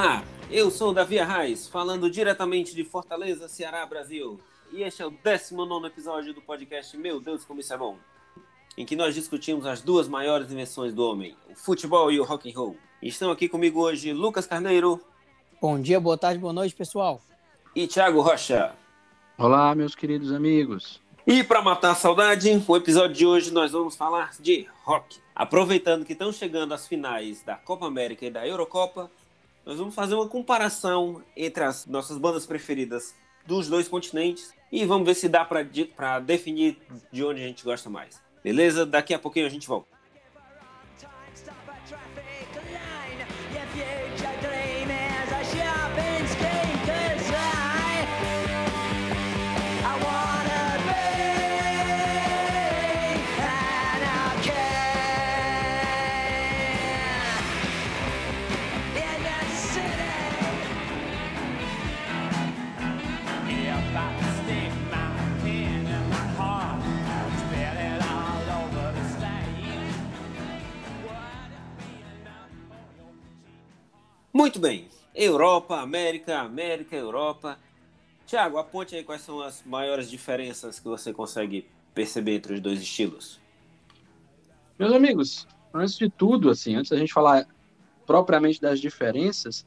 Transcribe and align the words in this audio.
Olá, 0.00 0.22
eu 0.48 0.70
sou 0.70 0.90
o 0.90 0.94
Davi 0.94 1.18
Arraes, 1.18 1.66
falando 1.66 2.08
diretamente 2.08 2.72
de 2.72 2.84
Fortaleza, 2.84 3.48
Ceará, 3.48 3.84
Brasil. 3.84 4.38
E 4.72 4.84
este 4.84 5.02
é 5.02 5.06
o 5.06 5.10
19 5.10 5.88
episódio 5.88 6.32
do 6.32 6.40
podcast 6.40 6.96
Meu 6.96 7.20
Deus, 7.20 7.44
como 7.44 7.58
isso 7.58 7.74
é 7.74 7.76
bom, 7.76 7.96
em 8.76 8.86
que 8.86 8.94
nós 8.94 9.12
discutimos 9.12 9.66
as 9.66 9.82
duas 9.82 10.06
maiores 10.06 10.52
invenções 10.52 10.94
do 10.94 11.04
homem, 11.04 11.36
o 11.50 11.56
futebol 11.56 12.12
e 12.12 12.20
o 12.20 12.22
rock 12.22 12.48
and 12.48 12.56
roll. 12.56 12.76
E 13.02 13.08
estão 13.08 13.32
aqui 13.32 13.48
comigo 13.48 13.80
hoje 13.80 14.12
Lucas 14.12 14.46
Carneiro. 14.46 15.00
Bom 15.60 15.80
dia, 15.80 15.98
boa 15.98 16.16
tarde, 16.16 16.38
boa 16.38 16.52
noite, 16.52 16.76
pessoal. 16.76 17.20
E 17.74 17.88
Thiago 17.88 18.20
Rocha. 18.20 18.76
Olá, 19.36 19.74
meus 19.74 19.96
queridos 19.96 20.30
amigos. 20.30 21.00
E 21.26 21.42
para 21.42 21.60
matar 21.60 21.90
a 21.90 21.96
saudade, 21.96 22.62
o 22.68 22.76
episódio 22.76 23.16
de 23.16 23.26
hoje 23.26 23.50
nós 23.50 23.72
vamos 23.72 23.96
falar 23.96 24.30
de 24.38 24.64
rock. 24.84 25.18
Aproveitando 25.34 26.04
que 26.04 26.12
estão 26.12 26.32
chegando 26.32 26.72
as 26.72 26.86
finais 26.86 27.42
da 27.42 27.56
Copa 27.56 27.84
América 27.84 28.24
e 28.26 28.30
da 28.30 28.46
Eurocopa, 28.46 29.10
nós 29.68 29.76
vamos 29.76 29.94
fazer 29.94 30.14
uma 30.14 30.26
comparação 30.26 31.22
entre 31.36 31.62
as 31.62 31.84
nossas 31.84 32.16
bandas 32.16 32.46
preferidas 32.46 33.14
dos 33.46 33.68
dois 33.68 33.86
continentes 33.86 34.54
e 34.72 34.82
vamos 34.86 35.06
ver 35.06 35.14
se 35.14 35.28
dá 35.28 35.44
para 35.44 36.20
definir 36.20 36.78
de 37.12 37.22
onde 37.22 37.42
a 37.42 37.46
gente 37.46 37.62
gosta 37.62 37.90
mais. 37.90 38.18
Beleza? 38.42 38.86
Daqui 38.86 39.12
a 39.12 39.18
pouquinho 39.18 39.44
a 39.44 39.50
gente 39.50 39.68
volta. 39.68 39.97
Muito 74.38 74.60
bem. 74.60 74.86
Europa, 75.16 75.80
América, 75.80 76.38
América, 76.38 76.94
Europa. 76.94 77.58
Tiago, 78.24 78.56
aponte 78.56 78.94
aí 78.94 79.02
quais 79.02 79.22
são 79.22 79.40
as 79.40 79.64
maiores 79.66 80.08
diferenças 80.08 80.78
que 80.78 80.86
você 80.86 81.12
consegue 81.12 81.66
perceber 81.92 82.36
entre 82.36 82.54
os 82.54 82.60
dois 82.60 82.80
estilos. 82.80 83.40
Meus 84.78 84.92
amigos, 84.92 85.44
antes 85.74 85.98
de 85.98 86.08
tudo, 86.08 86.50
assim, 86.50 86.76
antes 86.76 86.92
da 86.92 86.96
gente 86.96 87.12
falar 87.12 87.48
propriamente 88.06 88.60
das 88.60 88.78
diferenças, 88.78 89.66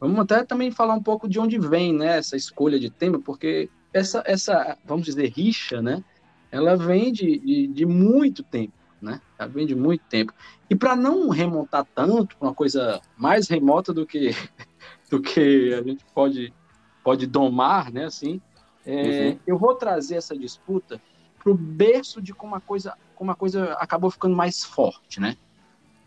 vamos 0.00 0.18
até 0.20 0.42
também 0.46 0.70
falar 0.70 0.94
um 0.94 1.02
pouco 1.02 1.28
de 1.28 1.38
onde 1.38 1.58
vem, 1.58 1.92
né, 1.92 2.16
essa 2.16 2.38
escolha 2.38 2.80
de 2.80 2.88
tema, 2.88 3.20
porque 3.20 3.68
essa, 3.92 4.22
essa 4.24 4.78
vamos 4.82 5.04
dizer, 5.04 5.30
rixa, 5.30 5.82
né, 5.82 6.02
ela 6.50 6.74
vem 6.74 7.12
de, 7.12 7.38
de, 7.38 7.66
de 7.66 7.84
muito 7.84 8.42
tempo 8.42 8.72
né? 9.06 9.20
Já 9.38 9.46
vem 9.46 9.66
de 9.66 9.74
muito 9.74 10.04
tempo. 10.04 10.34
E 10.68 10.74
para 10.74 10.96
não 10.96 11.30
remontar 11.30 11.86
tanto, 11.94 12.36
uma 12.40 12.52
coisa 12.52 13.00
mais 13.16 13.48
remota 13.48 13.94
do 13.94 14.04
que 14.04 14.30
do 15.08 15.22
que 15.22 15.72
a 15.72 15.82
gente 15.82 16.04
pode 16.12 16.52
pode 17.02 17.26
domar, 17.26 17.92
né? 17.92 18.04
Assim, 18.04 18.40
é, 18.84 19.28
uhum. 19.28 19.38
eu 19.46 19.56
vou 19.58 19.74
trazer 19.76 20.16
essa 20.16 20.36
disputa 20.36 21.00
para 21.38 21.52
o 21.52 21.54
berço 21.54 22.20
de 22.20 22.34
como 22.34 22.56
a 22.56 22.60
coisa 22.60 22.94
como 23.14 23.30
a 23.30 23.34
coisa 23.34 23.72
acabou 23.74 24.10
ficando 24.10 24.36
mais 24.36 24.64
forte, 24.64 25.20
né? 25.20 25.36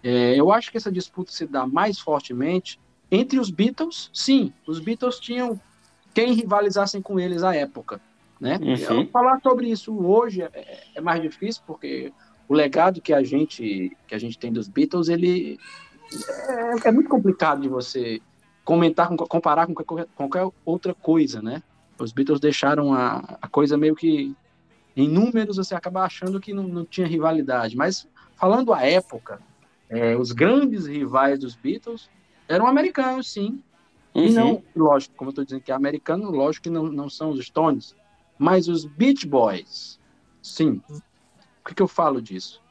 É, 0.04 0.36
eu 0.36 0.52
acho 0.52 0.70
que 0.72 0.78
essa 0.78 0.92
disputa 0.92 1.32
se 1.32 1.48
dá 1.48 1.66
mais 1.66 2.00
fortemente 2.00 2.80
entre 3.10 3.40
os 3.40 3.50
Beatles. 3.50 4.10
Sim, 4.14 4.54
os 4.68 4.80
Beatles 4.80 5.20
tinham 5.20 5.60
quem 6.14 6.34
rivalizassem 6.34 7.02
com 7.02 7.20
eles 7.20 7.44
à 7.44 7.56
época, 7.56 8.02
né? 8.40 8.60
Uhum. 8.62 9.08
Falar 9.08 9.40
sobre 9.42 9.70
isso 9.70 9.98
hoje 10.06 10.42
é, 10.42 10.84
é 10.96 11.02
mais 11.02 11.22
difícil 11.22 11.64
porque 11.66 12.14
o 12.50 12.54
legado 12.56 13.00
que 13.00 13.14
a 13.14 13.22
gente 13.22 13.96
que 14.08 14.16
a 14.16 14.18
gente 14.18 14.38
tem 14.38 14.52
dos 14.52 14.68
Beatles, 14.68 15.08
ele 15.08 15.60
é, 16.84 16.88
é 16.88 16.92
muito 16.92 17.08
complicado 17.08 17.62
de 17.62 17.70
você 17.70 18.20
comentar, 18.66 19.08
comparar 19.16 19.68
com 19.68 19.76
qualquer, 19.76 20.08
qualquer, 20.16 20.50
outra 20.66 20.94
coisa, 20.94 21.42
né? 21.42 21.62
Os 22.00 22.12
Beatles 22.12 22.40
deixaram 22.40 22.92
a, 22.94 23.38
a 23.40 23.48
coisa 23.48 23.78
meio 23.78 23.96
que 23.96 24.36
em 24.98 25.08
números 25.08 25.58
você 25.58 25.76
acaba 25.76 26.04
achando 26.04 26.40
que 26.40 26.52
não, 26.52 26.64
não 26.64 26.84
tinha 26.84 27.06
rivalidade, 27.06 27.78
mas 27.78 28.08
falando 28.36 28.74
a 28.74 28.84
época, 28.84 29.40
é, 29.88 30.16
os 30.16 30.32
grandes 30.32 30.88
rivais 30.88 31.40
dos 31.40 31.56
Beatles 31.56 32.10
eram 32.48 32.66
americanos, 32.66 33.32
sim. 33.32 33.62
Uhum. 34.16 34.26
E 34.26 34.32
não, 34.32 34.64
lógico, 34.76 35.16
como 35.16 35.30
eu 35.30 35.32
estou 35.32 35.46
dizendo 35.46 35.62
que 35.62 35.72
é 35.72 35.76
americano, 35.76 36.32
lógico 36.32 36.64
que 36.64 36.70
não, 36.70 36.86
não 36.86 37.10
são 37.10 37.30
os 37.30 37.46
Stones, 37.46 37.96
mas 38.40 38.68
os 38.68 38.86
Beach 38.86 39.28
Boys, 39.28 40.00
sim 40.42 40.82
que, 41.64 41.76
que 41.76 41.82
eu 41.82 41.88
falo 41.88 42.22
disso? 42.22 42.62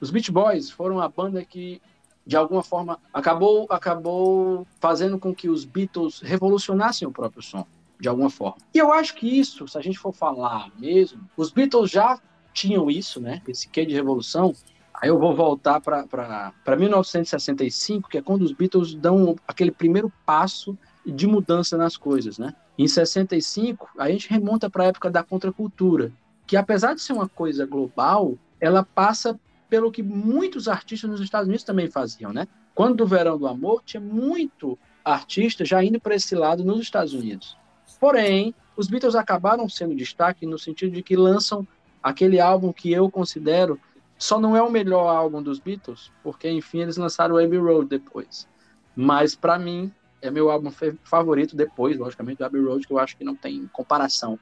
Os 0.00 0.10
Beach 0.10 0.30
Boys 0.30 0.70
foram 0.70 1.00
a 1.00 1.08
banda 1.08 1.44
que, 1.44 1.80
de 2.26 2.36
alguma 2.36 2.62
forma, 2.62 2.98
acabou, 3.12 3.66
acabou 3.70 4.66
fazendo 4.80 5.18
com 5.18 5.34
que 5.34 5.48
os 5.48 5.64
Beatles 5.64 6.20
revolucionassem 6.20 7.06
o 7.06 7.12
próprio 7.12 7.42
som, 7.42 7.66
de 7.98 8.08
alguma 8.08 8.30
forma. 8.30 8.58
E 8.74 8.78
eu 8.78 8.92
acho 8.92 9.14
que 9.14 9.38
isso, 9.38 9.66
se 9.66 9.78
a 9.78 9.80
gente 9.80 9.98
for 9.98 10.12
falar 10.12 10.70
mesmo, 10.78 11.22
os 11.36 11.50
Beatles 11.50 11.90
já 11.90 12.20
tinham 12.52 12.90
isso, 12.90 13.20
né? 13.20 13.42
Esse 13.48 13.68
quê 13.68 13.84
de 13.84 13.94
revolução. 13.94 14.54
Aí 14.94 15.08
eu 15.08 15.18
vou 15.18 15.34
voltar 15.34 15.80
para 15.80 16.76
1965, 16.76 18.08
que 18.08 18.18
é 18.18 18.22
quando 18.22 18.42
os 18.42 18.52
Beatles 18.52 18.94
dão 18.94 19.36
aquele 19.46 19.70
primeiro 19.70 20.12
passo 20.24 20.78
de 21.04 21.26
mudança 21.26 21.76
nas 21.76 21.96
coisas, 21.96 22.38
né? 22.38 22.54
Em 22.78 22.88
65, 22.88 23.88
a 23.98 24.10
gente 24.10 24.28
remonta 24.28 24.68
para 24.68 24.84
a 24.84 24.86
época 24.86 25.10
da 25.10 25.22
contracultura, 25.22 26.12
que 26.46 26.56
apesar 26.56 26.94
de 26.94 27.00
ser 27.00 27.12
uma 27.12 27.28
coisa 27.28 27.66
global, 27.66 28.36
ela 28.60 28.82
passa 28.82 29.38
pelo 29.68 29.90
que 29.90 30.02
muitos 30.02 30.68
artistas 30.68 31.10
nos 31.10 31.20
Estados 31.20 31.48
Unidos 31.48 31.64
também 31.64 31.90
faziam, 31.90 32.32
né? 32.32 32.46
Quando 32.74 32.96
do 32.96 33.06
Verão 33.06 33.38
do 33.38 33.46
Amor, 33.46 33.82
tinha 33.84 34.00
muito 34.00 34.78
artista 35.04 35.64
já 35.64 35.82
indo 35.82 36.00
para 36.00 36.14
esse 36.14 36.34
lado 36.34 36.64
nos 36.64 36.80
Estados 36.80 37.12
Unidos. 37.12 37.56
Porém, 38.00 38.54
os 38.76 38.88
Beatles 38.88 39.14
acabaram 39.14 39.68
sendo 39.68 39.94
destaque 39.94 40.46
no 40.46 40.58
sentido 40.58 40.92
de 40.92 41.02
que 41.02 41.16
lançam 41.16 41.66
aquele 42.02 42.40
álbum 42.40 42.72
que 42.72 42.92
eu 42.92 43.10
considero 43.10 43.80
só 44.18 44.40
não 44.40 44.56
é 44.56 44.62
o 44.62 44.70
melhor 44.70 45.08
álbum 45.08 45.42
dos 45.42 45.58
Beatles, 45.58 46.10
porque 46.22 46.48
enfim 46.48 46.80
eles 46.80 46.96
lançaram 46.96 47.36
Abbey 47.36 47.58
Road 47.58 47.88
depois. 47.88 48.48
Mas 48.94 49.34
para 49.34 49.58
mim 49.58 49.92
é 50.22 50.30
meu 50.30 50.50
álbum 50.50 50.70
favorito 51.02 51.54
depois, 51.56 51.98
logicamente, 51.98 52.38
do 52.38 52.44
Abbey 52.44 52.62
Road, 52.62 52.86
que 52.86 52.92
eu 52.92 52.98
acho 52.98 53.16
que 53.16 53.24
não 53.24 53.34
tem 53.34 53.68
comparação, 53.72 54.38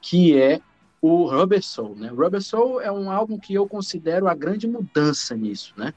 que 0.00 0.36
é 0.38 0.60
o 1.00 1.26
Rubber 1.26 1.62
Soul, 1.62 1.96
né? 1.96 2.08
Rubber 2.08 2.42
Soul 2.42 2.80
é 2.80 2.92
um 2.92 3.10
álbum 3.10 3.38
que 3.38 3.54
eu 3.54 3.66
considero 3.66 4.28
a 4.28 4.34
grande 4.34 4.66
mudança 4.66 5.34
nisso, 5.34 5.72
né? 5.76 5.94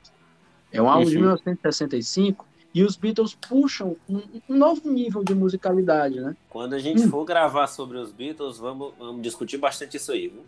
É 0.72 0.81
um 0.81 0.89
álbum 0.89 1.06
uhum. 1.06 1.10
de 1.10 1.18
1965 1.18 2.45
e 2.74 2.83
os 2.83 2.95
Beatles 2.95 3.36
puxam 3.36 3.95
um, 4.10 4.22
um, 4.50 4.57
novo 4.57 4.89
nível 4.89 5.24
de 5.24 5.36
musicalidade, 5.36 6.19
né? 6.19 6.36
Quando 6.50 6.74
a 6.74 6.80
gente 6.80 7.04
hum. 7.04 7.10
for 7.10 7.24
gravar 7.24 7.68
sobre 7.68 7.98
os 7.98 8.12
Beatles, 8.12 8.57
vamos, 8.57 8.94
vamos 8.98 9.22
discutir 9.22 9.57
bastante 9.57 9.98
isso 9.98 10.12
aí, 10.12 10.30
viu? 10.30 10.44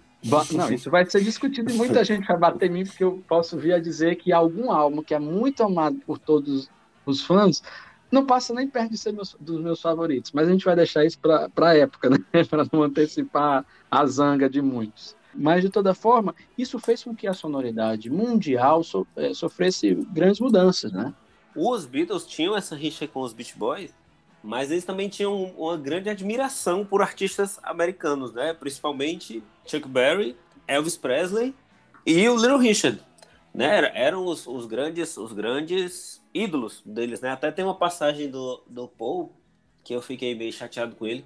Não, 0.57 0.73
isso 0.73 0.89
vai 0.89 1.05
ser 1.05 1.23
discutido 1.23 1.71
e 1.71 1.75
muita 1.75 2.03
gente 2.03 2.25
vai 2.25 2.37
bater 2.37 2.67
em 2.67 2.73
mim 2.73 2.85
porque 2.85 3.03
eu 3.03 3.23
posso 3.27 3.57
vir 3.57 3.73
a 3.73 3.79
dizer 3.79 4.15
que 4.15 4.33
algum 4.33 4.71
álbum 4.71 5.03
que 5.03 5.13
é 5.13 5.19
muito 5.19 5.61
amado 5.61 5.97
por 6.03 6.17
todos 6.17 6.67
os 7.05 7.23
fãs 7.23 7.61
não 8.15 8.25
passa 8.25 8.53
nem 8.53 8.67
perto 8.67 8.91
de 8.91 8.97
ser 8.97 9.11
meus, 9.11 9.35
dos 9.39 9.61
meus 9.61 9.81
favoritos, 9.81 10.31
mas 10.31 10.47
a 10.47 10.51
gente 10.51 10.63
vai 10.63 10.75
deixar 10.75 11.05
isso 11.05 11.19
para 11.19 11.49
a 11.57 11.77
época, 11.77 12.09
né? 12.09 12.17
para 12.49 12.65
não 12.71 12.81
antecipar 12.81 13.65
a 13.91 14.05
zanga 14.05 14.49
de 14.49 14.61
muitos. 14.61 15.15
Mas, 15.33 15.61
de 15.61 15.69
toda 15.69 15.93
forma, 15.93 16.33
isso 16.57 16.79
fez 16.79 17.03
com 17.03 17.13
que 17.13 17.27
a 17.27 17.33
sonoridade 17.33 18.09
mundial 18.09 18.81
so, 18.83 19.05
é, 19.17 19.33
sofresse 19.33 19.93
grandes 20.13 20.39
mudanças, 20.39 20.93
né? 20.93 21.13
Os 21.53 21.85
Beatles 21.85 22.25
tinham 22.25 22.55
essa 22.55 22.73
rixa 22.75 23.05
com 23.05 23.19
os 23.19 23.33
Beach 23.33 23.57
Boys, 23.57 23.93
mas 24.41 24.71
eles 24.71 24.85
também 24.85 25.09
tinham 25.09 25.43
uma 25.57 25.75
grande 25.75 26.09
admiração 26.09 26.85
por 26.85 27.01
artistas 27.01 27.59
americanos, 27.63 28.33
né? 28.33 28.53
Principalmente 28.53 29.43
Chuck 29.65 29.87
Berry, 29.89 30.37
Elvis 30.65 30.95
Presley 30.95 31.53
e 32.05 32.27
o 32.29 32.35
Little 32.37 32.57
Richard, 32.57 33.01
né? 33.53 33.91
Eram 33.93 34.25
os, 34.25 34.47
os 34.47 34.65
grandes, 34.65 35.17
os 35.17 35.33
grandes 35.33 36.23
ídolos 36.35 36.83
deles, 36.85 37.21
né? 37.21 37.31
Até 37.31 37.49
tem 37.49 37.63
uma 37.63 37.75
passagem 37.75 38.29
do, 38.29 38.61
do 38.67 38.87
Paul 38.89 39.31
que 39.83 39.95
eu 39.95 40.01
fiquei 40.01 40.35
meio 40.35 40.51
chateado 40.51 40.95
com 40.95 41.07
ele, 41.07 41.23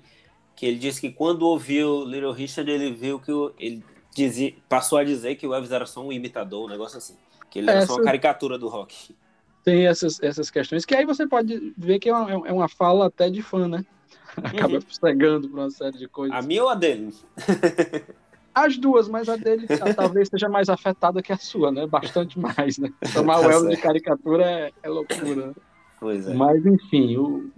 que 0.55 0.65
ele 0.65 0.77
disse 0.77 1.01
que 1.01 1.11
quando 1.11 1.43
ouviu 1.43 2.03
Little 2.03 2.31
Richard, 2.31 2.69
ele 2.69 2.91
viu 2.91 3.19
que 3.19 3.31
o, 3.31 3.53
ele 3.57 3.83
dizia, 4.13 4.53
passou 4.67 4.97
a 4.97 5.03
dizer 5.03 5.35
que 5.35 5.47
o 5.47 5.53
Elvis 5.53 5.71
era 5.71 5.85
só 5.85 6.05
um 6.05 6.11
imitador, 6.11 6.65
um 6.65 6.69
negócio 6.69 6.97
assim. 6.97 7.15
Que 7.49 7.59
ele 7.59 7.69
era 7.69 7.79
Essa... 7.79 7.87
só 7.87 7.95
uma 7.95 8.03
caricatura 8.03 8.59
do 8.59 8.67
rock. 8.67 9.15
Tem 9.63 9.87
essas, 9.87 10.21
essas 10.21 10.51
questões, 10.51 10.85
que 10.85 10.95
aí 10.95 11.05
você 11.05 11.25
pode 11.25 11.73
ver 11.77 11.99
que 11.99 12.09
é 12.09 12.13
uma, 12.13 12.47
é 12.47 12.51
uma 12.51 12.67
fala 12.69 13.07
até 13.07 13.29
de 13.29 13.41
fã, 13.41 13.67
né? 13.67 13.85
Acaba 14.37 14.75
uhum. 14.75 14.81
cegando 14.89 15.49
para 15.49 15.61
uma 15.61 15.69
série 15.71 15.97
de 15.97 16.07
coisas. 16.07 16.37
A 16.37 16.41
minha 16.41 16.63
ou 16.63 16.69
a 16.69 16.75
dele? 16.75 17.13
As 18.53 18.77
duas, 18.77 19.07
mas 19.07 19.29
a 19.29 19.35
dele 19.35 19.67
talvez 19.95 20.29
seja 20.29 20.49
mais 20.49 20.69
afetada 20.69 21.21
que 21.21 21.31
a 21.31 21.37
sua, 21.37 21.71
né? 21.71 21.85
Bastante 21.87 22.39
mais, 22.39 22.77
né? 22.77 22.89
Chamar 23.07 23.39
tá 23.39 23.47
o 23.47 23.51
Elvis 23.51 23.75
de 23.75 23.81
caricatura 23.81 24.45
é, 24.45 24.71
é 24.83 24.89
loucura. 24.89 25.53
Pois 25.99 26.27
é. 26.27 26.33
Mas, 26.33 26.65
enfim, 26.65 27.17
o, 27.17 27.51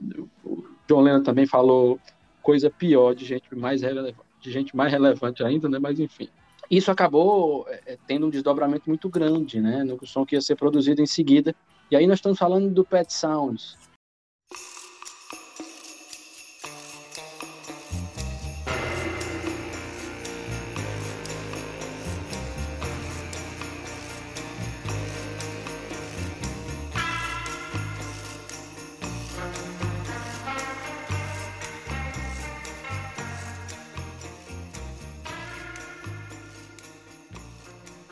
o 0.44 0.64
John 0.88 1.02
Lennon 1.02 1.24
também 1.24 1.46
falou 1.46 2.00
coisa 2.42 2.70
pior 2.70 3.14
de 3.14 3.26
gente 3.26 3.54
mais 3.56 3.82
relevante, 3.82 4.18
de 4.42 4.52
gente 4.52 4.76
mais 4.76 4.92
relevante 4.92 5.44
ainda, 5.44 5.70
né? 5.70 5.80
Mas, 5.80 6.00
enfim. 6.00 6.28
Isso 6.70 6.90
acabou 6.90 7.66
é, 7.68 7.98
tendo 8.08 8.28
um 8.28 8.30
desdobramento 8.30 8.84
muito 8.88 9.10
grande, 9.10 9.60
né? 9.60 9.84
No 9.84 10.00
som 10.08 10.26
que 10.26 10.36
ia 10.36 10.42
ser 10.42 10.56
produzido 10.56 11.02
em 11.02 11.06
seguida. 11.06 11.56
E 11.90 11.96
aí 11.96 12.08
nós 12.08 12.20
estamos 12.20 12.40
falando 12.40 12.70
do 12.74 12.86
Pet 12.86 13.12
Sounds, 13.12 13.78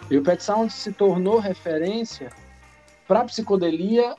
E 0.09 0.17
o 0.17 0.23
Pet 0.23 0.43
Sounds 0.43 0.73
se 0.73 0.91
tornou 0.91 1.39
referência 1.39 2.31
para 3.07 3.21
a 3.21 3.25
psicodelia 3.25 4.15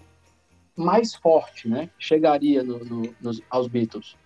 mais 0.77 1.15
forte, 1.15 1.69
né? 1.69 1.91
Chegaria 1.99 2.63
no, 2.63 2.85
no, 2.85 3.15
nos, 3.21 3.43
aos 3.51 3.67
Beatles. 3.67 4.17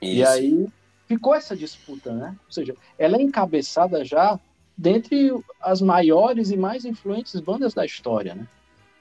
Isso. 0.00 0.12
E 0.12 0.24
aí 0.24 0.66
ficou 1.06 1.34
essa 1.34 1.56
disputa, 1.56 2.12
né? 2.12 2.36
Ou 2.46 2.52
seja, 2.52 2.74
ela 2.98 3.16
é 3.16 3.22
encabeçada 3.22 4.04
já 4.04 4.38
dentre 4.76 5.32
as 5.60 5.80
maiores 5.80 6.50
e 6.50 6.56
mais 6.56 6.84
influentes 6.84 7.38
bandas 7.40 7.74
da 7.74 7.84
história, 7.84 8.34
né? 8.34 8.48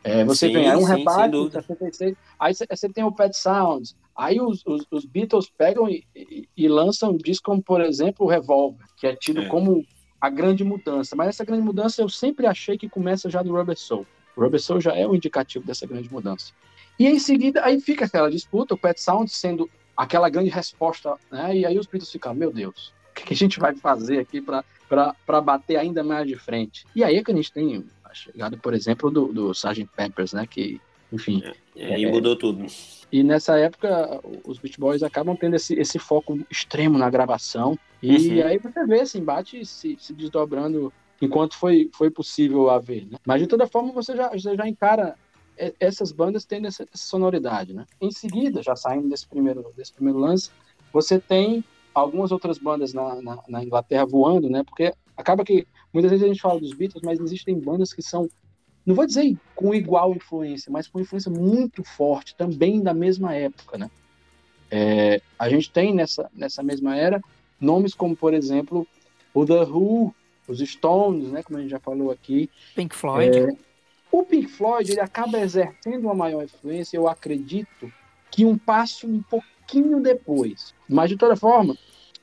É, 0.04 0.25
você 0.25 0.48
sim, 0.48 0.54
vem, 0.54 0.69
aí 0.69 0.75
um 0.75 0.86
sim, 0.86 0.98
rebate, 0.98 1.51
76, 1.51 2.18
aí 2.38 2.54
você 2.54 2.89
tem 2.89 3.06
o 3.06 3.12
Pet 3.12 3.36
Sounds, 3.38 3.95
aí 4.13 4.39
os, 4.42 4.62
os, 4.65 4.86
os 4.92 5.06
Beatles 5.06 5.50
pegam 5.57 5.89
e, 5.89 6.04
e, 6.13 6.48
e, 6.57 6.68
lançam 6.68 7.12
um 7.12 7.18
disco 7.18 7.45
como, 7.45 7.63
por 7.63 7.80
exemplo, 7.80 8.25
o 8.25 8.30
Revolver, 8.30 8.86
que 8.98 9.07
é 9.07 9.15
tido 9.15 9.44
é. 9.44 9.45
como 9.48 9.86
a 10.23 10.29
grande 10.29 10.63
mudança. 10.63 11.17
Mas 11.17 11.27
essa 11.27 11.43
grande 11.43 11.63
mudança 11.63 12.01
eu 12.01 12.07
sempre 12.07 12.47
achei 12.47 12.77
que 12.77 12.87
começa 12.87 13.29
já 13.29 13.43
do 13.43 13.51
Rubber 13.51 13.77
Soul. 13.77 14.07
O 14.37 14.41
Rubber 14.41 14.61
Soul 14.61 14.79
já 14.79 14.95
é 14.95 15.05
o 15.05 15.13
indicativo 15.13 15.65
dessa 15.65 15.85
grande 15.85 16.09
mudança. 16.09 16.53
E 16.97 17.05
em 17.05 17.19
seguida, 17.19 17.61
aí 17.61 17.81
fica 17.81 18.05
aquela 18.05 18.31
disputa, 18.31 18.73
o 18.73 18.77
Pet 18.77 19.01
Sound 19.01 19.29
sendo 19.29 19.69
aquela 19.97 20.29
grande 20.29 20.49
resposta, 20.49 21.17
né? 21.29 21.57
E 21.57 21.65
aí 21.65 21.77
os 21.77 21.87
Beatles 21.87 22.09
ficam, 22.09 22.33
meu 22.33 22.53
Deus, 22.53 22.93
o 23.11 23.15
que 23.15 23.33
a 23.33 23.35
gente 23.35 23.59
vai 23.59 23.75
fazer 23.75 24.17
aqui 24.19 24.41
para 24.41 25.41
bater 25.41 25.75
ainda 25.75 26.05
mais 26.05 26.25
de 26.25 26.37
frente? 26.37 26.85
E 26.95 27.03
aí 27.03 27.17
é 27.17 27.23
que 27.23 27.31
a 27.31 27.35
gente 27.35 27.51
tem 27.51 27.85
a 28.05 28.13
chegada, 28.13 28.55
por 28.55 28.73
exemplo, 28.73 29.11
do, 29.11 29.27
do 29.27 29.51
Sgt. 29.51 29.89
Peppers, 29.93 30.31
né? 30.31 30.47
Que, 30.47 30.79
enfim... 31.13 31.44
É, 31.75 32.00
e 32.00 32.06
mudou 32.06 32.36
tudo. 32.36 32.65
E 33.12 33.24
nessa 33.24 33.57
época, 33.57 34.19
os 34.45 34.57
Beach 34.60 34.80
Boys 34.80 35.04
acabam 35.04 35.36
tendo 35.36 35.56
esse, 35.56 35.74
esse 35.75 36.00
foco 36.00 36.39
extremo 36.50 36.98
na 36.98 37.10
gravação. 37.10 37.77
E 38.01 38.42
uhum. 38.42 38.48
aí 38.48 38.57
você 38.57 38.86
vê 38.86 38.98
esse 39.01 39.18
embate 39.18 39.65
se, 39.65 39.95
se 40.00 40.13
desdobrando 40.13 40.92
enquanto 41.21 41.56
foi, 41.56 41.89
foi 41.94 42.10
possível 42.10 42.69
haver. 42.69 43.07
Né? 43.07 43.18
Mas 43.25 43.42
de 43.42 43.48
toda 43.48 43.68
forma, 43.68 43.92
você 43.92 44.15
já, 44.15 44.30
você 44.30 44.56
já 44.56 44.68
encara 44.68 45.15
essas 45.80 46.12
bandas 46.12 46.45
tendo 46.45 46.68
essa, 46.68 46.83
essa, 46.83 47.06
sonoridade. 47.06 47.74
Né? 47.74 47.86
Em 48.01 48.12
seguida, 48.12 48.62
já 48.62 48.75
saindo 48.75 49.10
desse 49.10 49.27
primeiro, 49.27 49.71
desse 49.75 49.94
primeiro 49.94 50.19
lance, 50.19 50.50
você 50.92 51.19
tem 51.19 51.63
algumas 51.94 52.31
outras 52.31 52.57
bandas 52.57 52.94
na, 52.94 53.21
na, 53.21 53.44
na 53.48 53.63
Inglaterra 53.63 54.06
voando, 54.06 54.50
né? 54.50 54.63
porque 54.63 54.94
acaba 55.15 55.44
que 55.44 55.68
muitas 55.94 56.12
vezes 56.12 56.25
a 56.25 56.27
gente 56.27 56.42
fala 56.42 56.60
dos 56.60 56.74
Beatles, 56.74 57.04
mas 57.04 57.19
existem 57.19 57.60
bandas 57.60 57.94
que 57.94 58.01
são 58.01 58.27
não 58.85 58.95
vou 58.95 59.06
dizer 59.06 59.35
com 59.56 59.74
igual 59.74 60.13
influência, 60.13 60.71
mas 60.71 60.88
com 60.88 61.00
influência 61.00 61.31
muito 61.31 61.83
forte, 61.83 62.35
também 62.35 62.81
da 62.81 62.94
mesma 62.94 63.33
época, 63.33 63.77
né? 63.77 63.89
É, 64.69 65.21
a 65.38 65.50
gente 65.50 65.69
tem 65.69 65.94
nessa, 65.94 66.30
nessa 66.33 66.63
mesma 66.63 66.95
era 66.95 67.21
nomes 67.59 67.94
como, 67.94 68.15
por 68.15 68.33
exemplo, 68.33 68.88
o 69.33 69.45
The 69.45 69.63
Who, 69.63 70.13
os 70.47 70.59
Stones, 70.59 71.31
né, 71.31 71.44
como 71.44 71.57
a 71.57 71.62
gente 71.62 71.71
já 71.71 71.80
falou 71.80 72.12
aqui. 72.12 72.50
Pink 72.75 72.95
Floyd. 72.95 73.38
É, 73.38 73.50
o 74.12 74.24
Pink 74.24 74.47
Floyd 74.47 74.91
ele 74.91 75.00
acaba 75.00 75.39
exercendo 75.39 76.06
uma 76.06 76.13
maior 76.13 76.44
influência, 76.44 76.97
eu 76.97 77.07
acredito, 77.07 77.91
que 78.29 78.45
um 78.45 78.57
passo 78.57 79.07
um 79.07 79.21
pouquinho 79.21 80.01
depois. 80.01 80.74
Mas, 80.89 81.09
de 81.09 81.18
toda 81.18 81.36
forma, 81.36 81.77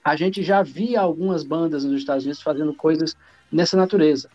a 0.05 0.17
gente 0.17 0.43
já 0.43 0.63
via 0.63 1.01
algumas 1.01 1.43
bandas 1.43 1.85
nos 1.85 2.01
Estados 2.01 2.25
Unidos 2.25 2.43
fazendo 2.43 2.75
coisas 2.75 3.17
nessa 3.51 3.77
natureza. 3.77 4.31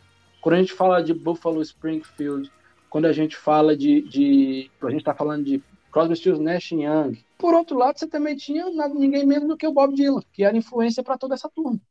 Quando 0.46 0.58
a 0.58 0.60
gente 0.60 0.74
fala 0.74 1.02
de 1.02 1.12
Buffalo 1.12 1.60
Springfield, 1.64 2.52
quando 2.88 3.06
a 3.06 3.12
gente 3.12 3.36
fala 3.36 3.76
de, 3.76 4.02
de 4.02 4.70
a 4.80 4.92
gente 4.92 5.00
está 5.00 5.12
falando 5.12 5.44
de 5.44 5.60
Crosby, 5.92 6.16
Stills, 6.16 6.40
Nash 6.40 6.72
Young. 6.72 7.18
Por 7.36 7.56
outro 7.56 7.76
lado, 7.76 7.98
você 7.98 8.06
também 8.06 8.36
tinha 8.36 8.64
ninguém 8.94 9.26
menos 9.26 9.48
do 9.48 9.58
que 9.58 9.66
o 9.66 9.74
Bob 9.74 9.96
Dylan, 9.96 10.22
que 10.32 10.44
era 10.44 10.56
influência 10.56 11.02
para 11.02 11.18
toda 11.18 11.34
essa 11.34 11.50
turma. 11.50 11.82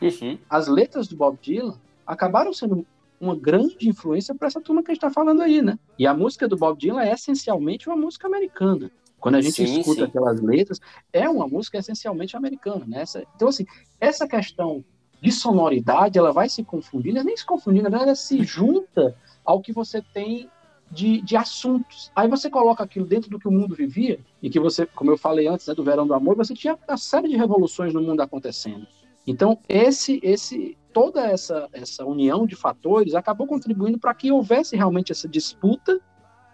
Uhum. 0.00 0.38
As 0.48 0.68
letras 0.68 1.06
do 1.06 1.16
Bob 1.16 1.38
Dylan 1.42 1.78
acabaram 2.06 2.54
sendo 2.54 2.86
uma 3.20 3.36
grande 3.36 3.86
influência 3.86 4.34
para 4.34 4.48
essa 4.48 4.58
turma 4.58 4.82
que 4.82 4.90
a 4.90 4.94
gente 4.94 5.04
está 5.04 5.10
falando 5.10 5.42
aí, 5.42 5.60
né? 5.60 5.78
E 5.98 6.06
a 6.06 6.14
música 6.14 6.48
do 6.48 6.56
Bob 6.56 6.78
Dylan 6.78 7.02
é 7.02 7.12
essencialmente 7.12 7.90
uma 7.90 7.96
música 7.96 8.26
americana. 8.26 8.90
Quando 9.20 9.34
a 9.34 9.42
gente 9.42 9.66
sim, 9.66 9.80
escuta 9.80 10.00
sim. 10.00 10.06
aquelas 10.08 10.40
letras, 10.40 10.80
é 11.12 11.28
uma 11.28 11.46
música 11.46 11.76
essencialmente 11.76 12.38
americana, 12.38 12.86
né? 12.86 13.04
Então, 13.36 13.48
assim, 13.48 13.66
essa 14.00 14.26
questão 14.26 14.82
de 15.22 15.30
sonoridade, 15.30 16.18
ela 16.18 16.32
vai 16.32 16.48
se 16.48 16.64
confundindo, 16.64 17.18
ela 17.18 17.24
nem 17.24 17.36
se 17.36 17.46
confundindo, 17.46 17.86
ela 17.86 18.14
se 18.16 18.42
junta 18.42 19.16
ao 19.44 19.60
que 19.60 19.72
você 19.72 20.02
tem 20.02 20.50
de, 20.90 21.22
de 21.22 21.36
assuntos. 21.36 22.10
Aí 22.16 22.26
você 22.26 22.50
coloca 22.50 22.82
aquilo 22.82 23.06
dentro 23.06 23.30
do 23.30 23.38
que 23.38 23.46
o 23.46 23.52
mundo 23.52 23.72
vivia, 23.72 24.18
e 24.42 24.50
que 24.50 24.58
você, 24.58 24.84
como 24.84 25.12
eu 25.12 25.16
falei 25.16 25.46
antes, 25.46 25.68
né, 25.68 25.74
do 25.74 25.84
Verão 25.84 26.08
do 26.08 26.12
Amor, 26.12 26.34
você 26.34 26.52
tinha 26.54 26.76
uma 26.88 26.96
série 26.96 27.28
de 27.28 27.36
revoluções 27.36 27.94
no 27.94 28.02
mundo 28.02 28.20
acontecendo. 28.20 28.84
Então, 29.24 29.60
esse, 29.68 30.18
esse, 30.24 30.76
toda 30.92 31.24
essa, 31.24 31.68
essa 31.72 32.04
união 32.04 32.44
de 32.44 32.56
fatores 32.56 33.14
acabou 33.14 33.46
contribuindo 33.46 34.00
para 34.00 34.12
que 34.14 34.32
houvesse 34.32 34.74
realmente 34.74 35.12
essa 35.12 35.28
disputa, 35.28 36.00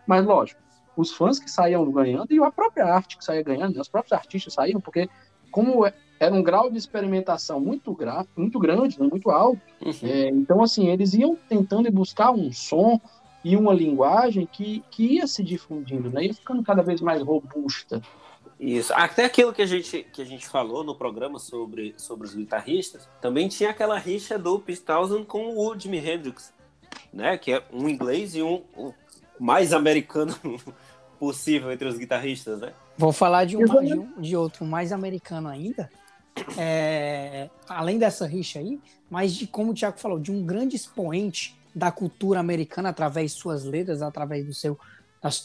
mas 0.07 0.27
lógico, 0.27 0.61
os 0.95 1.11
fãs 1.11 1.39
que 1.39 1.51
saíam 1.51 1.91
ganhando 1.91 2.35
e 2.35 2.39
a 2.39 2.51
própria 2.51 2.85
arte 2.85 3.17
que 3.17 3.25
saía 3.25 3.43
ganhando, 3.43 3.77
né, 3.77 3.81
os 3.81 3.89
próprios 3.89 4.13
artistas 4.13 4.53
saíam, 4.53 4.79
porque 4.79 5.09
como 5.51 5.87
é, 5.87 5.95
era 6.21 6.35
um 6.35 6.43
grau 6.43 6.71
de 6.71 6.79
experimentação 6.79 7.61
muito, 7.61 7.93
gra 7.95 8.27
muito 8.37 8.59
grande, 8.59 9.01
né, 9.01 9.07
muito 9.11 9.31
alto. 9.31 9.61
Uhum. 9.85 9.93
É, 10.03 10.29
então, 10.29 10.63
assim, 10.63 10.89
eles 10.89 11.15
iam 11.15 11.37
tentando 11.49 11.91
buscar 11.91 12.31
um 12.31 12.53
som 12.53 13.01
e 13.45 13.57
uma 13.57 13.73
linguagem 13.73 14.47
que, 14.47 14.83
que 14.91 15.15
ia 15.15 15.27
se 15.27 15.43
difundindo, 15.43 16.11
né, 16.11 16.25
ia 16.25 16.35
ficando 16.35 16.63
cada 16.63 16.83
vez 16.83 17.01
mais 17.01 17.23
robusta. 17.23 18.03
Isso. 18.59 18.93
Até 18.95 19.25
aquilo 19.25 19.53
que 19.53 19.63
a 19.63 19.67
gente, 19.67 20.05
que 20.13 20.21
a 20.21 20.25
gente 20.25 20.49
falou 20.49 20.83
no 20.83 20.95
programa 20.95 21.39
sobre, 21.39 21.95
sobre 21.97 22.27
os 22.27 22.35
guitarristas, 22.35 23.09
também 23.21 23.49
tinha 23.49 23.71
aquela 23.71 23.97
rixa 23.97 24.37
do 24.37 24.59
Townsend 24.59 25.27
com 25.27 25.57
o 25.57 25.79
Jimi 25.79 25.99
Hendrix, 25.99 26.53
né? 27.13 27.39
Que 27.39 27.53
é 27.53 27.63
um 27.73 27.89
inglês 27.89 28.35
e 28.35 28.43
um, 28.43 28.65
um 28.77 28.93
mais 29.39 29.73
americano 29.73 30.35
possível 31.21 31.71
entre 31.71 31.87
os 31.87 31.97
guitarristas, 31.97 32.61
né? 32.61 32.73
Vou 32.97 33.13
falar 33.13 33.45
de, 33.45 33.57
uma, 33.57 33.85
de, 33.85 33.95
um, 33.95 34.21
de 34.21 34.37
outro 34.37 34.65
mais 34.65 34.91
americano 34.91 35.49
ainda, 35.49 35.89
é, 36.57 37.49
além 37.69 37.99
dessa 37.99 38.27
rixa 38.27 38.59
aí, 38.59 38.81
mas 39.11 39.35
de 39.35 39.47
como 39.47 39.73
o 39.73 39.75
Tiago 39.75 39.99
falou, 39.99 40.19
de 40.19 40.31
um 40.31 40.45
grande 40.45 40.77
expoente 40.77 41.57
da 41.75 41.91
cultura 41.91 42.41
americana 42.41 42.89
através 42.89 43.33
de 43.33 43.41
suas 43.41 43.65
letras, 43.65 44.03
através 44.03 44.45
do 44.45 44.55
seu, 44.55 44.79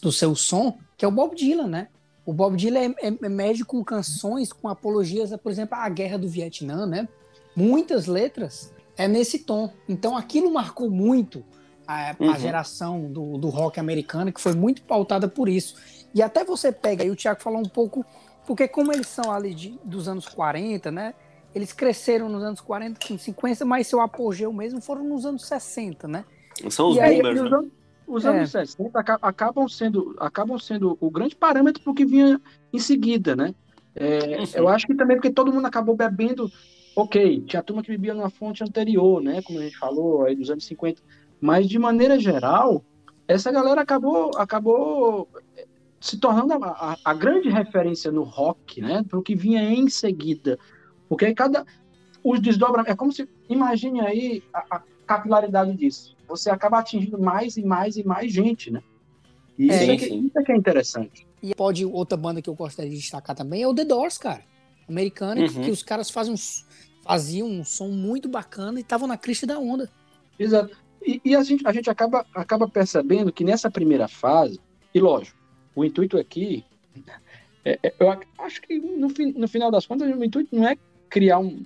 do 0.01 0.11
seu 0.11 0.35
som, 0.35 0.77
que 0.97 1.05
é 1.05 1.07
o 1.07 1.11
Bob 1.11 1.35
Dylan, 1.35 1.67
né? 1.67 1.87
O 2.25 2.33
Bob 2.33 2.55
Dylan 2.55 2.79
é, 2.79 3.07
é, 3.07 3.17
é 3.21 3.29
médico 3.29 3.77
com 3.77 3.83
canções, 3.83 4.51
com 4.51 4.67
apologias, 4.67 5.35
por 5.37 5.51
exemplo, 5.51 5.77
à 5.77 5.87
guerra 5.89 6.17
do 6.17 6.27
Vietnã, 6.27 6.85
né? 6.85 7.07
Muitas 7.55 8.07
letras 8.07 8.73
é 8.97 9.07
nesse 9.07 9.39
tom. 9.39 9.71
Então 9.87 10.17
aquilo 10.17 10.51
marcou 10.51 10.89
muito 10.89 11.43
a, 11.87 12.15
uhum. 12.19 12.31
a 12.31 12.37
geração 12.37 13.11
do, 13.11 13.37
do 13.37 13.49
rock 13.49 13.79
americano, 13.79 14.31
que 14.31 14.41
foi 14.41 14.53
muito 14.53 14.81
pautada 14.83 15.27
por 15.27 15.49
isso. 15.49 15.75
E 16.13 16.21
até 16.21 16.43
você 16.43 16.71
pega, 16.71 17.03
aí 17.03 17.09
o 17.09 17.15
Tiago 17.15 17.41
falou 17.41 17.59
um 17.59 17.69
pouco 17.69 18.05
porque 18.45 18.67
como 18.67 18.91
eles 18.91 19.07
são 19.07 19.31
ali 19.31 19.53
de, 19.53 19.79
dos 19.83 20.07
anos 20.07 20.27
40, 20.27 20.91
né? 20.91 21.13
Eles 21.53 21.71
cresceram 21.71 22.27
nos 22.29 22.43
anos 22.43 22.59
40, 22.61 23.17
50, 23.17 23.63
mas 23.65 23.87
seu 23.87 24.01
apogeu 24.01 24.51
mesmo 24.51 24.81
foram 24.81 25.03
nos 25.03 25.25
anos 25.25 25.45
60, 25.45 26.07
né? 26.07 26.25
São 26.69 26.89
os 26.89 26.97
e 26.97 26.99
boomers, 26.99 27.51
né? 27.51 27.69
Os 28.07 28.25
anos 28.25 28.53
é. 28.55 28.65
60 28.65 28.99
acabam 29.21 29.67
sendo, 29.67 30.15
acabam 30.19 30.59
sendo 30.59 30.97
o 30.99 31.09
grande 31.09 31.35
parâmetro 31.35 31.81
para 31.81 31.91
o 31.91 31.95
que 31.95 32.05
vinha 32.05 32.41
em 32.71 32.79
seguida, 32.79 33.35
né? 33.35 33.53
É. 33.95 34.43
Eu 34.55 34.67
acho 34.67 34.87
que 34.87 34.95
também 34.95 35.15
porque 35.15 35.31
todo 35.31 35.53
mundo 35.53 35.65
acabou 35.65 35.95
bebendo, 35.95 36.51
ok, 36.95 37.41
tinha 37.41 37.63
turma 37.63 37.83
que 37.83 37.91
bebia 37.91 38.13
numa 38.13 38.29
fonte 38.29 38.63
anterior, 38.63 39.21
né? 39.21 39.41
Como 39.43 39.59
a 39.59 39.63
gente 39.63 39.77
falou, 39.77 40.25
aí 40.25 40.35
dos 40.35 40.49
anos 40.49 40.65
50. 40.65 41.01
Mas, 41.39 41.67
de 41.67 41.77
maneira 41.77 42.19
geral, 42.19 42.83
essa 43.27 43.51
galera 43.51 43.81
acabou, 43.81 44.31
acabou 44.37 45.27
se 46.03 46.17
tornando 46.17 46.53
a, 46.61 46.67
a, 46.67 46.97
a 47.05 47.13
grande 47.13 47.47
referência 47.47 48.11
no 48.11 48.23
rock, 48.23 48.81
né, 48.81 49.05
para 49.07 49.17
o 49.17 49.23
que 49.23 49.35
vinha 49.35 49.63
em 49.63 49.87
seguida. 49.87 50.59
Porque 51.07 51.23
aí 51.23 51.33
cada. 51.33 51.65
Os 52.21 52.41
desdobramentos. 52.41 52.91
É 52.91 52.95
como 52.95 53.13
se. 53.13 53.27
Imagine 53.47 54.01
aí 54.01 54.43
a, 54.53 54.75
a, 54.75 54.81
capilaridade 55.07 55.73
disso. 55.77 56.13
Você 56.27 56.49
acaba 56.49 56.79
atingindo 56.79 57.17
mais 57.17 57.55
e 57.55 57.63
mais 57.63 57.95
e 57.95 58.05
mais 58.05 58.33
gente, 58.33 58.69
né? 58.69 58.83
E 59.57 59.71
é, 59.71 59.75
isso, 59.75 59.91
é 59.91 59.95
que, 59.95 60.13
isso 60.13 60.39
é 60.39 60.43
que 60.43 60.51
é 60.51 60.57
interessante. 60.57 61.25
E 61.41 61.55
pode 61.55 61.85
outra 61.85 62.17
banda 62.17 62.41
que 62.41 62.49
eu 62.49 62.55
gostaria 62.55 62.91
de 62.91 62.97
destacar 62.97 63.33
também 63.33 63.63
é 63.63 63.67
o 63.67 63.73
The 63.73 63.85
Doors, 63.85 64.17
cara. 64.17 64.43
Americana, 64.89 65.39
uhum. 65.39 65.47
que, 65.47 65.61
que, 65.61 65.71
os 65.71 65.83
caras 65.83 66.09
fazem 66.09 66.33
um, 66.33 66.37
faziam 67.01 67.47
um 67.47 67.63
som 67.63 67.87
muito 67.87 68.27
bacana 68.27 68.77
e 68.77 68.81
estavam 68.81 69.07
na 69.07 69.17
crista 69.17 69.47
da 69.47 69.57
onda. 69.57 69.89
Exato. 70.37 70.75
E, 71.01 71.21
e, 71.23 71.33
a, 71.33 71.41
gente, 71.43 71.65
a 71.65 71.71
gente 71.71 71.89
acaba, 71.89 72.25
acaba 72.35 72.67
percebendo 72.67 73.31
que 73.31 73.45
nessa 73.45 73.71
primeira 73.71 74.09
fase, 74.09 74.59
e 74.93 74.99
lógico, 74.99 75.42
o 75.75 75.83
intuito 75.83 76.17
aqui, 76.17 76.63
é, 77.65 77.79
é, 77.81 77.93
eu 77.99 78.09
acho 78.39 78.61
que 78.61 78.77
no, 78.79 79.07
no 79.35 79.47
final 79.47 79.71
das 79.71 79.85
contas, 79.85 80.13
o 80.13 80.23
intuito 80.23 80.55
não 80.55 80.67
é 80.67 80.75
criar 81.09 81.39
um, 81.39 81.63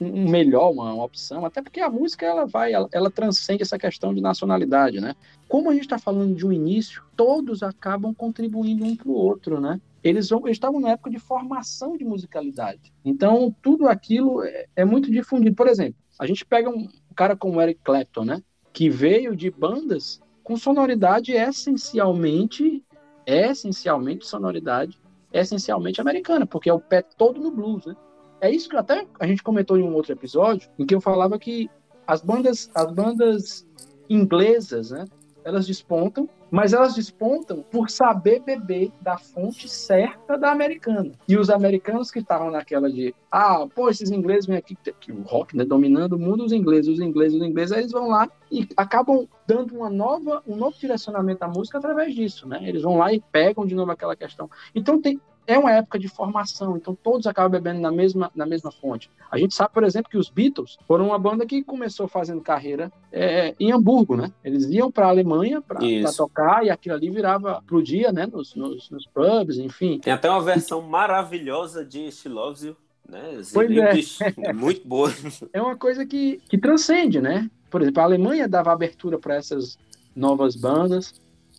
um 0.00 0.28
melhor, 0.28 0.70
uma, 0.70 0.92
uma, 0.92 1.04
opção, 1.04 1.44
até 1.44 1.62
porque 1.62 1.80
a 1.80 1.88
música 1.88 2.26
ela 2.26 2.46
vai, 2.46 2.72
ela, 2.72 2.88
ela 2.92 3.10
transcende 3.10 3.62
essa 3.62 3.78
questão 3.78 4.14
de 4.14 4.20
nacionalidade, 4.20 5.00
né? 5.00 5.14
Como 5.48 5.70
a 5.70 5.72
gente 5.72 5.84
está 5.84 5.98
falando 5.98 6.34
de 6.34 6.46
um 6.46 6.52
início, 6.52 7.02
todos 7.16 7.62
acabam 7.62 8.14
contribuindo 8.14 8.84
um 8.84 8.96
para 8.96 9.08
o 9.08 9.14
outro, 9.14 9.60
né? 9.60 9.80
Eles, 10.02 10.30
eles 10.30 10.50
estavam 10.50 10.80
na 10.80 10.90
época 10.90 11.10
de 11.10 11.18
formação 11.18 11.96
de 11.96 12.04
musicalidade. 12.04 12.92
Então, 13.04 13.54
tudo 13.62 13.88
aquilo 13.88 14.42
é, 14.42 14.66
é 14.76 14.84
muito 14.84 15.10
difundido. 15.10 15.56
Por 15.56 15.66
exemplo, 15.66 15.96
a 16.18 16.26
gente 16.26 16.44
pega 16.44 16.68
um 16.68 16.88
cara 17.16 17.34
como 17.34 17.60
Eric 17.60 17.80
Clapton, 17.82 18.24
né? 18.24 18.42
Que 18.72 18.90
veio 18.90 19.34
de 19.34 19.50
bandas 19.50 20.20
com 20.42 20.56
sonoridade 20.56 21.32
essencialmente, 21.32 22.82
essencialmente 23.26 24.26
sonoridade, 24.26 25.00
essencialmente 25.32 26.00
americana, 26.00 26.46
porque 26.46 26.70
é 26.70 26.72
o 26.72 26.80
pé 26.80 27.02
todo 27.02 27.40
no 27.40 27.50
blues, 27.50 27.86
né? 27.86 27.96
É 28.40 28.50
isso 28.50 28.68
que 28.68 28.76
até 28.76 29.06
a 29.18 29.26
gente 29.26 29.42
comentou 29.42 29.76
em 29.76 29.82
um 29.82 29.94
outro 29.94 30.12
episódio, 30.12 30.70
em 30.78 30.84
que 30.84 30.94
eu 30.94 31.00
falava 31.00 31.38
que 31.38 31.70
as 32.06 32.20
bandas, 32.20 32.70
as 32.74 32.92
bandas 32.92 33.66
inglesas, 34.08 34.90
né, 34.90 35.06
elas 35.44 35.66
despontam, 35.66 36.28
mas 36.54 36.72
elas 36.72 36.94
despontam 36.94 37.64
por 37.68 37.90
saber 37.90 38.38
beber 38.38 38.92
da 39.00 39.18
fonte 39.18 39.68
certa 39.68 40.38
da 40.38 40.52
americana. 40.52 41.10
E 41.26 41.36
os 41.36 41.50
americanos 41.50 42.12
que 42.12 42.20
estavam 42.20 42.48
naquela 42.48 42.88
de, 42.88 43.12
ah, 43.28 43.66
pô, 43.74 43.88
esses 43.88 44.12
ingleses 44.12 44.46
vêm 44.46 44.56
aqui, 44.56 44.76
que 45.00 45.10
o 45.10 45.22
rock, 45.22 45.56
né, 45.56 45.64
dominando 45.64 46.12
o 46.12 46.18
mundo, 46.18 46.44
os 46.44 46.52
ingleses, 46.52 46.92
os 46.94 47.00
ingleses, 47.00 47.40
os 47.40 47.44
ingleses, 47.44 47.72
aí 47.72 47.80
eles 47.80 47.90
vão 47.90 48.08
lá 48.08 48.30
e 48.52 48.68
acabam 48.76 49.26
dando 49.48 49.74
uma 49.74 49.90
nova, 49.90 50.44
um 50.46 50.54
novo 50.54 50.78
direcionamento 50.78 51.44
à 51.44 51.48
música 51.48 51.78
através 51.78 52.14
disso, 52.14 52.46
né? 52.46 52.60
Eles 52.62 52.82
vão 52.82 52.98
lá 52.98 53.12
e 53.12 53.20
pegam 53.32 53.66
de 53.66 53.74
novo 53.74 53.90
aquela 53.90 54.14
questão. 54.14 54.48
Então 54.72 55.02
tem, 55.02 55.20
é 55.46 55.58
uma 55.58 55.72
época 55.72 55.98
de 55.98 56.08
formação, 56.08 56.76
então 56.76 56.94
todos 56.94 57.26
acabam 57.26 57.50
bebendo 57.50 57.80
na 57.80 57.90
mesma, 57.90 58.30
na 58.34 58.46
mesma 58.46 58.70
fonte. 58.70 59.10
A 59.30 59.38
gente 59.38 59.54
sabe, 59.54 59.72
por 59.72 59.84
exemplo, 59.84 60.10
que 60.10 60.16
os 60.16 60.30
Beatles 60.30 60.78
foram 60.86 61.08
uma 61.08 61.18
banda 61.18 61.44
que 61.44 61.62
começou 61.62 62.08
fazendo 62.08 62.40
carreira 62.40 62.90
é, 63.12 63.54
em 63.58 63.72
Hamburgo, 63.72 64.16
né? 64.16 64.32
Eles 64.42 64.64
iam 64.66 64.90
para 64.90 65.06
a 65.06 65.10
Alemanha 65.10 65.60
para 65.60 65.80
tocar 66.16 66.64
e 66.64 66.70
aquilo 66.70 66.94
ali 66.94 67.10
virava 67.10 67.62
pro 67.66 67.82
dia, 67.82 68.12
né? 68.12 68.26
Nos, 68.26 68.54
nos, 68.54 68.90
nos, 68.90 69.06
pubs, 69.06 69.58
enfim. 69.58 69.98
Tem 69.98 70.12
até 70.12 70.30
uma 70.30 70.42
versão 70.42 70.80
maravilhosa 70.82 71.84
de 71.84 72.10
She 72.10 72.28
Loves 72.28 72.62
You, 72.62 72.76
né? 73.08 73.40
Pois 73.52 73.70
é. 73.70 74.52
Muito 74.52 74.86
boa. 74.86 75.12
É 75.52 75.60
uma 75.60 75.76
coisa 75.76 76.06
que, 76.06 76.40
que 76.48 76.58
transcende, 76.58 77.20
né? 77.20 77.50
Por 77.70 77.82
exemplo, 77.82 78.00
a 78.00 78.04
Alemanha 78.04 78.48
dava 78.48 78.72
abertura 78.72 79.18
para 79.18 79.34
essas 79.34 79.78
novas 80.14 80.56
bandas. 80.56 81.12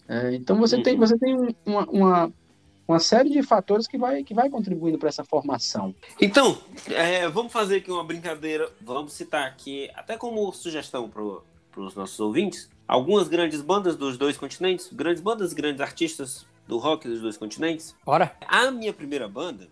É, 0.08 0.36
então 0.36 0.58
você 0.58 0.78
uhum. 0.78 0.84
tem, 0.84 0.98
você 0.98 1.18
tem 1.18 1.56
uma, 1.66 1.86
uma 1.90 2.34
uma 2.88 3.00
série 3.00 3.30
de 3.30 3.42
fatores 3.42 3.88
que 3.88 3.98
vai, 3.98 4.24
que 4.24 4.34
vai 4.34 4.50
contribuindo 4.50 4.98
para 4.98 5.10
essa 5.10 5.24
formação. 5.24 5.94
Então, 6.22 6.58
é, 6.90 7.28
vamos 7.28 7.52
fazer 7.52 7.78
aqui 7.78 7.92
uma 7.92 8.04
brincadeira. 8.04 8.72
Vamos 8.82 9.14
citar 9.14 9.48
aqui, 9.48 9.90
até 9.96 10.18
como 10.18 10.52
sugestão 10.54 11.10
para 11.10 11.24
os 11.82 11.96
nossos 11.96 12.20
ouvintes, 12.20 12.70
algumas 12.88 13.28
grandes 13.28 13.62
bandas 13.62 13.96
dos 13.96 14.18
dois 14.18 14.38
continentes, 14.38 14.90
grandes 14.92 15.22
bandas, 15.22 15.54
grandes 15.54 15.82
artistas 15.82 16.46
do 16.68 16.78
rock 16.78 17.08
dos 17.08 17.22
dois 17.22 17.38
continentes. 17.38 17.96
Bora! 18.06 18.36
A 18.48 18.70
minha 18.72 18.94
primeira 18.94 19.28
banda, 19.28 19.68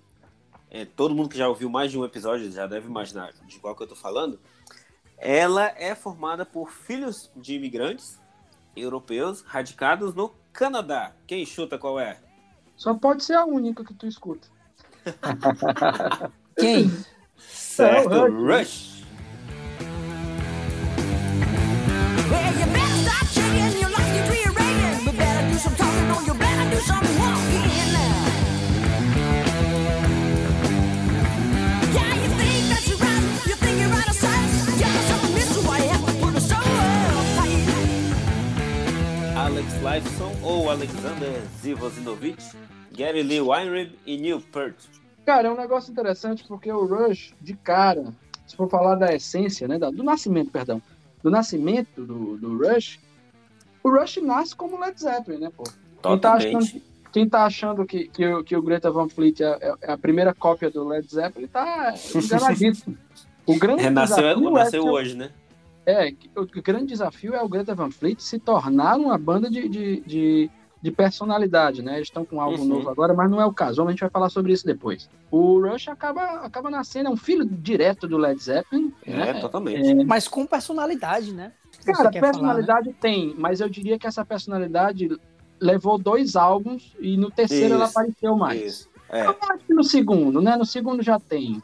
é, 0.69 0.85
todo 0.85 1.13
mundo 1.13 1.29
que 1.29 1.37
já 1.37 1.47
ouviu 1.47 1.69
mais 1.69 1.91
de 1.91 1.99
um 1.99 2.05
episódio 2.05 2.51
já 2.51 2.65
deve 2.65 2.87
imaginar 2.87 3.31
de 3.45 3.59
qual 3.59 3.75
que 3.75 3.83
eu 3.83 3.85
estou 3.85 3.97
falando. 3.97 4.39
Ela 5.17 5.73
é 5.77 5.95
formada 5.95 6.45
por 6.45 6.71
filhos 6.71 7.31
de 7.35 7.53
imigrantes 7.53 8.19
europeus 8.75 9.41
radicados 9.41 10.13
no 10.15 10.33
Canadá. 10.51 11.13
Quem 11.27 11.45
chuta 11.45 11.77
qual 11.77 11.99
é? 11.99 12.19
Só 12.75 12.93
pode 12.93 13.23
ser 13.23 13.35
a 13.35 13.45
única 13.45 13.83
que 13.83 13.93
tu 13.93 14.07
escuta. 14.07 14.47
Quem? 16.57 16.91
Certo, 17.37 18.13
é 18.13 18.29
Rush. 18.29 18.93
Alex 39.53 39.71
Lifeson 39.83 40.31
ou 40.41 40.71
Alexander 40.71 41.29
Zivosinovich 41.61 42.57
Gary 42.91 43.21
Lee 43.21 43.39
Weinrib 43.39 43.91
e 44.03 44.17
Neil 44.17 44.41
Peart. 44.41 44.75
Cara, 45.27 45.47
é 45.47 45.51
um 45.51 45.55
negócio 45.55 45.91
interessante 45.91 46.43
porque 46.47 46.71
o 46.71 46.87
Rush, 46.87 47.35
de 47.39 47.53
cara, 47.53 48.05
se 48.47 48.55
for 48.55 48.67
falar 48.67 48.95
da 48.95 49.13
essência, 49.13 49.67
né, 49.67 49.77
do 49.77 50.03
nascimento, 50.03 50.49
perdão, 50.49 50.81
do 51.21 51.29
nascimento 51.29 52.03
do, 52.03 52.35
do 52.35 52.57
Rush, 52.57 52.99
o 53.83 53.91
Rush 53.91 54.17
nasce 54.23 54.55
como 54.55 54.79
Led 54.79 54.99
Zeppelin, 54.99 55.41
né, 55.41 55.51
pô? 55.55 55.63
Quem 56.01 56.17
tá 56.17 56.33
achando, 56.33 56.81
quem 57.11 57.29
tá 57.29 57.45
achando 57.45 57.85
que, 57.85 58.07
que, 58.07 58.25
o, 58.25 58.43
que 58.43 58.57
o 58.57 58.61
Greta 58.63 58.89
Van 58.89 59.07
Fleet 59.07 59.39
é, 59.39 59.51
é, 59.61 59.73
é 59.83 59.91
a 59.91 59.97
primeira 59.99 60.33
cópia 60.33 60.71
do 60.71 60.83
Led 60.87 61.07
Zeppelin 61.07 61.45
tá 61.45 61.93
enganadíssimo. 62.15 62.97
o 63.45 63.59
grande 63.59 63.83
Renasceu, 63.83 64.17
desafio 64.17 64.49
nasceu 64.49 64.87
é 64.87 64.91
hoje, 64.91 65.15
né? 65.15 65.29
É, 65.85 66.13
o 66.35 66.45
grande 66.61 66.87
desafio 66.87 67.35
é 67.35 67.41
o 67.41 67.49
Greta 67.49 67.75
Van 67.75 67.91
Fleet 67.91 68.21
se 68.21 68.39
tornar 68.39 68.97
uma 68.97 69.17
banda 69.17 69.49
de, 69.49 69.67
de, 69.67 69.99
de 70.01 70.51
de 70.83 70.91
personalidade, 70.91 71.81
né? 71.81 71.95
Eles 71.95 72.09
estão 72.09 72.25
com 72.25 72.41
algo 72.41 72.59
uhum. 72.59 72.67
novo 72.67 72.89
agora, 72.89 73.13
mas 73.13 73.31
não 73.31 73.39
é 73.39 73.45
o 73.45 73.53
caso. 73.53 73.81
A 73.81 73.89
gente 73.89 74.01
vai 74.01 74.09
falar 74.09 74.29
sobre 74.29 74.51
isso 74.51 74.65
depois. 74.65 75.09
O 75.31 75.61
Rush 75.61 75.87
acaba, 75.87 76.41
acaba 76.41 76.69
nascendo, 76.69 77.07
é 77.07 77.09
um 77.09 77.15
filho 77.15 77.45
direto 77.45 78.05
do 78.05 78.17
Led 78.17 78.37
Zeppelin. 78.43 78.93
É, 79.05 79.15
né? 79.15 79.33
totalmente. 79.39 79.89
É... 79.89 80.03
Mas 80.03 80.27
com 80.27 80.45
personalidade, 80.45 81.31
né? 81.31 81.53
Cara, 81.85 82.11
personalidade 82.11 82.65
falar, 82.65 82.93
né? 82.93 82.95
tem, 82.99 83.33
mas 83.37 83.61
eu 83.61 83.69
diria 83.69 83.97
que 83.97 84.05
essa 84.05 84.25
personalidade 84.25 85.17
levou 85.57 85.97
dois 85.97 86.35
álbuns 86.35 86.93
e 86.99 87.15
no 87.15 87.31
terceiro 87.31 87.65
isso, 87.67 87.73
ela 87.75 87.85
apareceu 87.85 88.35
mais. 88.35 88.61
Isso. 88.61 88.89
É. 89.09 89.25
Eu 89.25 89.37
acho 89.41 89.65
que 89.65 89.73
no 89.73 89.85
segundo, 89.85 90.41
né? 90.41 90.57
No 90.57 90.65
segundo 90.65 91.01
já 91.01 91.17
tem. 91.17 91.63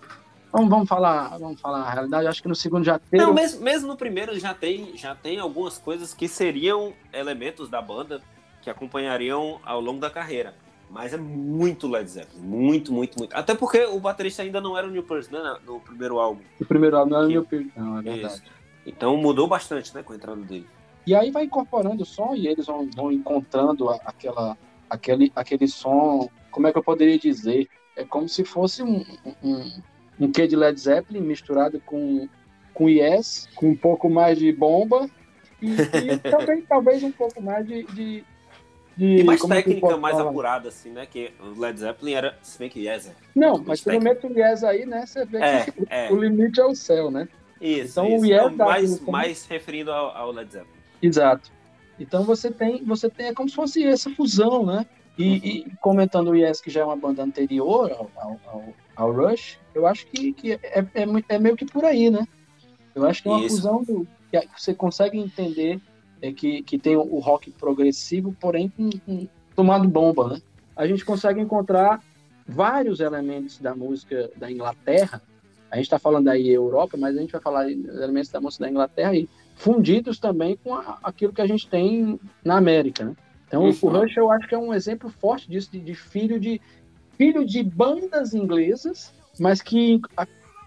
Vamos, 0.51 0.70
vamos 0.70 0.89
falar, 0.89 1.38
vamos 1.38 1.62
falar 1.62 1.82
a 1.82 1.91
realidade. 1.91 2.27
Acho 2.27 2.41
que 2.41 2.48
no 2.48 2.56
segundo 2.56 2.84
já 2.84 2.98
tem. 2.98 3.20
Não, 3.20 3.34
mesmo, 3.34 3.62
mesmo 3.62 3.88
no 3.88 3.96
primeiro 3.96 4.38
já 4.39 4.53
tem, 4.53 4.98
já 4.98 5.13
tem 5.13 5.39
algumas 5.39 5.77
coisas 5.77 6.13
que 6.13 6.27
seriam 6.27 6.94
elementos 7.13 7.70
da 7.70 7.82
banda 7.82 8.22
que 8.62 8.70
acompanhariam 8.70 9.60
ao 9.63 9.79
longo 9.79 10.00
da 10.00 10.10
carreira. 10.10 10.56
Mas 10.89 11.13
é 11.13 11.18
muito 11.18 11.88
Led 11.88 12.10
Zeppelin, 12.10 12.41
muito, 12.41 12.91
muito, 12.91 13.20
muito. 13.20 13.36
Até 13.36 13.53
porque 13.53 13.86
o 13.86 14.00
baterista 14.00 14.41
ainda 14.41 14.60
não 14.60 14.75
era 14.75 14.88
o 14.88 14.89
Neil 14.89 15.03
Peart, 15.03 15.29
né, 15.29 15.58
no 15.65 15.79
primeiro 15.79 16.20
álbum. 16.20 16.41
O 16.60 16.65
primeiro 16.65 16.98
álbum 16.98 17.12
não 17.12 17.18
era 17.18 17.25
o 17.27 17.29
Neil 17.29 17.46
Peart, 17.46 17.68
não, 17.75 18.00
é 18.00 18.01
verdade. 18.01 18.34
Isso. 18.34 18.44
Então 18.88 19.15
mudou 19.15 19.48
bastante, 19.48 19.94
né, 19.94 20.01
com 20.01 20.13
a 20.13 20.15
entrada 20.15 20.41
dele. 20.41 20.68
E 21.06 21.13
aí 21.13 21.29
vai 21.29 21.44
incorporando 21.44 22.01
o 22.01 22.06
som 22.06 22.34
e 22.34 22.48
eles 22.48 22.65
vão, 22.65 22.89
vão 22.96 23.12
encontrando 23.12 23.88
aquela, 23.89 24.58
aquele, 24.89 25.32
aquele 25.36 25.68
som, 25.68 26.27
como 26.50 26.65
é 26.65 26.72
que 26.72 26.77
eu 26.79 26.84
poderia 26.84 27.20
dizer? 27.20 27.68
É 27.96 28.03
como 28.03 28.27
se 28.27 28.44
fosse 28.44 28.82
um, 28.82 29.06
um, 29.44 29.72
um 30.20 30.32
quê 30.32 30.48
de 30.48 30.56
Led 30.56 30.80
Zeppelin 30.80 31.22
misturado 31.22 31.80
com, 31.86 32.28
com 32.74 32.90
Yes, 32.90 33.48
com 33.56 33.70
um 33.70 33.76
pouco 33.76 34.10
mais 34.10 34.38
de 34.38 34.52
bomba 34.52 35.10
e, 35.62 35.72
e 35.72 36.18
também 36.30 36.62
talvez 36.62 37.04
um 37.04 37.12
pouco 37.12 37.42
mais 37.42 37.66
de, 37.66 37.84
de 37.84 38.24
de, 39.00 39.22
e 39.22 39.24
mais 39.24 39.42
técnica, 39.42 39.96
mais 39.96 40.18
falar? 40.18 40.30
apurada, 40.30 40.68
assim, 40.68 40.90
né? 40.90 41.06
Que 41.06 41.32
o 41.40 41.58
Led 41.58 41.80
Zeppelin 41.80 42.14
era, 42.16 42.38
se 42.42 42.60
bem 42.60 42.70
que 42.70 42.86
Yes 42.86 43.08
é 43.08 43.16
Não, 43.34 43.58
mas 43.66 43.86
não 43.86 43.98
mete 43.98 44.28
o 44.28 44.38
Yes 44.38 44.62
aí, 44.62 44.86
né? 44.86 45.06
Você 45.06 45.24
vê 45.24 45.38
é, 45.38 45.64
que 45.64 45.72
é. 45.90 46.12
o 46.12 46.18
limite 46.18 46.60
é 46.60 46.66
o 46.66 46.76
céu, 46.76 47.10
né? 47.10 47.26
Isso, 47.62 47.92
então 47.92 48.08
isso. 48.10 48.26
o 48.26 48.26
Yes 48.26 48.58
não, 48.58 48.66
mais, 48.66 49.00
como... 49.00 49.12
mais 49.14 49.46
referindo 49.46 49.90
ao, 49.90 50.10
ao, 50.18 50.32
Led 50.34 50.52
Zeppelin. 50.52 50.74
Exato. 51.02 51.50
Então 51.98 52.26
você 52.26 52.52
tem, 52.52 52.84
você 52.84 53.10
tem, 53.10 53.28
é 53.28 53.34
como 53.34 53.48
se 53.48 53.56
fosse 53.56 53.86
essa 53.86 54.10
fusão, 54.10 54.66
né? 54.66 54.86
E, 55.20 55.36
e 55.36 55.72
comentando 55.82 56.30
o 56.30 56.36
Yes, 56.36 56.62
que 56.62 56.70
já 56.70 56.80
é 56.80 56.86
uma 56.86 56.96
banda 56.96 57.22
anterior 57.22 57.92
ao, 57.92 58.40
ao, 58.48 58.64
ao 58.96 59.12
Rush, 59.12 59.60
eu 59.76 59.86
acho 59.86 60.08
que, 60.08 60.32
que 60.32 60.54
é, 60.54 60.60
é, 60.64 61.06
é, 61.28 61.38
meio 61.38 61.58
que 61.58 61.66
por 61.66 61.84
aí, 61.84 62.10
né? 62.10 62.26
Eu 62.96 63.06
acho 63.06 63.22
que 63.22 63.28
é 63.28 63.32
uma 63.32 63.46
isso. 63.46 63.58
fusão 63.58 63.84
do, 63.84 64.08
que 64.32 64.48
você 64.58 64.74
consegue 64.74 65.18
entender 65.18 65.82
é 66.22 66.32
que, 66.32 66.64
que 66.64 66.78
tem 66.78 66.96
o 66.96 67.20
rock 67.20 67.52
progressivo, 67.52 68.34
porém 68.40 68.70
com, 68.70 68.90
com, 69.06 69.28
tomado 69.54 69.88
bomba, 69.90 70.30
né? 70.30 70.42
A 70.74 70.88
gente 70.88 71.04
consegue 71.04 71.42
encontrar 71.42 72.02
vários 72.48 73.02
elementos 73.02 73.58
da 73.60 73.76
música 73.76 74.32
da 74.38 74.50
Inglaterra, 74.50 75.22
a 75.70 75.76
gente 75.76 75.86
está 75.86 76.00
falando 76.00 76.30
aí 76.30 76.50
Europa, 76.50 76.98
mas 76.98 77.18
a 77.18 77.20
gente 77.20 77.32
vai 77.32 77.42
falar 77.42 77.70
elementos 77.70 78.32
da 78.32 78.40
música 78.40 78.64
da 78.64 78.72
Inglaterra 78.72 79.14
e 79.16 79.28
fundidos 79.56 80.18
também 80.18 80.58
com 80.64 80.74
a, 80.74 80.98
aquilo 81.04 81.34
que 81.34 81.42
a 81.42 81.48
gente 81.48 81.68
tem 81.70 82.18
na 82.44 82.56
América, 82.56 83.04
né? 83.04 83.16
Então, 83.50 83.63
uhum. 83.63 83.75
o 83.82 83.88
Rush 83.88 84.15
eu 84.15 84.32
acho 84.32 84.48
que 84.48 84.53
é 84.53 84.58
um 84.58 84.72
exemplo 84.72 85.10
forte 85.10 85.50
disso, 85.50 85.72
de, 85.72 85.79
de, 85.79 85.96
filho 85.96 86.39
de 86.39 86.62
filho 87.18 87.44
de 87.44 87.63
bandas 87.63 88.36
inglesas, 88.36 89.12
mas 89.39 89.60
que, 89.60 90.00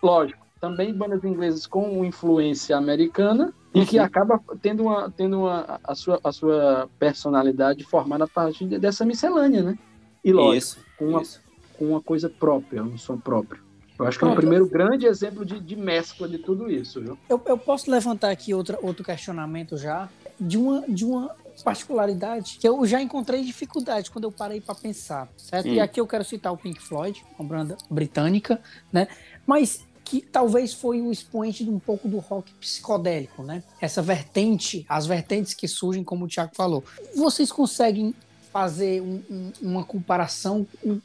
lógico, 0.02 0.44
também 0.60 0.92
bandas 0.92 1.22
inglesas 1.24 1.64
com 1.64 2.04
influência 2.04 2.76
americana 2.76 3.54
e 3.72 3.86
que 3.86 3.98
uhum. 3.98 4.04
acaba 4.04 4.40
tendo, 4.60 4.82
uma, 4.82 5.10
tendo 5.10 5.38
uma, 5.38 5.80
a, 5.82 5.94
sua, 5.94 6.20
a 6.22 6.32
sua 6.32 6.90
personalidade 6.98 7.84
formada 7.84 8.24
a 8.24 8.28
partir 8.28 8.66
dessa 8.66 9.04
miscelânea, 9.04 9.62
né? 9.62 9.78
E 10.24 10.32
lógico, 10.32 10.56
isso, 10.56 10.78
com, 10.98 11.04
uma, 11.06 11.22
isso. 11.22 11.40
com 11.78 11.84
uma 11.86 12.00
coisa 12.02 12.28
própria, 12.28 12.82
um 12.82 12.98
som 12.98 13.16
próprio. 13.16 13.62
Eu 13.98 14.06
acho 14.06 14.18
que 14.18 14.24
é 14.24 14.28
o 14.28 14.34
primeiro 14.34 14.66
grande 14.66 15.06
exemplo 15.06 15.44
de, 15.44 15.60
de 15.60 15.76
mescla 15.76 16.28
de 16.28 16.38
tudo 16.38 16.68
isso. 16.68 17.00
Viu? 17.00 17.16
Eu, 17.28 17.40
eu 17.46 17.56
posso 17.56 17.88
levantar 17.88 18.30
aqui 18.30 18.52
outra, 18.52 18.76
outro 18.82 19.04
questionamento 19.04 19.76
já, 19.76 20.08
de 20.40 20.58
uma, 20.58 20.82
de 20.88 21.04
uma 21.04 21.30
particularidade 21.62 22.58
que 22.60 22.68
eu 22.68 22.84
já 22.86 23.00
encontrei 23.00 23.42
dificuldade 23.44 24.10
quando 24.10 24.24
eu 24.24 24.32
parei 24.32 24.60
para 24.60 24.74
pensar, 24.74 25.28
certo? 25.36 25.68
Hum. 25.68 25.74
E 25.74 25.80
aqui 25.80 26.00
eu 26.00 26.06
quero 26.06 26.24
citar 26.24 26.52
o 26.52 26.56
Pink 26.56 26.80
Floyd, 26.80 27.24
uma 27.38 27.48
banda 27.48 27.76
britânica, 27.90 28.60
né? 28.92 29.08
Mas 29.46 29.84
que 30.04 30.20
talvez 30.20 30.74
foi 30.74 31.00
o 31.00 31.10
expoente 31.10 31.64
de 31.64 31.70
um 31.70 31.78
pouco 31.78 32.08
do 32.08 32.18
rock 32.18 32.52
psicodélico, 32.54 33.42
né? 33.42 33.62
Essa 33.80 34.02
vertente, 34.02 34.84
as 34.88 35.06
vertentes 35.06 35.54
que 35.54 35.66
surgem, 35.66 36.04
como 36.04 36.26
o 36.26 36.28
Thiago 36.28 36.54
falou. 36.54 36.84
Vocês 37.14 37.50
conseguem 37.50 38.14
fazer 38.52 39.00
um, 39.00 39.22
um, 39.30 39.52
uma 39.62 39.84
comparação 39.84 40.66
um, 40.84 41.00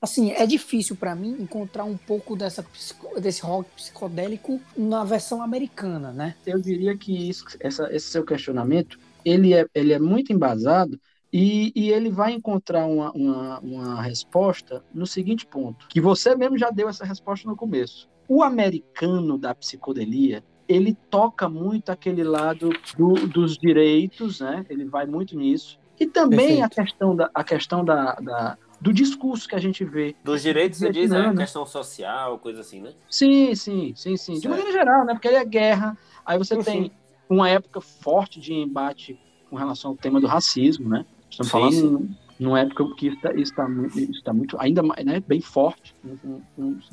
assim, 0.00 0.30
é 0.32 0.46
difícil 0.46 0.96
para 0.96 1.14
mim 1.14 1.36
encontrar 1.40 1.84
um 1.84 1.96
pouco 1.96 2.36
dessa, 2.36 2.64
desse 3.20 3.42
rock 3.42 3.68
psicodélico 3.76 4.60
na 4.76 5.04
versão 5.04 5.42
americana, 5.42 6.12
né? 6.12 6.34
Eu 6.46 6.60
diria 6.60 6.96
que 6.96 7.28
isso, 7.28 7.44
essa, 7.60 7.92
esse 7.94 8.08
seu 8.08 8.24
questionamento, 8.24 8.98
ele 9.28 9.54
é, 9.54 9.66
ele 9.74 9.92
é 9.92 9.98
muito 9.98 10.32
embasado 10.32 10.98
e, 11.32 11.72
e 11.74 11.90
ele 11.90 12.10
vai 12.10 12.32
encontrar 12.32 12.86
uma, 12.86 13.12
uma, 13.12 13.60
uma 13.60 14.02
resposta 14.02 14.82
no 14.94 15.06
seguinte 15.06 15.46
ponto, 15.46 15.86
que 15.88 16.00
você 16.00 16.34
mesmo 16.34 16.56
já 16.56 16.70
deu 16.70 16.88
essa 16.88 17.04
resposta 17.04 17.48
no 17.48 17.56
começo. 17.56 18.08
O 18.26 18.42
americano 18.42 19.38
da 19.38 19.54
psicodelia, 19.54 20.42
ele 20.68 20.96
toca 21.10 21.48
muito 21.48 21.90
aquele 21.90 22.22
lado 22.22 22.70
do, 22.96 23.14
dos 23.26 23.56
direitos, 23.56 24.40
né? 24.40 24.64
Ele 24.68 24.84
vai 24.84 25.06
muito 25.06 25.36
nisso. 25.36 25.78
E 25.98 26.06
também 26.06 26.62
a 26.62 26.68
questão 26.68 27.16
da, 27.16 27.30
a 27.34 27.42
questão 27.42 27.84
da, 27.84 28.14
da 28.14 28.56
do 28.80 28.92
discurso 28.92 29.48
que 29.48 29.56
a 29.56 29.58
gente 29.58 29.84
vê. 29.84 30.14
Dos 30.22 30.42
direitos, 30.42 30.78
você 30.78 30.90
diz, 30.90 31.10
é 31.10 31.34
questão 31.34 31.66
social, 31.66 32.38
coisa 32.38 32.60
assim, 32.60 32.80
né? 32.80 32.92
Sim, 33.10 33.54
sim, 33.54 33.92
sim, 33.96 34.16
sim. 34.16 34.34
Certo. 34.34 34.42
De 34.42 34.48
maneira 34.48 34.72
geral, 34.72 35.04
né? 35.04 35.14
Porque 35.14 35.28
aí 35.28 35.34
é 35.34 35.44
guerra, 35.44 35.98
aí 36.24 36.38
você 36.38 36.56
tem 36.58 36.92
uma 37.28 37.48
época 37.48 37.80
forte 37.80 38.40
de 38.40 38.54
embate 38.54 39.18
com 39.50 39.56
relação 39.56 39.92
ao 39.92 39.96
tema 39.96 40.20
do 40.20 40.26
racismo, 40.26 40.88
né? 40.88 41.04
Estamos 41.30 41.50
sim, 41.50 41.52
falando 41.52 41.98
sim. 41.98 42.16
numa 42.38 42.60
época 42.60 42.84
que 42.96 43.08
está, 43.08 43.32
está, 43.34 43.68
está 44.10 44.32
muito, 44.32 44.56
ainda 44.60 44.82
né, 44.82 45.22
bem 45.26 45.40
forte, 45.40 45.94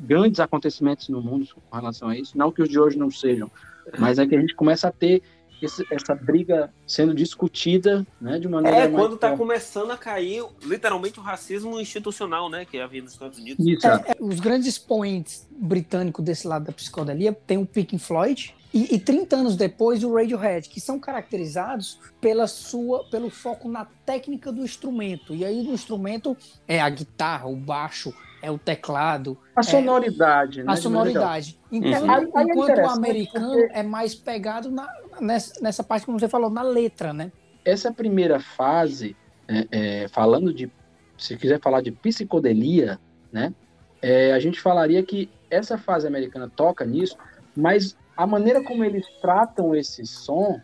grandes 0.00 0.40
acontecimentos 0.40 1.08
no 1.08 1.22
mundo 1.22 1.46
com 1.68 1.76
relação 1.76 2.08
a 2.08 2.16
isso. 2.16 2.36
Não 2.36 2.52
que 2.52 2.62
os 2.62 2.68
de 2.68 2.78
hoje 2.78 2.98
não 2.98 3.10
sejam, 3.10 3.50
mas 3.98 4.18
é 4.18 4.26
que 4.26 4.34
a 4.34 4.40
gente 4.40 4.54
começa 4.54 4.88
a 4.88 4.92
ter 4.92 5.22
esse, 5.60 5.86
essa 5.90 6.14
briga 6.14 6.72
sendo 6.86 7.14
discutida, 7.14 8.06
né, 8.20 8.38
de 8.38 8.48
maneira 8.48 8.78
É, 8.78 8.88
quando 8.88 9.14
está 9.14 9.36
começando 9.36 9.90
a 9.90 9.96
cair, 9.96 10.44
literalmente, 10.62 11.18
o 11.18 11.22
racismo 11.22 11.80
institucional, 11.80 12.48
né, 12.48 12.64
que 12.64 12.78
havia 12.78 13.02
nos 13.02 13.12
Estados 13.12 13.38
Unidos. 13.38 13.66
Isso. 13.66 13.86
É, 13.86 14.04
é, 14.08 14.16
os 14.20 14.40
grandes 14.40 14.68
expoentes 14.68 15.46
britânicos 15.50 16.24
desse 16.24 16.46
lado 16.46 16.64
da 16.64 16.72
psicodelia 16.72 17.32
tem 17.32 17.58
o 17.58 17.66
Pink 17.66 17.98
Floyd, 17.98 18.54
e, 18.74 18.96
e 18.96 18.98
30 18.98 19.36
anos 19.36 19.56
depois 19.56 20.04
o 20.04 20.14
Radiohead, 20.14 20.68
que 20.68 20.80
são 20.80 20.98
caracterizados 20.98 21.98
pela 22.20 22.46
sua, 22.46 23.04
pelo 23.04 23.30
foco 23.30 23.70
na 23.70 23.86
técnica 24.04 24.52
do 24.52 24.62
instrumento. 24.62 25.34
E 25.34 25.46
aí 25.46 25.62
no 25.62 25.72
instrumento 25.72 26.36
é 26.68 26.78
a 26.78 26.90
guitarra, 26.90 27.46
o 27.46 27.56
baixo, 27.56 28.12
é 28.42 28.50
o 28.50 28.58
teclado. 28.58 29.38
A 29.54 29.62
sonoridade, 29.62 30.60
é, 30.60 30.64
né? 30.64 30.72
A 30.72 30.76
sonoridade. 30.76 31.58
Então, 31.72 32.06
uhum. 32.06 32.22
enquanto 32.22 32.78
o 32.78 32.90
americano 32.90 33.52
porque... 33.52 33.72
é 33.72 33.82
mais 33.82 34.14
pegado 34.14 34.70
na, 34.70 34.86
nessa, 35.20 35.60
nessa 35.60 35.84
parte, 35.84 36.06
como 36.06 36.18
você 36.18 36.28
falou, 36.28 36.50
na 36.50 36.62
letra, 36.62 37.12
né? 37.12 37.32
Essa 37.64 37.92
primeira 37.92 38.40
fase, 38.40 39.16
é, 39.48 39.66
é, 39.70 40.08
falando 40.08 40.52
de, 40.52 40.70
se 41.18 41.36
quiser 41.36 41.60
falar 41.60 41.80
de 41.80 41.90
psicodelia, 41.90 42.98
né? 43.32 43.52
É, 44.00 44.32
a 44.32 44.38
gente 44.38 44.60
falaria 44.60 45.02
que 45.02 45.28
essa 45.50 45.78
fase 45.78 46.06
americana 46.06 46.50
toca 46.54 46.84
nisso, 46.84 47.16
mas 47.56 47.96
a 48.16 48.26
maneira 48.26 48.62
como 48.62 48.84
eles 48.84 49.06
tratam 49.20 49.74
esse 49.74 50.06
som 50.06 50.60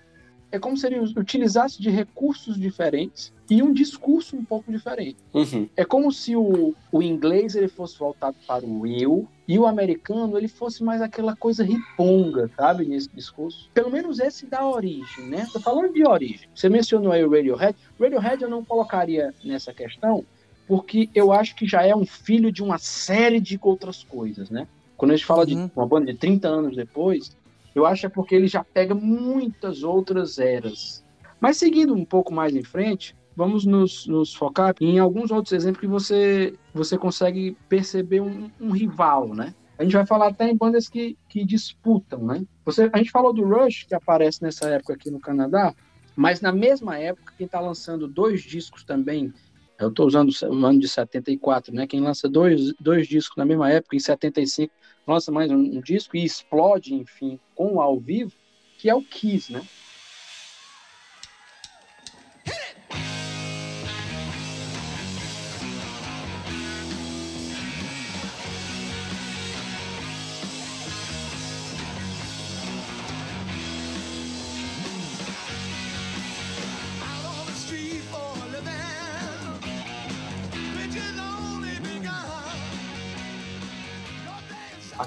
é 0.53 0.59
como 0.59 0.77
se 0.77 0.87
ele 0.87 1.01
utilizasse 1.01 1.81
de 1.81 1.88
recursos 1.88 2.61
diferentes 2.61 3.33
e 3.51 3.62
um 3.62 3.73
discurso 3.73 4.37
um 4.37 4.45
pouco 4.45 4.71
diferente. 4.71 5.17
Uhum. 5.33 5.69
É 5.75 5.85
como 5.85 6.12
se 6.12 6.37
o, 6.37 6.75
o 6.93 7.03
inglês 7.03 7.57
ele 7.57 7.69
fosse 7.69 7.99
voltado 7.99 8.37
para 8.47 8.65
o 8.65 8.87
eu 8.87 9.27
e 9.49 9.59
o 9.59 9.67
americano 9.67 10.37
ele 10.37 10.49
fosse 10.49 10.85
mais 10.85 11.01
aquela 11.01 11.35
coisa 11.35 11.65
riponga, 11.65 12.51
sabe, 12.55 12.85
nesse 12.85 13.09
discurso. 13.09 13.71
Pelo 13.73 13.91
menos 13.91 14.21
esse 14.21 14.47
da 14.47 14.65
origem, 14.67 15.27
né? 15.27 15.47
Tô 15.51 15.59
falando 15.59 15.93
de 15.93 16.07
origem. 16.07 16.49
Você 16.55 16.69
mencionou 16.69 17.12
aí 17.12 17.25
o 17.25 17.31
Radiohead. 17.31 17.77
Radiohead 17.99 18.43
eu 18.43 18.51
não 18.51 18.65
colocaria 18.65 19.35
nessa 19.43 19.73
questão 19.73 20.25
porque 20.69 21.09
eu 21.15 21.33
acho 21.33 21.57
que 21.57 21.67
já 21.67 21.83
é 21.85 21.95
um 21.95 22.07
filho 22.07 22.53
de 22.53 22.62
uma 22.62 22.79
série 22.79 23.41
de 23.41 23.59
outras 23.61 24.05
coisas, 24.05 24.51
né? 24.51 24.69
Quando 24.97 25.12
a 25.12 25.17
gente 25.17 25.27
fala 25.27 25.41
uhum. 25.41 25.67
de 25.67 25.73
uma 25.75 25.87
banda 25.87 26.12
de 26.12 26.19
30 26.19 26.47
anos 26.47 26.77
depois, 26.77 27.37
eu 27.75 27.87
acho 27.87 28.03
que 28.03 28.07
é 28.07 28.11
porque 28.11 28.35
ele 28.35 28.49
já 28.49 28.63
pega 28.63 28.95
muitas 28.95 29.83
outras 29.83 30.39
eras. 30.39 31.05
Mas 31.41 31.57
seguindo 31.57 31.95
um 31.95 32.05
pouco 32.05 32.33
mais 32.33 32.55
em 32.55 32.63
frente, 32.63 33.17
vamos 33.35 33.65
nos, 33.65 34.07
nos 34.07 34.35
focar 34.35 34.75
em 34.81 34.99
alguns 34.99 35.31
outros 35.31 35.53
exemplos 35.53 35.81
que 35.81 35.87
você, 35.87 36.55
você 36.73 36.99
consegue 36.99 37.57
perceber 37.69 38.21
um, 38.21 38.51
um, 38.61 38.71
rival, 38.71 39.35
né? 39.35 39.55
A 39.79 39.83
gente 39.83 39.95
vai 39.95 40.07
falar 40.07 40.29
até 40.29 40.49
em 40.49 40.57
bandas 40.57 40.89
que, 40.89 41.17
que 41.29 41.45
disputam, 41.45 42.25
né? 42.25 42.45
Você, 42.65 42.89
a 42.93 42.99
gente 42.99 43.11
falou 43.11 43.33
do 43.33 43.45
Rush, 43.45 43.85
que 43.85 43.95
aparece 43.95 44.43
nessa 44.43 44.69
época 44.69 44.95
aqui 44.95 45.11
no 45.11 45.19
Canadá, 45.19 45.75
mas 46.15 46.41
na 46.41 46.53
mesma 46.53 46.99
época, 46.99 47.33
quem 47.37 47.47
está 47.47 47.59
lançando 47.59 48.07
dois 48.07 48.43
discos 48.43 48.85
também, 48.85 49.33
eu 49.81 49.89
estou 49.89 50.07
usando 50.07 50.31
o 50.31 50.67
ano 50.67 50.79
de 50.79 50.89
74, 50.89 51.75
né? 51.75 51.87
Quem 51.87 52.01
lança 52.01 52.29
dois, 52.29 52.73
dois 52.79 53.09
discos 53.09 53.37
na 53.37 53.45
mesma 53.45 53.71
época, 53.71 53.97
em 53.97 54.01
75, 54.01 54.73
lança 55.07 55.31
mais 55.33 55.51
um, 55.51 55.57
um 55.57 55.81
disco 55.81 56.17
e 56.17 56.25
explode, 56.25 56.95
enfim, 56.95 57.38
com 57.55 57.75
o 57.75 57.81
ao 57.81 57.99
vivo, 57.99 58.33
que 58.79 58.88
é 58.88 58.95
o 58.95 59.03
Kiss, 59.03 59.53
né? 59.53 59.62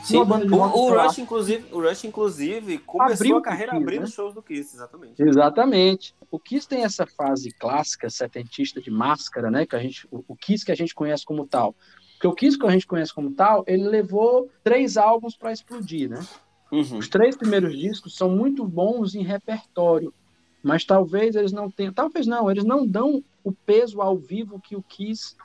Sim, 0.06 0.18
uma 0.18 0.26
banda 0.26 0.46
de 0.46 0.54
rock 0.54 0.78
o, 0.78 0.82
o 0.82 1.02
Rush, 1.02 1.18
inclusive, 1.18 1.66
o 1.72 1.82
Rush, 1.82 2.04
inclusive, 2.04 2.78
começou 2.78 3.14
Abriu 3.14 3.38
a 3.38 3.42
carreira 3.42 3.72
Kiss, 3.72 3.84
abrindo 3.84 4.02
né? 4.02 4.08
shows 4.08 4.34
do 4.36 4.42
Kiss, 4.42 4.76
exatamente. 4.76 5.22
Exatamente. 5.22 6.16
O 6.30 6.40
Kiss 6.40 6.68
tem 6.68 6.84
essa 6.84 7.08
fase 7.08 7.52
clássica, 7.52 8.08
setentista 8.10 8.80
de 8.80 8.92
máscara, 8.92 9.50
né? 9.50 9.66
Que 9.66 9.76
a 9.76 9.80
gente, 9.80 10.08
o, 10.12 10.24
o 10.28 10.36
Kiss 10.36 10.64
que 10.64 10.72
a 10.72 10.76
gente 10.76 10.94
conhece 10.94 11.26
como 11.26 11.48
tal. 11.48 11.76
Porque 12.14 12.28
o 12.28 12.34
Kiss 12.34 12.58
que 12.58 12.66
a 12.68 12.70
gente 12.70 12.86
conhece 12.86 13.14
como 13.14 13.34
tal, 13.34 13.64
ele 13.66 13.88
levou 13.88 14.50
três 14.64 14.96
álbuns 14.96 15.36
para 15.36 15.52
explodir, 15.52 16.10
né? 16.10 16.24
Uhum. 16.72 17.00
Os 17.00 17.08
três 17.08 17.36
primeiros 17.36 17.76
discos 17.76 18.16
são 18.16 18.30
muito 18.30 18.64
bons 18.66 19.16
em 19.16 19.24
repertório, 19.24 20.14
mas 20.62 20.84
talvez 20.84 21.36
eles 21.36 21.52
não 21.52 21.70
tenham, 21.70 21.94
talvez 21.94 22.28
não, 22.28 22.50
eles 22.50 22.64
não 22.64 22.86
dão 22.86 23.24
o 23.44 23.52
peso 23.52 24.02
ao 24.02 24.18
vivo 24.18 24.60
que 24.60 24.76
o 24.76 24.84
Kiss 24.84 25.36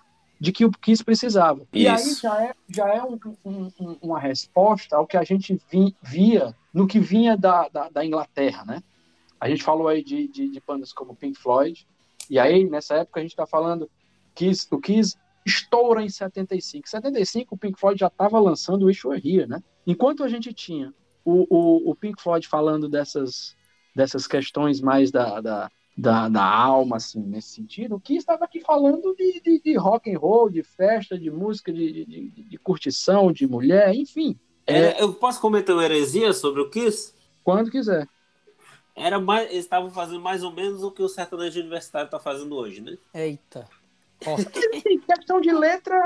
de 0.41 0.53
que 0.53 0.65
o 0.65 0.71
Kiss 0.71 1.05
precisava. 1.05 1.67
Isso. 1.73 1.75
E 1.75 1.87
aí 1.87 2.15
já 2.15 2.45
é, 2.45 2.55
já 2.69 2.89
é 2.89 3.03
um, 3.03 3.19
um, 3.45 3.99
uma 4.01 4.19
resposta 4.19 4.97
ao 4.97 5.07
que 5.07 5.19
a 5.19 5.23
gente 5.23 5.61
vi, 5.71 5.95
via 6.03 6.57
no 6.73 6.87
que 6.87 6.99
vinha 6.99 7.37
da, 7.37 7.69
da, 7.69 7.91
da, 7.91 8.05
Inglaterra, 8.05 8.65
né? 8.65 8.83
A 9.39 9.49
gente 9.49 9.63
falou 9.63 9.89
aí 9.89 10.03
de, 10.03 10.27
de, 10.29 10.49
de 10.49 10.63
bandas 10.67 10.93
como 10.93 11.15
Pink 11.15 11.39
Floyd, 11.39 11.87
e 12.29 12.39
aí 12.39 12.69
nessa 12.69 12.95
época 12.97 13.21
a 13.21 13.23
gente 13.23 13.33
está 13.33 13.47
falando 13.47 13.91
que 14.35 14.51
o 14.71 14.81
Kiss 14.81 15.17
estoura 15.45 16.03
em 16.03 16.09
75. 16.09 16.87
Em 16.87 16.91
75 16.91 17.55
o 17.55 17.59
Pink 17.59 17.79
Floyd 17.79 18.01
já 18.01 18.07
estava 18.07 18.41
lançando 18.41 18.85
o 18.85 18.87
Were 18.87 19.21
Here, 19.23 19.47
né? 19.47 19.63
Enquanto 19.87 20.25
a 20.25 20.29
gente 20.29 20.55
tinha 20.55 20.95
o, 21.23 21.47
o, 21.51 21.91
o 21.91 21.95
Pink 21.95 22.23
Floyd 22.23 22.49
falando 22.49 22.89
dessas, 22.89 23.55
dessas 23.95 24.27
questões 24.27 24.81
mais 24.81 25.11
da, 25.11 25.41
da 25.41 25.71
da, 26.01 26.31
da 26.31 26.43
alma, 26.43 26.97
assim, 26.97 27.21
nesse 27.21 27.51
sentido, 27.51 27.97
o 27.97 28.01
que 28.01 28.17
estava 28.17 28.47
aqui 28.47 28.61
falando 28.63 29.15
de, 29.15 29.39
de, 29.41 29.61
de, 29.61 29.77
rock 29.77 30.11
and 30.11 30.19
roll, 30.19 30.49
de 30.49 30.63
festa, 30.63 31.19
de 31.19 31.31
música, 31.31 31.71
de, 31.71 32.07
de, 32.07 32.31
de 32.31 32.59
curtição, 32.59 33.31
de 33.31 33.47
mulher, 33.47 33.95
enfim. 33.95 34.39
É, 34.67 35.03
eu 35.03 35.13
posso 35.13 35.39
comentar 35.41 35.77
uma 35.77 35.85
heresia 35.85 36.33
sobre 36.33 36.63
o 36.63 36.71
Kiss? 36.71 37.13
Quando 37.45 37.71
quiser. 37.71 38.09
Era 38.97 39.21
mais, 39.21 39.51
eles 39.51 39.65
estavam 39.65 39.91
fazendo 39.91 40.21
mais 40.21 40.43
ou 40.43 40.53
menos 40.53 40.83
o 40.83 40.91
que 40.91 41.03
o 41.03 41.09
sertanejo 41.09 41.61
universitário 41.61 42.07
está 42.07 42.19
fazendo 42.19 42.57
hoje, 42.57 42.81
né? 42.81 42.97
Eita. 43.13 43.69
Em 44.87 45.01
questão 45.01 45.39
de 45.41 45.53
letra, 45.53 45.97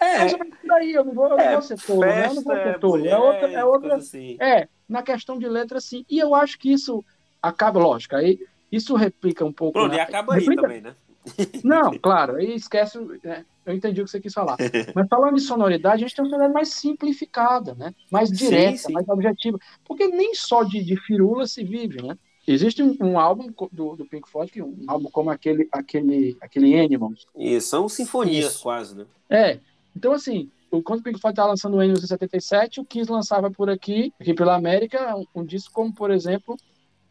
é, 0.00 0.18
mais 0.18 0.32
ou 0.32 0.38
menos 0.38 0.58
por 0.58 0.72
aí. 0.72 0.92
Eu 0.92 1.04
não 1.04 1.12
vou, 1.12 1.28
eu 1.28 1.36
não 1.36 1.52
vou 1.52 1.62
ser 1.62 1.78
tolo, 1.78 2.00
né? 2.00 2.26
Eu 2.26 2.34
não 2.34 2.42
vou 2.42 2.54
ser 2.54 2.78
tolo. 2.78 3.06
É 3.06 3.18
outra, 3.18 3.52
é 3.52 3.64
outra. 3.64 3.96
Assim. 3.96 4.36
É, 4.40 4.68
na 4.88 5.02
questão 5.02 5.38
de 5.38 5.48
letra, 5.48 5.78
sim. 5.78 6.06
E 6.08 6.18
eu 6.18 6.34
acho 6.34 6.58
que 6.58 6.72
isso 6.72 7.04
acaba, 7.42 7.80
lógico, 7.80 8.16
aí 8.16 8.38
isso 8.72 8.96
replica 8.96 9.44
um 9.44 9.52
pouco. 9.52 9.74
Pronto, 9.74 9.92
na... 9.92 9.98
e 9.98 10.00
acaba 10.00 10.34
aí 10.34 10.40
replica... 10.40 10.62
também, 10.62 10.80
né? 10.80 10.94
Não, 11.62 11.96
claro, 11.98 12.36
aí 12.36 12.54
esquece. 12.54 12.98
Né? 13.22 13.44
Eu 13.64 13.74
entendi 13.74 14.00
o 14.00 14.04
que 14.04 14.10
você 14.10 14.20
quis 14.20 14.32
falar. 14.32 14.56
Mas 14.94 15.08
falando 15.08 15.36
de 15.36 15.42
sonoridade, 15.42 16.02
a 16.02 16.06
gente 16.06 16.16
tem 16.16 16.24
uma 16.24 16.30
sonoridade 16.30 16.54
mais 16.54 16.68
simplificada, 16.70 17.74
né? 17.74 17.94
Mais 18.10 18.28
direta, 18.30 18.78
sim, 18.78 18.86
sim. 18.88 18.92
mais 18.92 19.08
objetiva. 19.08 19.58
Porque 19.84 20.08
nem 20.08 20.34
só 20.34 20.64
de, 20.64 20.82
de 20.82 20.96
firula 20.96 21.46
se 21.46 21.62
vive, 21.62 22.02
né? 22.02 22.16
Existe 22.46 22.82
um, 22.82 22.96
um 23.00 23.18
álbum 23.20 23.52
do, 23.70 23.94
do, 23.94 24.04
Pink 24.04 24.28
Floyd, 24.28 24.60
um 24.60 24.84
álbum 24.88 25.08
como 25.10 25.30
aquele, 25.30 25.68
aquele, 25.70 26.36
aquele 26.40 26.78
Animals. 26.78 27.24
Isso, 27.36 27.68
são 27.68 27.88
sinfonias 27.88 28.54
Isso. 28.54 28.62
quase, 28.62 28.96
né? 28.96 29.06
É. 29.30 29.60
Então, 29.94 30.12
assim, 30.12 30.50
quando 30.84 31.00
o 31.00 31.02
Pink 31.04 31.20
Floyd 31.20 31.34
estava 31.34 31.50
lançando 31.50 31.76
o 31.76 31.80
Animals 31.80 32.02
em 32.02 32.08
77, 32.08 32.80
o 32.80 32.84
Kiss 32.84 33.10
lançava 33.10 33.48
por 33.48 33.70
aqui, 33.70 34.12
aqui 34.20 34.34
pela 34.34 34.56
América, 34.56 35.14
um, 35.14 35.24
um 35.36 35.44
disco 35.44 35.72
como, 35.72 35.94
por 35.94 36.10
exemplo, 36.10 36.56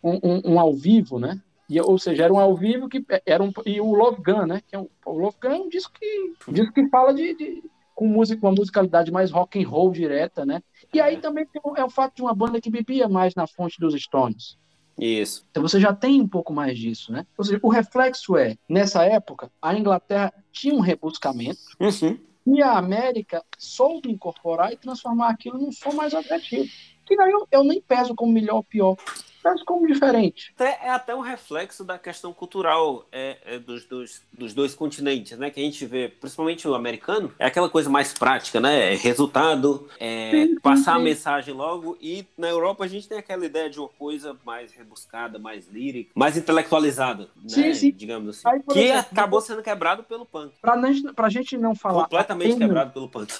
um, 0.03 0.19
um- 0.21 0.41
um 0.53 0.59
ao 0.59 0.73
vivo, 0.73 1.17
né? 1.17 1.39
E, 1.73 1.79
ou 1.79 1.97
seja, 1.97 2.25
era 2.25 2.33
um 2.33 2.39
ao 2.39 2.53
vivo 2.53 2.89
que 2.89 3.01
era 3.25 3.41
um 3.41 3.49
e 3.65 3.79
o 3.79 3.93
Love 3.93 4.21
Gun, 4.21 4.45
né? 4.45 4.61
Que 4.67 4.75
é 4.75 4.79
um, 4.79 4.89
o 5.05 5.17
Love 5.17 5.37
Gun 5.41 5.49
é 5.51 5.55
um 5.55 5.69
disco 5.69 5.93
que 5.97 6.33
disco 6.51 6.73
que 6.73 6.87
fala 6.89 7.13
de, 7.13 7.33
de- 7.33 7.63
com 7.95 8.07
música, 8.07 8.45
uma 8.45 8.53
musicalidade 8.53 9.09
mais 9.11 9.31
rock 9.31 9.63
and 9.63 9.67
roll 9.69 9.89
direta, 9.91 10.45
né? 10.45 10.61
E 10.93 10.99
aí 10.99 11.17
também 11.17 11.45
tem 11.45 11.61
o- 11.63 11.77
é 11.77 11.85
o 11.85 11.89
fato 11.89 12.15
de 12.15 12.21
uma 12.23 12.33
banda 12.35 12.59
que 12.59 12.69
bebia 12.69 13.07
mais 13.07 13.33
na 13.35 13.47
fonte 13.47 13.79
dos 13.79 13.93
Stones. 14.01 14.57
Isso. 14.99 15.45
Então 15.49 15.63
você 15.63 15.79
já 15.79 15.93
tem 15.93 16.19
um 16.21 16.27
pouco 16.27 16.51
mais 16.51 16.77
disso, 16.77 17.11
né? 17.13 17.25
Ou 17.37 17.45
seja, 17.45 17.59
o 17.63 17.69
reflexo 17.69 18.35
é, 18.35 18.57
nessa 18.67 19.05
época, 19.05 19.49
a 19.61 19.73
Inglaterra 19.73 20.33
tinha 20.51 20.73
um 20.75 20.81
rebuscamento 20.81 21.59
Uhum. 21.79 22.19
e 22.47 22.61
a 22.61 22.77
América 22.77 23.41
soube 23.57 24.11
incorporar 24.11 24.73
e 24.73 24.77
transformar 24.77 25.29
aquilo 25.29 25.57
num 25.57 25.71
som 25.71 25.93
mais 25.93 26.13
objetivo. 26.13 26.67
Que 27.05 27.15
daí 27.15 27.31
eu, 27.31 27.47
eu 27.49 27.63
nem 27.63 27.81
peso 27.81 28.13
como 28.13 28.31
melhor 28.33 28.57
ou 28.57 28.63
pior, 28.63 28.95
peso 29.41 29.63
como 29.65 29.87
diferente. 29.87 30.53
É 30.59 30.89
até 30.89 31.15
um 31.15 31.19
reflexo 31.21 31.83
da 31.83 31.97
questão 31.97 32.33
cultural 32.33 33.07
é, 33.11 33.37
é, 33.45 33.59
dos, 33.59 33.85
dos, 33.85 34.21
dos 34.31 34.53
dois 34.53 34.73
continentes, 34.75 35.37
né? 35.37 35.49
Que 35.49 35.59
a 35.59 35.63
gente 35.63 35.85
vê, 35.85 36.07
principalmente 36.09 36.67
o 36.67 36.75
americano, 36.75 37.33
é 37.39 37.45
aquela 37.45 37.69
coisa 37.69 37.89
mais 37.89 38.13
prática, 38.13 38.59
né? 38.59 38.93
É 38.93 38.95
resultado, 38.95 39.87
é 39.99 40.31
Sim, 40.31 40.47
sim, 40.47 40.59
passar 40.59 40.95
a 40.95 40.97
sim. 40.97 41.03
mensagem 41.03 41.53
logo. 41.53 41.97
E 42.01 42.25
na 42.37 42.47
Europa 42.47 42.83
a 42.83 42.87
gente 42.87 43.07
tem 43.07 43.17
aquela 43.17 43.45
ideia 43.45 43.69
de 43.69 43.79
uma 43.79 43.89
coisa 43.89 44.37
mais 44.45 44.71
rebuscada, 44.73 45.39
mais 45.39 45.67
lírica, 45.67 46.11
mais 46.15 46.37
intelectualizada, 46.37 47.23
né? 47.41 47.49
Sim, 47.49 47.73
sim. 47.73 47.91
Digamos 47.91 48.29
assim. 48.37 48.47
Aí, 48.47 48.61
que 48.63 48.79
exemplo, 48.79 49.07
acabou 49.11 49.41
sendo 49.41 49.61
quebrado 49.61 50.03
pelo 50.03 50.25
punk. 50.25 50.53
Pra, 50.61 50.77
gente- 50.91 51.13
pra 51.13 51.29
gente 51.29 51.57
não 51.57 51.75
falar. 51.75 52.03
Completamente 52.03 52.57
quebrado 52.57 52.91
pelo 52.91 53.09
punk. 53.09 53.33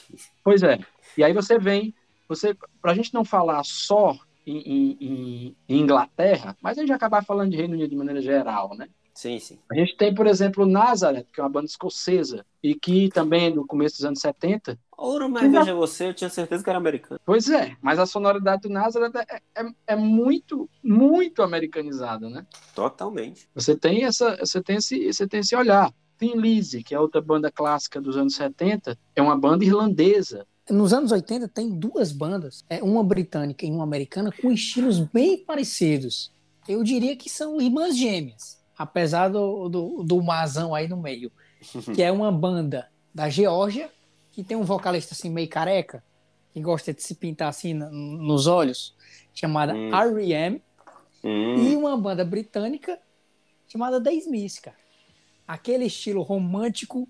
Pois 0.44 0.64
é. 0.64 0.80
E 1.18 1.24
aí 1.24 1.34
você 1.34 1.60
vem, 1.60 1.94
você, 2.28 2.56
pra 2.82 2.94
gente 2.94 3.14
não 3.14 3.24
falar 3.26 3.64
só 3.64 4.18
em, 4.46 4.98
em- 5.00 5.56
Inglaterra, 5.70 6.56
mas 6.62 6.78
a 6.78 6.82
gente 6.82 6.94
acabar 6.94 7.24
falando 7.24 7.52
de 7.52 7.58
Reino 7.58 7.74
Unido 7.74 7.90
de 7.90 7.96
maneira 7.96 8.22
geral, 8.22 8.76
né? 8.76 8.88
Sim, 9.14 9.40
sim. 9.40 9.60
A 9.70 9.76
gente 9.76 9.96
tem, 9.98 10.16
por 10.16 10.26
exemplo, 10.26 10.66
Nazareth, 10.66 11.26
que 11.34 11.40
é 11.40 11.44
uma 11.44 11.50
banda 11.50 11.66
escocesa, 11.66 12.46
e 12.64 12.74
que 12.74 13.10
também 13.10 13.54
no 13.54 13.68
começo 13.68 13.98
dos 13.98 14.06
anos 14.06 14.20
70. 14.22 14.80
Ouro, 14.98 15.30
mas 15.30 15.52
veja 15.52 15.74
você, 15.74 16.08
eu 16.08 16.14
tinha 16.14 16.30
certeza 16.30 16.64
que 16.64 16.70
era 16.70 16.80
americano. 16.80 17.20
Pois 17.26 17.50
é, 17.50 17.76
mas 17.82 18.00
a 18.00 18.06
sonoridade 18.06 18.64
do 18.64 18.70
Nazareth 18.70 19.12
é, 19.30 19.42
é, 19.62 19.66
é 19.88 19.96
muito, 19.96 20.70
muito 20.84 21.44
americanizada, 21.44 22.30
né? 22.30 22.46
Totalmente. 22.74 23.50
Você 23.54 23.76
tem, 23.76 24.06
essa, 24.06 24.38
você 24.38 24.62
tem, 24.62 24.78
esse, 24.78 25.12
você 25.12 25.28
tem 25.28 25.42
esse 25.42 25.56
olhar. 25.56 25.92
Tem 26.18 26.38
Lizzy, 26.38 26.84
que 26.84 26.94
é 26.94 27.00
outra 27.00 27.20
banda 27.20 27.52
clássica 27.52 28.00
dos 28.00 28.16
anos 28.16 28.36
70, 28.36 28.98
é 29.16 29.22
uma 29.22 29.38
banda 29.38 29.66
irlandesa. 29.66 30.46
Nos 30.70 30.94
anos 30.94 31.12
80 31.12 31.48
tem 31.48 31.70
duas 31.70 32.12
bandas, 32.12 32.64
é 32.70 32.82
uma 32.84 33.04
britânica 33.04 33.66
e 33.66 33.72
uma 33.72 33.84
americana, 33.84 34.32
com 34.32 34.52
estilos 34.52 35.00
bem 35.00 35.38
parecidos. 35.38 36.32
Eu 36.68 36.84
diria 36.84 37.16
que 37.16 37.30
são 37.30 37.60
irmãs 37.60 37.98
gêmeas, 37.98 38.62
apesar 38.78 39.28
do, 39.30 39.68
do, 39.68 40.04
do 40.04 40.22
mazão 40.24 40.74
aí 40.76 40.88
no 40.88 40.98
meio. 40.98 41.32
Que 41.94 42.02
é 42.04 42.12
uma 42.12 42.32
banda 42.32 42.90
da 43.14 43.30
Geórgia, 43.30 43.90
que 44.32 44.44
tem 44.44 44.56
um 44.58 44.64
vocalista 44.64 45.14
assim 45.14 45.30
meio 45.30 45.50
careca, 45.50 46.04
que 46.54 46.60
gosta 46.62 46.94
de 46.94 47.02
se 47.04 47.16
pintar 47.16 47.50
assim 47.50 47.74
nos 47.74 48.48
olhos, 48.48 48.96
chamada 49.34 49.74
Hum. 49.74 49.94
R.E.M. 49.94 50.62
Hum, 51.24 51.56
E 51.56 51.76
uma 51.76 51.96
banda 51.98 52.24
britânica 52.26 52.98
chamada 53.68 54.02
The 54.02 54.14
Smiths, 54.16 54.60
cara. 54.60 54.78
Aquele 55.48 55.86
estilo 55.86 56.22
romântico 56.22 57.08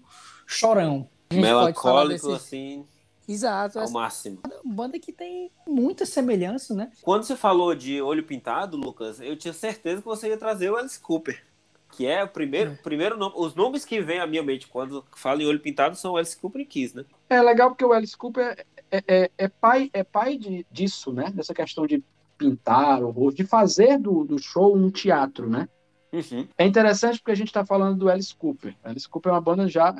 chorão. 0.47 1.07
Melancólico, 1.31 2.27
desse- 2.27 2.31
assim, 2.45 2.85
Exato, 3.27 3.79
ao 3.79 3.89
máximo. 3.89 4.39
banda 4.63 4.99
que 4.99 5.13
tem 5.13 5.51
muita 5.67 6.05
semelhança, 6.05 6.73
né? 6.73 6.91
Quando 7.01 7.23
você 7.23 7.36
falou 7.36 7.73
de 7.75 8.01
olho 8.01 8.23
pintado, 8.23 8.77
Lucas, 8.77 9.19
eu 9.21 9.38
tinha 9.38 9.53
certeza 9.53 10.01
que 10.01 10.07
você 10.07 10.29
ia 10.29 10.38
trazer 10.38 10.69
o 10.69 10.75
Alice 10.75 10.99
Cooper. 10.99 11.43
Que 11.91 12.07
é 12.07 12.23
o 12.23 12.27
primeiro, 12.27 12.77
primeiro 12.81 13.17
nome. 13.17 13.36
Os 13.38 13.53
nomes 13.53 13.84
que 13.84 14.01
vêm 14.01 14.19
à 14.19 14.27
minha 14.27 14.41
mente 14.41 14.67
quando 14.67 15.05
falo 15.15 15.41
em 15.41 15.45
olho 15.45 15.60
pintado 15.60 15.95
são 15.97 16.15
Alice 16.15 16.38
Cooper 16.38 16.62
e 16.62 16.65
Kiss, 16.65 16.95
né? 16.95 17.05
É 17.29 17.41
legal 17.41 17.69
porque 17.69 17.84
o 17.84 17.91
Alice 17.91 18.15
Cooper 18.15 18.65
é, 18.89 19.03
é, 19.07 19.31
é 19.38 19.47
pai, 19.49 19.89
é 19.91 20.03
pai 20.03 20.38
de, 20.38 20.65
disso, 20.71 21.12
né? 21.12 21.31
Dessa 21.31 21.53
questão 21.53 21.86
de 21.86 22.01
pintar 22.38 23.03
o 23.03 23.12
rosto, 23.12 23.38
de 23.38 23.45
fazer 23.45 23.99
do, 23.99 24.23
do 24.23 24.39
show 24.39 24.75
um 24.75 24.89
teatro, 24.89 25.49
né? 25.49 25.67
Uhum. 26.12 26.47
É 26.57 26.65
interessante 26.65 27.19
porque 27.19 27.31
a 27.31 27.36
gente 27.36 27.47
está 27.47 27.65
falando 27.65 27.97
do 27.97 28.10
Alice 28.10 28.36
Cooper. 28.36 28.75
Alice 28.84 29.07
Cooper 29.07 29.31
é 29.31 29.36
uma 29.36 29.41
banda 29.41 29.67
já 29.67 29.93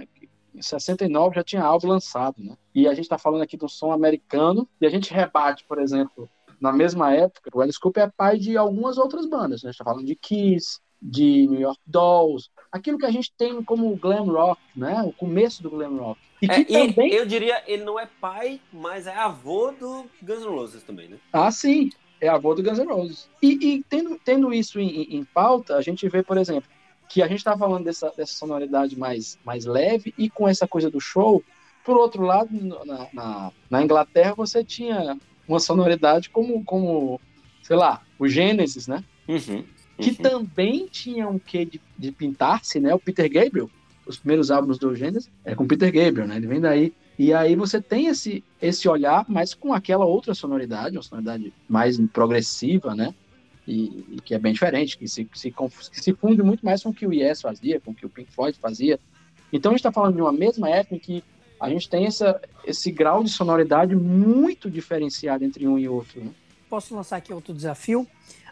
em 0.54 0.62
69 0.62 1.36
já 1.36 1.44
tinha 1.44 1.64
álbum 1.64 1.88
lançado, 1.88 2.36
né? 2.44 2.56
E 2.74 2.88
a 2.88 2.94
gente 2.94 3.06
está 3.06 3.18
falando 3.18 3.42
aqui 3.42 3.56
do 3.58 3.70
som 3.70 3.92
americano 3.92 4.68
e 4.80 4.86
a 4.86 4.90
gente 4.90 5.14
rebate, 5.14 5.64
por 5.68 5.80
exemplo, 5.80 6.30
na 6.60 6.72
mesma 6.72 7.14
época, 7.14 7.50
o 7.54 7.62
Alice 7.62 7.80
Cooper 7.80 8.04
é 8.04 8.12
pai 8.16 8.38
de 8.38 8.56
algumas 8.58 8.98
outras 8.98 9.26
bandas, 9.26 9.64
né? 9.64 9.70
A 9.70 9.72
gente 9.72 9.80
está 9.82 9.84
falando 9.86 10.06
de 10.06 10.16
Kiss, 10.16 10.80
de 11.02 11.48
New 11.48 11.60
York 11.60 11.80
Dolls, 11.88 12.50
aquilo 12.72 12.98
que 13.00 13.06
a 13.06 13.12
gente 13.12 13.34
tem 13.36 13.64
como 13.64 13.96
glam 13.96 14.26
rock, 14.26 14.62
né? 14.76 15.02
O 15.02 15.12
começo 15.12 15.64
do 15.64 15.70
glam 15.72 15.98
rock. 15.98 16.20
E 16.42 16.48
que 16.48 16.54
É, 16.54 16.60
e 16.70 16.76
ele- 16.76 16.94
também 16.94 17.12
eu 17.14 17.26
diria, 17.26 17.64
ele 17.66 17.84
não 17.84 18.00
é 18.00 18.08
pai, 18.20 18.62
mas 18.72 19.08
é 19.08 19.16
avô 19.16 19.72
do 19.72 20.06
Guns 20.22 20.44
N' 20.44 20.50
Roses 20.50 20.84
também, 20.84 21.08
né? 21.10 21.18
Ah, 21.34 21.52
sim, 21.52 21.90
é 22.20 22.28
avô 22.28 22.54
do 22.54 22.62
Guns 22.62 22.78
N' 22.78 22.86
Roses. 22.92 23.28
E, 23.42 23.54
e 23.78 23.84
tendo, 23.90 24.20
tendo 24.24 24.54
isso 24.54 24.80
em, 24.80 24.88
em- 24.90 25.16
em 25.18 25.24
pauta, 25.24 25.76
a 25.78 25.82
gente 25.82 26.08
vê, 26.08 26.22
por 26.22 26.38
exemplo, 26.38 26.70
que 27.12 27.22
a 27.22 27.28
gente 27.28 27.40
está 27.40 27.58
falando 27.58 27.84
dessa, 27.84 28.10
dessa 28.16 28.34
sonoridade 28.34 28.98
mais, 28.98 29.38
mais 29.44 29.66
leve 29.66 30.14
e 30.18 30.30
com 30.30 30.48
essa 30.48 30.66
coisa 30.66 30.90
do 30.90 31.02
show. 31.02 31.44
Por 31.84 31.98
outro 31.98 32.24
lado, 32.24 32.50
na, 32.86 33.08
na, 33.14 33.52
na 33.70 33.84
Inglaterra, 33.84 34.34
você 34.34 34.64
tinha 34.64 35.18
uma 35.46 35.60
sonoridade 35.60 36.30
como, 36.30 36.64
como 36.64 37.20
sei 37.62 37.76
lá, 37.76 38.02
o 38.18 38.30
Genesis, 38.30 38.88
né? 38.88 39.04
Uhum. 39.28 39.64
Que 39.98 40.12
Uhum. 40.12 40.16
também 40.16 40.88
tinha 40.88 41.28
um 41.28 41.38
quê 41.38 41.66
de, 41.66 41.82
de 41.98 42.12
pintar-se, 42.14 42.80
né? 42.80 42.94
O 42.96 43.00
Peter 43.00 43.30
Gabriel, 43.30 43.70
os 44.06 44.18
primeiros 44.18 44.50
álbuns 44.50 44.80
do 44.80 44.96
Genesis, 44.96 45.30
é 45.44 45.54
com 45.54 45.68
Peter 45.68 45.92
Gabriel, 45.92 46.28
né? 46.28 46.38
Ele 46.38 46.48
vem 46.48 46.62
daí. 46.62 46.94
E 47.20 47.34
aí 47.34 47.56
você 47.58 47.82
tem 47.82 48.08
esse, 48.08 48.42
esse 48.62 48.88
olhar, 48.88 49.26
mas 49.28 49.54
com 49.54 49.74
aquela 49.74 50.06
outra 50.06 50.34
sonoridade, 50.34 50.96
uma 50.96 51.04
sonoridade 51.04 51.54
mais 51.68 52.00
progressiva, 52.14 52.96
né? 52.96 53.14
E, 53.72 54.06
e 54.12 54.22
que 54.22 54.36
é 54.36 54.40
bem 54.40 54.52
diferente, 54.52 54.98
que 54.98 55.08
se, 55.08 55.30
se, 55.34 55.54
se 55.94 56.14
funde 56.14 56.44
muito 56.44 56.66
mais 56.66 56.84
com 56.84 56.90
o 56.90 56.94
que 56.94 57.08
o 57.08 57.14
Yes 57.14 57.42
fazia, 57.42 57.80
com 57.80 57.92
o 57.92 57.96
que 57.96 58.06
o 58.06 58.10
Pink 58.10 58.30
Floyd 58.30 58.58
fazia. 58.60 59.00
Então 59.52 59.72
a 59.72 59.74
gente 59.74 59.80
está 59.80 59.94
falando 59.94 60.16
de 60.16 60.22
uma 60.22 60.34
mesma 60.34 60.70
época 60.70 60.96
em 60.96 61.00
que 61.00 61.24
a 61.58 61.70
gente 61.70 61.88
tem 61.88 62.06
essa, 62.06 62.42
esse 62.66 62.92
grau 62.92 63.24
de 63.24 63.30
sonoridade 63.30 63.96
muito 63.96 64.70
diferenciado 64.70 65.46
entre 65.46 65.66
um 65.66 65.80
e 65.80 65.88
outro. 65.88 66.22
Né? 66.22 66.32
Posso 66.70 66.94
lançar 66.94 67.16
aqui 67.16 67.32
outro 67.32 67.54
desafio? 67.54 68.06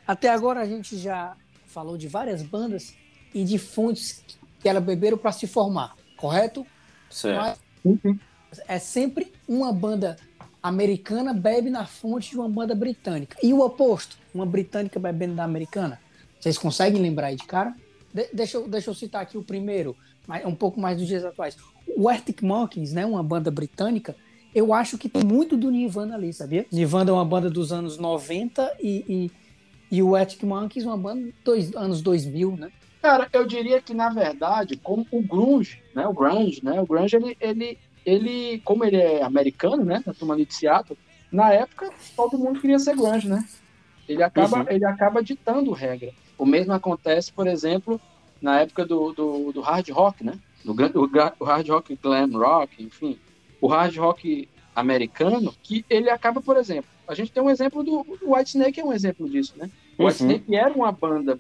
Até 0.08 0.30
agora 0.30 0.62
a 0.62 0.66
gente 0.66 0.98
já 0.98 1.36
falou 1.66 1.98
de 1.98 2.08
várias 2.08 2.42
bandas 2.42 2.96
e 3.34 3.44
de 3.44 3.58
fontes 3.58 4.24
que 4.60 4.70
elas 4.70 4.84
beberam 4.84 5.18
para 5.18 5.34
se 5.34 5.48
formar, 5.48 5.98
correto? 6.16 6.66
Certo. 7.10 7.60
Mas 7.84 8.60
é 8.68 8.80
sempre 8.80 9.34
uma 9.48 9.74
banda 9.74 10.16
americana 10.62 11.34
bebe 11.34 11.70
na 11.70 11.86
fonte 11.86 12.32
de 12.32 12.38
uma 12.38 12.50
banda 12.50 12.76
britânica. 12.76 13.38
E 13.42 13.54
o 13.54 13.62
oposto, 13.62 14.18
uma 14.34 14.46
britânica 14.46 15.00
bebendo 15.00 15.36
da 15.36 15.44
americana. 15.44 16.00
Vocês 16.40 16.58
conseguem 16.58 17.02
lembrar 17.02 17.28
aí 17.28 17.36
de 17.36 17.46
cara? 17.46 17.76
De- 18.14 18.30
deixa, 18.34 18.58
eu, 18.58 18.68
deixa 18.68 18.90
eu 18.90 18.94
citar 18.94 19.22
aqui 19.22 19.38
o 19.38 19.44
primeiro, 19.44 19.96
mas 20.28 20.46
um 20.46 20.56
pouco 20.56 20.80
mais 20.80 20.98
dos 20.98 21.08
dias 21.08 21.24
atuais. 21.24 21.58
O 21.96 22.08
Arctic 22.10 22.42
Monkeys, 22.42 22.94
né, 22.94 23.06
uma 23.06 23.24
banda 23.24 23.52
britânica, 23.52 24.16
eu 24.54 24.74
acho 24.74 24.98
que 24.98 25.08
tem 25.08 25.24
muito 25.24 25.56
do 25.56 25.70
Nirvana 25.70 26.16
ali, 26.16 26.34
sabia? 26.34 26.66
Nirvana 26.72 27.12
é 27.12 27.14
uma 27.14 27.26
banda 27.26 27.50
dos 27.50 27.72
anos 27.72 27.98
90 27.98 28.78
e, 28.82 29.06
e, 29.92 29.98
e 29.98 30.04
o 30.04 30.16
Arctic 30.16 30.44
Monkeys 30.44 30.86
uma 30.86 30.98
banda 30.98 31.32
dos 31.44 31.76
anos 31.76 32.02
2000, 32.02 32.58
né? 32.58 32.72
Cara, 33.02 33.30
eu 33.32 33.46
diria 33.46 33.82
que 33.82 33.94
na 33.94 34.10
verdade, 34.10 34.76
como 34.76 35.06
o 35.12 35.22
grunge, 35.22 35.82
né, 35.96 36.06
o 36.08 36.14
grunge, 36.14 36.60
né, 36.64 36.82
o 36.82 36.86
grunge 36.86 37.16
ele, 37.16 37.38
ele, 37.40 37.78
ele, 38.10 38.60
como 38.66 38.84
ele 38.84 38.98
é 38.98 39.22
americano, 39.22 39.84
né, 39.84 40.02
da 40.06 40.14
turma 40.14 40.34
ali 40.34 40.46
de 40.46 40.56
Seattle, 40.56 40.98
na 41.32 41.52
época 41.54 41.92
todo 42.16 42.38
mundo 42.38 42.60
queria 42.60 42.80
ser 42.80 42.96
grunge, 42.96 43.28
né? 43.28 43.46
Ele 44.08 44.24
acaba, 44.24 44.60
uhum. 44.60 44.66
ele 44.68 44.86
acaba 44.86 45.24
ditando 45.24 45.72
regra. 45.72 46.12
O 46.38 46.46
mesmo 46.46 46.74
acontece, 46.74 47.32
por 47.32 47.46
exemplo, 47.46 48.02
na 48.42 48.62
época 48.62 48.86
do, 48.86 49.14
do, 49.14 49.52
do 49.52 49.62
hard 49.62 49.88
rock, 49.90 50.24
né? 50.24 50.34
Do, 50.66 50.74
o, 50.74 51.46
hard 51.46 51.70
rock 51.70 51.96
glam 52.02 52.32
rock, 52.32 52.84
enfim. 52.84 53.20
O 53.62 53.68
hard 53.68 53.96
rock 53.98 54.50
americano, 54.76 55.54
que 55.62 55.86
ele 55.90 56.10
acaba, 56.10 56.42
por 56.42 56.58
exemplo, 56.58 56.90
a 57.08 57.14
gente 57.14 57.32
tem 57.32 57.44
um 57.44 57.50
exemplo 57.50 57.84
do, 57.84 58.06
White 58.24 58.50
Snake, 58.50 58.80
é 58.80 58.86
um 58.86 58.94
exemplo 58.94 59.30
disso, 59.30 59.54
né? 59.58 59.70
O 59.98 60.06
White 60.06 60.24
uhum. 60.24 60.30
Snake 60.32 60.56
era 60.56 60.74
uma 60.74 60.92
banda 60.92 61.40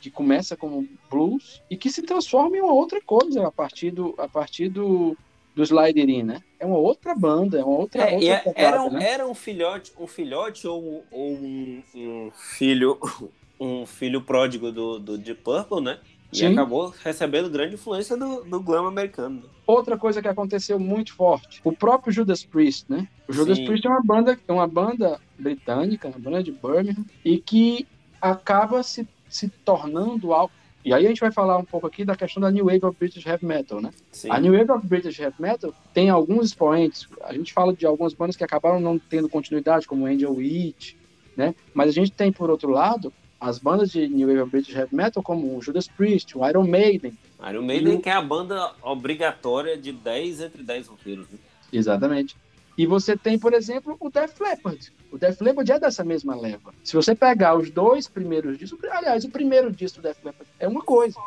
que 0.00 0.10
começa 0.10 0.56
como 0.56 0.86
blues 1.10 1.62
e 1.68 1.76
que 1.76 1.90
se 1.90 2.02
transforma 2.02 2.56
em 2.56 2.60
uma 2.60 2.72
outra 2.72 3.00
coisa 3.00 3.46
a 3.46 3.50
partir 3.50 3.90
do, 3.90 4.14
a 4.18 4.28
partir 4.28 4.68
do, 4.68 5.16
do 5.54 5.62
Sliderin, 5.62 6.22
né? 6.22 6.42
É 6.58 6.66
uma 6.66 6.78
outra 6.78 7.14
banda, 7.14 7.58
é 7.58 7.64
uma 7.64 7.78
outra, 7.78 8.02
é, 8.02 8.14
outra 8.14 8.52
é, 8.56 8.64
era, 8.64 8.82
um, 8.82 8.90
né? 8.90 9.10
era 9.10 9.26
um 9.26 9.34
filhote, 9.34 9.92
um 9.98 10.06
filhote 10.06 10.66
ou, 10.66 11.04
ou 11.10 11.32
um, 11.32 11.82
um, 11.94 12.30
filho 12.32 12.98
um 13.60 13.86
filho 13.86 14.20
pródigo 14.22 14.72
do, 14.72 14.98
do 14.98 15.18
Deep 15.18 15.42
Purple, 15.42 15.80
né? 15.80 15.98
E 16.32 16.38
Sim. 16.38 16.46
acabou 16.46 16.92
recebendo 17.04 17.48
grande 17.48 17.74
influência 17.74 18.16
do, 18.16 18.42
do 18.42 18.60
glam 18.60 18.86
americano. 18.86 19.44
Outra 19.64 19.96
coisa 19.96 20.20
que 20.20 20.26
aconteceu 20.26 20.80
muito 20.80 21.14
forte, 21.14 21.60
o 21.62 21.72
próprio 21.72 22.12
Judas 22.12 22.44
Priest, 22.44 22.86
né? 22.88 23.06
O 23.28 23.32
Judas 23.32 23.56
Sim. 23.56 23.66
Priest 23.66 23.86
é 23.86 23.90
uma 23.90 24.02
banda, 24.02 24.38
é 24.46 24.52
uma 24.52 24.66
banda 24.66 25.20
britânica, 25.38 26.08
uma 26.08 26.18
banda 26.18 26.42
de 26.42 26.50
Birmingham, 26.50 27.04
e 27.24 27.38
que 27.38 27.86
acaba 28.20 28.82
se, 28.82 29.06
se 29.28 29.48
tornando 29.48 30.32
algo. 30.32 30.52
E 30.84 30.92
aí 30.92 31.06
a 31.06 31.08
gente 31.08 31.20
vai 31.20 31.32
falar 31.32 31.56
um 31.56 31.64
pouco 31.64 31.86
aqui 31.86 32.04
da 32.04 32.14
questão 32.14 32.42
da 32.42 32.50
New 32.50 32.66
Wave 32.66 32.84
of 32.84 32.96
British 32.98 33.24
Heavy 33.24 33.46
Metal, 33.46 33.80
né? 33.80 33.90
Sim. 34.12 34.28
A 34.30 34.38
New 34.38 34.52
Wave 34.52 34.70
of 34.70 34.86
British 34.86 35.18
Heavy 35.18 35.40
Metal 35.40 35.72
tem 35.94 36.10
alguns 36.10 36.46
expoentes. 36.46 37.08
A 37.22 37.32
gente 37.32 37.54
fala 37.54 37.72
de 37.72 37.86
algumas 37.86 38.12
bandas 38.12 38.36
que 38.36 38.44
acabaram 38.44 38.78
não 38.78 38.98
tendo 38.98 39.28
continuidade, 39.28 39.86
como 39.86 40.06
Angel 40.06 40.32
Witch, 40.32 40.94
né? 41.34 41.54
Mas 41.72 41.88
a 41.88 41.92
gente 41.92 42.12
tem, 42.12 42.30
por 42.30 42.50
outro 42.50 42.70
lado, 42.70 43.10
as 43.40 43.58
bandas 43.58 43.90
de 43.90 44.06
New 44.06 44.28
Wave 44.28 44.40
of 44.40 44.50
British 44.50 44.74
Heavy 44.74 44.94
Metal, 44.94 45.22
como 45.22 45.56
o 45.56 45.62
Judas 45.62 45.88
Priest, 45.88 46.36
o 46.36 46.46
Iron 46.46 46.66
Maiden. 46.66 47.16
Iron 47.50 47.62
Maiden, 47.62 48.00
que 48.00 48.10
é 48.10 48.12
a 48.12 48.22
banda 48.22 48.72
obrigatória 48.82 49.78
de 49.78 49.90
10 49.90 50.42
entre 50.42 50.62
10 50.62 50.88
roqueiros. 50.88 51.26
Né? 51.30 51.38
Exatamente. 51.72 52.36
E 52.76 52.86
você 52.86 53.16
tem, 53.16 53.38
por 53.38 53.52
exemplo, 53.52 53.96
o 54.00 54.10
Def 54.10 54.40
Leppard. 54.40 54.92
O 55.12 55.18
Def 55.18 55.40
Leppard 55.40 55.70
é 55.70 55.78
dessa 55.78 56.04
mesma 56.04 56.34
leva. 56.34 56.74
Se 56.82 56.94
você 56.94 57.14
pegar 57.14 57.56
os 57.56 57.70
dois 57.70 58.08
primeiros 58.08 58.58
discos, 58.58 58.82
aliás, 58.90 59.24
o 59.24 59.30
primeiro 59.30 59.70
disco 59.70 60.00
do 60.00 60.08
Def 60.08 60.24
Leppard 60.24 60.50
é 60.58 60.66
uma 60.66 60.82
coisa. 60.82 61.18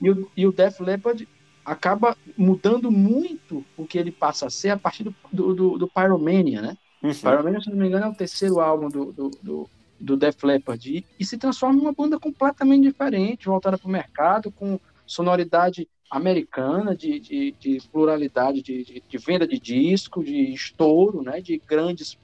E 0.00 0.10
o, 0.10 0.30
e 0.36 0.46
o 0.46 0.52
Def 0.52 0.80
Leppard 0.80 1.28
acaba 1.64 2.16
mudando 2.36 2.90
muito 2.90 3.64
o 3.76 3.86
que 3.86 3.98
ele 3.98 4.10
passa 4.10 4.46
a 4.46 4.50
ser 4.50 4.70
a 4.70 4.78
partir 4.78 5.04
do, 5.04 5.14
do, 5.32 5.54
do, 5.54 5.78
do 5.78 5.88
Pyromania, 5.88 6.62
né? 6.62 6.76
Uhum. 7.02 7.14
Pyromania, 7.14 7.60
se 7.60 7.70
não 7.70 7.76
me 7.76 7.86
engano, 7.86 8.06
é 8.06 8.08
o 8.08 8.14
terceiro 8.14 8.58
álbum 8.58 8.88
do, 8.88 9.12
do, 9.12 9.30
do, 9.42 9.70
do 10.00 10.16
Def 10.16 10.42
Leppard 10.42 10.96
e, 10.96 11.06
e, 11.18 11.24
se 11.24 11.36
transforma 11.36 11.78
em 11.78 11.82
uma 11.82 11.92
banda 11.92 12.18
completamente 12.18 12.84
diferente, 12.84 13.46
voltada 13.46 13.78
para 13.78 13.86
o 13.86 13.90
mercado, 13.90 14.50
com 14.50 14.80
sonoridade 15.08 15.88
americana, 16.10 16.94
de, 16.94 17.18
de, 17.18 17.54
de 17.58 17.82
pluralidade 17.90 18.62
de, 18.62 19.02
de, 19.06 19.18
venda 19.18 19.46
de 19.46 19.58
disco, 19.58 20.22
de 20.22 20.52
estouro, 20.52 21.22
né, 21.22 21.40
de 21.40 21.58
grandes, 21.58 22.16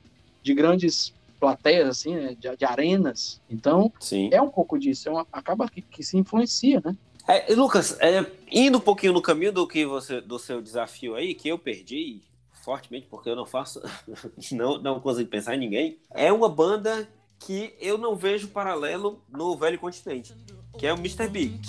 de 0.42 0.54
grandes 0.54 1.12
plateias, 1.40 1.88
assim, 1.88 2.14
né, 2.14 2.36
de, 2.38 2.56
de 2.56 2.64
arenas. 2.64 3.40
Então, 3.50 3.92
Sim. 3.98 4.30
é 4.32 4.40
um 4.40 4.48
pouco 4.48 4.78
disso, 4.78 5.08
é 5.08 5.12
uma, 5.12 5.26
acaba 5.32 5.68
que, 5.68 5.82
que 5.82 6.02
se 6.02 6.16
influencia, 6.16 6.80
né? 6.84 6.96
É, 7.26 7.54
Lucas, 7.54 7.98
é, 8.00 8.24
indo 8.50 8.78
um 8.78 8.80
pouquinho 8.80 9.14
no 9.14 9.22
caminho 9.22 9.50
do 9.50 9.66
que 9.66 9.86
você 9.86 10.20
do 10.20 10.38
seu 10.38 10.60
desafio 10.60 11.14
aí, 11.14 11.34
que 11.34 11.48
eu 11.48 11.58
perdi 11.58 12.20
fortemente 12.62 13.06
porque 13.10 13.30
eu 13.30 13.36
não 13.36 13.46
faço, 13.46 13.82
não 14.52 14.78
não 14.78 15.00
consigo 15.00 15.30
pensar 15.30 15.54
em 15.54 15.58
ninguém. 15.58 15.98
É 16.10 16.30
uma 16.30 16.50
banda 16.50 17.08
que 17.38 17.74
eu 17.80 17.96
não 17.96 18.14
vejo 18.14 18.48
paralelo 18.48 19.22
no 19.30 19.56
velho 19.56 19.78
continente, 19.78 20.34
que 20.78 20.86
é 20.86 20.92
o 20.92 20.96
Mr. 20.96 21.28
Big. 21.28 21.60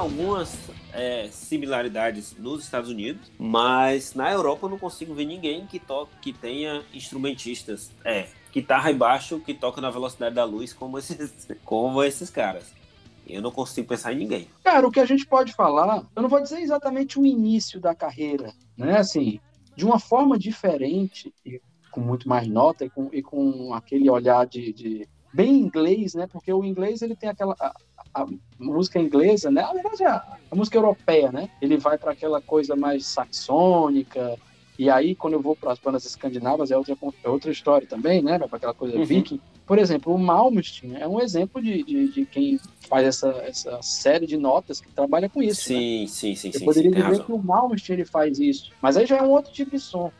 Algumas 0.00 0.56
é, 0.92 1.28
similaridades 1.30 2.34
nos 2.38 2.64
Estados 2.64 2.90
Unidos, 2.90 3.30
mas 3.38 4.14
na 4.14 4.30
Europa 4.32 4.66
eu 4.66 4.70
não 4.70 4.78
consigo 4.78 5.14
ver 5.14 5.26
ninguém 5.26 5.66
que 5.66 5.78
toque, 5.78 6.12
que 6.20 6.32
tenha 6.32 6.82
instrumentistas, 6.92 7.90
é, 8.04 8.28
guitarra 8.52 8.90
e 8.90 8.94
baixo 8.94 9.40
que 9.40 9.54
toca 9.54 9.80
na 9.80 9.90
velocidade 9.90 10.34
da 10.34 10.44
luz 10.44 10.72
como 10.72 10.98
esses, 10.98 11.48
como 11.64 12.02
esses 12.02 12.30
caras. 12.30 12.72
Eu 13.26 13.40
não 13.40 13.52
consigo 13.52 13.86
pensar 13.86 14.12
em 14.12 14.16
ninguém. 14.16 14.48
Cara, 14.64 14.86
o 14.86 14.90
que 14.90 14.98
a 14.98 15.04
gente 15.04 15.24
pode 15.24 15.52
falar, 15.52 16.04
eu 16.16 16.22
não 16.22 16.28
vou 16.28 16.42
dizer 16.42 16.60
exatamente 16.60 17.18
o 17.18 17.24
início 17.24 17.80
da 17.80 17.94
carreira, 17.94 18.52
né? 18.76 18.98
Assim, 18.98 19.38
de 19.76 19.84
uma 19.84 20.00
forma 20.00 20.36
diferente 20.36 21.32
e 21.46 21.60
com 21.92 22.00
muito 22.00 22.28
mais 22.28 22.48
nota 22.48 22.84
e 22.84 22.90
com, 22.90 23.08
e 23.12 23.22
com 23.22 23.72
aquele 23.72 24.10
olhar 24.10 24.46
de, 24.46 24.72
de 24.72 25.08
bem 25.32 25.58
inglês, 25.58 26.14
né? 26.14 26.26
Porque 26.26 26.52
o 26.52 26.64
inglês 26.64 27.02
ele 27.02 27.14
tem 27.14 27.28
aquela 27.28 27.54
a 28.14 28.26
música 28.58 28.98
inglesa, 28.98 29.50
né? 29.50 29.62
Na 29.62 29.72
verdade, 29.72 30.04
a, 30.04 30.36
a 30.50 30.54
música 30.54 30.76
europeia, 30.76 31.30
né? 31.30 31.48
Ele 31.60 31.76
vai 31.76 31.96
para 31.96 32.12
aquela 32.12 32.40
coisa 32.40 32.74
mais 32.76 33.06
saxônica. 33.06 34.36
E 34.78 34.88
aí, 34.88 35.14
quando 35.14 35.34
eu 35.34 35.40
vou 35.40 35.54
para 35.54 35.72
as 35.72 35.78
bandas 35.78 36.04
escandinavas, 36.04 36.70
é 36.70 36.76
outra, 36.76 36.96
é 37.22 37.28
outra 37.28 37.50
história 37.50 37.86
também, 37.86 38.22
né? 38.22 38.38
Vai 38.38 38.48
para 38.48 38.56
aquela 38.56 38.74
coisa 38.74 38.96
uhum. 38.96 39.04
viking. 39.04 39.40
Por 39.66 39.78
exemplo, 39.78 40.12
o 40.12 40.18
Malmsteen 40.18 40.96
é 40.96 41.06
um 41.06 41.20
exemplo 41.20 41.62
de, 41.62 41.84
de, 41.84 42.08
de, 42.08 42.26
quem 42.26 42.58
faz 42.88 43.06
essa, 43.06 43.28
essa 43.44 43.80
série 43.82 44.26
de 44.26 44.36
notas 44.36 44.80
que 44.80 44.90
trabalha 44.90 45.28
com 45.28 45.40
isso. 45.40 45.62
Sim, 45.62 46.00
né? 46.00 46.06
sim, 46.08 46.34
sim. 46.34 46.48
Eu 46.48 46.58
sim, 46.58 46.64
poderia 46.64 46.90
sim, 46.90 46.96
dizer 46.96 47.08
razão. 47.08 47.24
que 47.24 47.32
o 47.32 47.38
Malmsteen 47.38 47.98
ele 47.98 48.04
faz 48.04 48.40
isso. 48.40 48.72
Mas 48.82 48.96
aí 48.96 49.06
já 49.06 49.18
é 49.18 49.22
um 49.22 49.30
outro 49.30 49.52
tipo 49.52 49.70
de 49.70 49.78
som. 49.78 50.10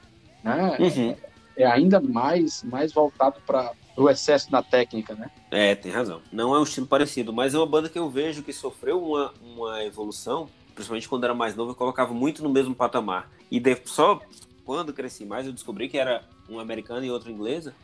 Né? 0.45 0.77
Uhum. 0.79 1.17
É, 1.57 1.63
é 1.63 1.67
ainda 1.67 2.01
mais, 2.01 2.63
mais 2.63 2.93
voltado 2.93 3.41
para 3.45 3.73
o 3.97 4.09
excesso 4.09 4.51
na 4.51 4.63
técnica, 4.63 5.15
né? 5.15 5.31
É, 5.51 5.75
tem 5.75 5.93
razão. 5.93 6.21
Não 6.33 6.55
é 6.55 6.59
um 6.59 6.63
estilo 6.63 6.87
parecido, 6.87 7.33
mas 7.33 7.55
é 7.55 7.59
uma 7.59 7.67
banda 7.67 7.89
que 7.89 7.99
eu 7.99 8.09
vejo 8.09 8.43
que 8.43 8.53
sofreu 8.53 9.03
uma, 9.03 9.33
uma 9.43 9.85
evolução, 9.85 10.49
principalmente 10.75 11.09
quando 11.09 11.25
era 11.25 11.35
mais 11.35 11.55
novo, 11.55 11.73
eu 11.73 11.75
colocava 11.75 12.15
muito 12.15 12.43
no 12.43 12.49
mesmo 12.49 12.75
patamar. 12.75 13.31
E 13.51 13.59
de, 13.59 13.77
só 13.85 14.21
quando 14.65 14.93
cresci 14.93 15.25
mais, 15.25 15.47
eu 15.47 15.53
descobri 15.53 15.89
que 15.89 15.99
era 15.99 16.23
uma 16.49 16.63
americana 16.63 17.05
e 17.05 17.11
outra 17.11 17.31
inglesa. 17.31 17.75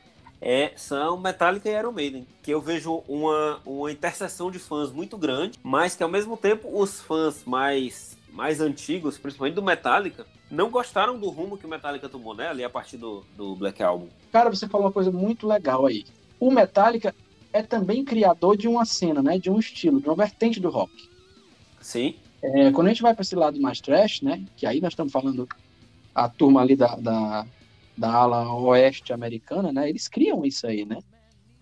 É, 0.40 0.72
são 0.76 1.18
Metallica 1.18 1.68
e 1.68 1.72
Iron 1.72 1.92
Maiden, 1.92 2.26
que 2.42 2.50
eu 2.50 2.60
vejo 2.60 3.02
uma, 3.08 3.60
uma 3.64 3.90
interseção 3.90 4.50
de 4.50 4.58
fãs 4.58 4.92
muito 4.92 5.16
grande, 5.16 5.58
mas 5.62 5.96
que 5.96 6.02
ao 6.02 6.08
mesmo 6.08 6.36
tempo 6.36 6.68
os 6.70 7.00
fãs 7.00 7.42
mais, 7.44 8.16
mais 8.30 8.60
antigos, 8.60 9.16
principalmente 9.16 9.54
do 9.54 9.62
Metallica, 9.62 10.26
não 10.50 10.70
gostaram 10.70 11.18
do 11.18 11.28
rumo 11.28 11.56
que 11.56 11.66
o 11.66 11.68
Metallica 11.68 12.08
tomou, 12.08 12.34
né? 12.34 12.48
Ali 12.48 12.62
a 12.62 12.70
partir 12.70 12.96
do, 12.96 13.24
do 13.36 13.56
Black 13.56 13.82
Album. 13.82 14.08
Cara, 14.36 14.50
você 14.50 14.68
falou 14.68 14.88
uma 14.88 14.92
coisa 14.92 15.10
muito 15.10 15.46
legal 15.46 15.86
aí. 15.86 16.04
O 16.38 16.50
Metallica 16.50 17.14
é 17.54 17.62
também 17.62 18.04
criador 18.04 18.54
de 18.54 18.68
uma 18.68 18.84
cena, 18.84 19.22
né? 19.22 19.38
De 19.38 19.48
um 19.48 19.58
estilo, 19.58 19.98
de 19.98 20.06
uma 20.06 20.14
vertente 20.14 20.60
do 20.60 20.68
rock. 20.68 20.92
Sim. 21.80 22.16
É, 22.42 22.70
quando 22.70 22.88
a 22.88 22.90
gente 22.90 23.00
vai 23.00 23.14
para 23.14 23.22
esse 23.22 23.34
lado 23.34 23.58
mais 23.58 23.80
trash, 23.80 24.20
né? 24.20 24.44
Que 24.54 24.66
aí 24.66 24.78
nós 24.78 24.92
estamos 24.92 25.10
falando 25.10 25.48
a 26.14 26.28
turma 26.28 26.60
ali 26.60 26.76
da, 26.76 26.96
da, 26.96 27.46
da 27.96 28.12
ala 28.12 28.52
oeste 28.52 29.10
americana, 29.10 29.72
né? 29.72 29.88
Eles 29.88 30.06
criam 30.06 30.44
isso 30.44 30.66
aí, 30.66 30.84
né? 30.84 30.98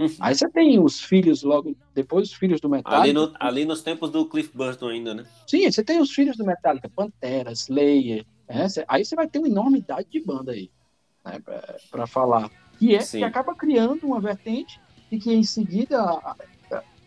Uhum. 0.00 0.08
Aí 0.18 0.34
você 0.34 0.50
tem 0.50 0.80
os 0.80 1.00
filhos 1.00 1.44
logo 1.44 1.76
depois 1.94 2.30
os 2.30 2.34
filhos 2.34 2.60
do 2.60 2.68
Metallica. 2.68 3.02
Ali, 3.02 3.12
no, 3.12 3.32
ali 3.38 3.64
nos 3.64 3.82
tempos 3.82 4.10
do 4.10 4.26
Cliff 4.26 4.50
Burton 4.52 4.88
ainda, 4.88 5.14
né? 5.14 5.24
Sim, 5.46 5.70
você 5.70 5.84
tem 5.84 6.00
os 6.00 6.10
filhos 6.10 6.36
do 6.36 6.44
Metallica, 6.44 6.88
Pantera, 6.88 7.52
Slayer, 7.52 8.26
é, 8.48 8.68
cê, 8.68 8.84
aí 8.88 9.04
você 9.04 9.14
vai 9.14 9.28
ter 9.28 9.38
uma 9.38 9.46
enormidade 9.46 10.08
de 10.10 10.18
banda 10.18 10.50
aí, 10.50 10.72
né, 11.24 11.40
para 11.88 12.08
falar. 12.08 12.50
Que 12.78 12.94
é 12.94 13.00
Sim. 13.00 13.18
que 13.18 13.24
acaba 13.24 13.54
criando 13.54 14.06
uma 14.06 14.20
vertente 14.20 14.80
e 15.10 15.18
que 15.18 15.32
em 15.32 15.42
seguida 15.42 16.00
a, 16.00 16.36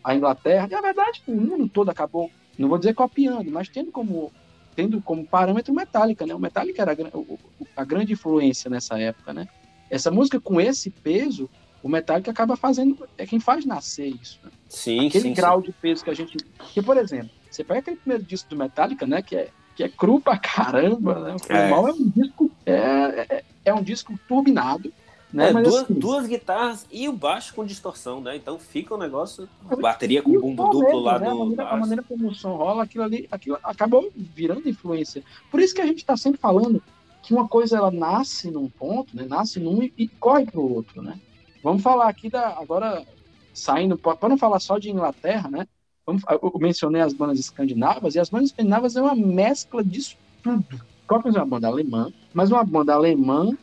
a 0.02 0.14
Inglaterra, 0.14 0.68
na 0.70 0.80
verdade 0.80 1.22
o 1.26 1.34
mundo 1.34 1.68
todo 1.68 1.90
acabou, 1.90 2.30
não 2.58 2.68
vou 2.68 2.78
dizer 2.78 2.94
copiando, 2.94 3.50
mas 3.50 3.68
tendo 3.68 3.90
como 3.90 4.32
tendo 4.74 5.02
como 5.02 5.26
parâmetro 5.26 5.74
Metallica, 5.74 6.24
né? 6.24 6.34
O 6.34 6.38
Metallica 6.38 6.82
era 6.82 6.92
a, 6.92 7.80
a 7.80 7.84
grande 7.84 8.12
influência 8.12 8.70
nessa 8.70 8.98
época, 8.98 9.32
né? 9.32 9.48
Essa 9.90 10.10
música 10.10 10.38
com 10.38 10.60
esse 10.60 10.88
peso, 10.88 11.50
o 11.82 11.88
Metallica 11.88 12.30
acaba 12.30 12.56
fazendo, 12.56 13.08
é 13.16 13.26
quem 13.26 13.40
faz 13.40 13.64
nascer 13.64 14.06
isso. 14.06 14.38
Né? 14.44 14.50
Sim, 14.68 15.08
Aquele 15.08 15.22
sim, 15.22 15.34
grau 15.34 15.60
sim. 15.60 15.66
de 15.66 15.72
peso 15.72 16.04
que 16.04 16.10
a 16.10 16.14
gente. 16.14 16.36
Que, 16.72 16.80
por 16.80 16.96
exemplo, 16.96 17.30
você 17.50 17.64
pega 17.64 17.80
aquele 17.80 17.96
primeiro 17.96 18.22
disco 18.22 18.50
do 18.50 18.56
Metallica, 18.56 19.04
né? 19.04 19.20
Que 19.20 19.36
é 19.36 19.50
que 19.78 19.84
é 19.84 19.88
cru 19.88 20.20
pra 20.20 20.36
caramba, 20.36 21.20
né? 21.20 21.36
O 21.36 21.52
é. 21.52 21.70
é 21.70 21.92
um 21.92 22.08
disco, 22.08 22.50
é, 22.66 22.74
é, 22.74 23.44
é, 23.66 23.72
um 23.72 23.80
disco 23.80 24.18
turbinado, 24.26 24.92
né? 25.32 25.50
É, 25.50 25.52
duas, 25.52 25.82
assim, 25.82 25.94
duas 25.94 26.26
guitarras 26.26 26.86
e 26.90 27.08
o 27.08 27.12
baixo 27.12 27.54
com 27.54 27.64
distorção, 27.64 28.20
né? 28.20 28.36
Então 28.36 28.58
fica 28.58 28.94
um 28.94 28.98
negócio, 28.98 29.48
bateria 29.80 30.22
com 30.22 30.32
bumbo 30.40 30.68
duplo 30.70 31.00
lá 31.00 31.18
né? 31.18 31.26
do 31.26 31.32
a 31.32 31.36
maneira, 31.36 31.68
a 31.68 31.76
maneira 31.76 32.02
como 32.02 32.28
o 32.28 32.34
som 32.34 32.54
rola, 32.54 32.84
aquilo 32.84 33.04
ali, 33.04 33.28
aquilo 33.30 33.58
acabou 33.62 34.10
virando 34.14 34.68
influência. 34.68 35.22
Por 35.50 35.60
isso 35.60 35.74
que 35.74 35.82
a 35.82 35.86
gente 35.86 35.98
está 35.98 36.16
sempre 36.16 36.40
falando 36.40 36.82
que 37.22 37.34
uma 37.34 37.46
coisa 37.46 37.76
ela 37.76 37.90
nasce 37.90 38.50
num 38.50 38.68
ponto, 38.68 39.14
né? 39.14 39.26
Nasce 39.28 39.60
num 39.60 39.82
e, 39.82 39.92
e 39.98 40.08
corre 40.08 40.46
para 40.46 40.60
o 40.60 40.74
outro, 40.74 41.02
né? 41.02 41.18
Vamos 41.62 41.82
falar 41.82 42.08
aqui 42.08 42.30
da 42.30 42.48
agora 42.58 43.04
saindo 43.52 43.98
para 43.98 44.28
não 44.28 44.38
falar 44.38 44.60
só 44.60 44.78
de 44.78 44.90
Inglaterra, 44.90 45.50
né? 45.50 45.66
Vamos, 46.06 46.22
eu 46.30 46.52
mencionei 46.58 47.02
as 47.02 47.12
bandas 47.12 47.38
escandinavas 47.38 48.14
e 48.14 48.18
as 48.18 48.30
bandas 48.30 48.48
escandinavas 48.48 48.96
é 48.96 49.02
uma 49.02 49.14
mescla 49.14 49.84
disso 49.84 50.16
tudo. 50.42 50.80
Scorpions 51.04 51.36
é 51.36 51.38
uma 51.38 51.46
banda 51.46 51.68
alemã, 51.68 52.12
mas 52.32 52.50
uma 52.50 52.64
banda 52.64 52.94
alemã 52.94 53.56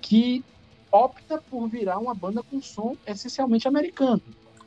que 0.00 0.42
opta 0.90 1.42
por 1.50 1.68
virar 1.68 1.98
uma 1.98 2.14
banda 2.14 2.42
com 2.42 2.60
som 2.60 2.96
essencialmente 3.06 3.66
americano. 3.68 4.22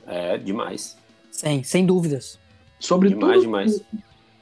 É, 0.05 0.38
demais. 0.38 0.97
Sim, 1.31 1.63
sem 1.63 1.86
dúvidas. 1.86 2.39
Sobretudo, 2.79 3.19
demais, 3.41 3.41
demais. 3.41 3.81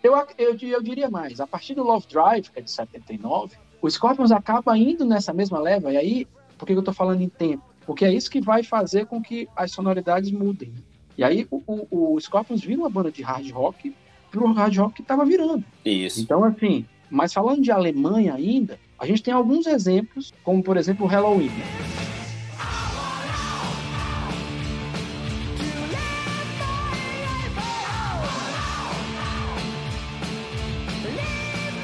Eu, 0.03 0.13
eu, 0.37 0.57
eu 0.59 0.81
diria 0.81 1.09
mais, 1.09 1.39
a 1.39 1.45
partir 1.45 1.75
do 1.75 1.83
Love 1.83 2.07
Drive, 2.07 2.49
que 2.49 2.59
é 2.59 2.61
de 2.61 2.71
79, 2.71 3.55
o 3.81 3.89
Scorpions 3.89 4.31
acaba 4.31 4.77
indo 4.77 5.05
nessa 5.05 5.33
mesma 5.33 5.59
leva, 5.59 5.91
e 5.93 5.97
aí, 5.97 6.27
por 6.57 6.65
que 6.65 6.73
eu 6.73 6.83
tô 6.83 6.93
falando 6.93 7.21
em 7.21 7.29
tempo? 7.29 7.63
Porque 7.85 8.05
é 8.05 8.13
isso 8.13 8.29
que 8.29 8.41
vai 8.41 8.63
fazer 8.63 9.05
com 9.05 9.21
que 9.21 9.47
as 9.55 9.71
sonoridades 9.71 10.31
mudem. 10.31 10.73
E 11.17 11.23
aí 11.23 11.47
o, 11.51 11.61
o, 11.67 12.15
o 12.15 12.19
Scorpions 12.21 12.61
vira 12.61 12.79
uma 12.79 12.89
banda 12.89 13.11
de 13.11 13.21
hard 13.21 13.49
rock 13.51 13.93
pro 14.29 14.51
hard 14.53 14.77
rock 14.77 14.95
que 14.95 15.03
tava 15.03 15.25
virando. 15.25 15.63
Isso. 15.83 16.21
Então, 16.21 16.43
assim, 16.43 16.85
mas 17.09 17.33
falando 17.33 17.61
de 17.61 17.71
Alemanha 17.71 18.33
ainda, 18.33 18.79
a 19.01 19.05
gente 19.07 19.23
tem 19.23 19.33
alguns 19.33 19.65
exemplos, 19.65 20.31
como 20.43 20.61
por 20.63 20.77
exemplo 20.77 21.05
o 21.07 21.09
Halloween. 21.09 21.49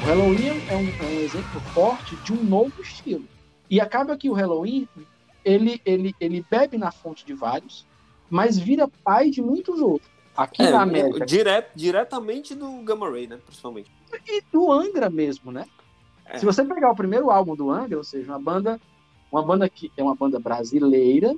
O 0.02 0.06
Halloween 0.06 0.62
é 0.68 0.76
um, 0.76 0.88
é 0.88 1.16
um 1.16 1.20
exemplo 1.20 1.60
forte 1.74 2.16
de 2.16 2.32
um 2.32 2.42
novo 2.42 2.80
estilo. 2.80 3.24
E 3.70 3.80
acaba 3.80 4.16
que 4.16 4.30
o 4.30 4.32
Halloween 4.32 4.88
ele, 5.44 5.80
ele, 5.84 6.14
ele 6.20 6.44
bebe 6.50 6.78
na 6.78 6.90
fonte 6.90 7.24
de 7.26 7.34
vários, 7.34 7.86
mas 8.30 8.58
vira 8.58 8.88
pai 9.04 9.30
de 9.30 9.42
muitos 9.42 9.80
outros. 9.80 10.10
Aqui 10.36 10.62
É, 10.62 10.70
na 10.70 10.82
América. 10.82 11.26
dire- 11.26 11.66
diretamente 11.74 12.54
do 12.54 12.70
Gamma 12.82 13.10
Ray, 13.10 13.26
né? 13.26 13.38
Principalmente. 13.44 13.90
E 14.26 14.40
do 14.52 14.70
Angra 14.72 15.10
mesmo, 15.10 15.50
né? 15.50 15.66
É. 16.28 16.38
Se 16.38 16.44
você 16.44 16.64
pegar 16.64 16.90
o 16.90 16.96
primeiro 16.96 17.30
álbum 17.30 17.56
do 17.56 17.70
Angra, 17.70 17.96
ou 17.96 18.04
seja, 18.04 18.30
uma 18.30 18.38
banda, 18.38 18.80
uma 19.30 19.42
banda 19.42 19.68
que 19.68 19.90
é 19.96 20.02
uma 20.02 20.14
banda 20.14 20.38
brasileira, 20.38 21.34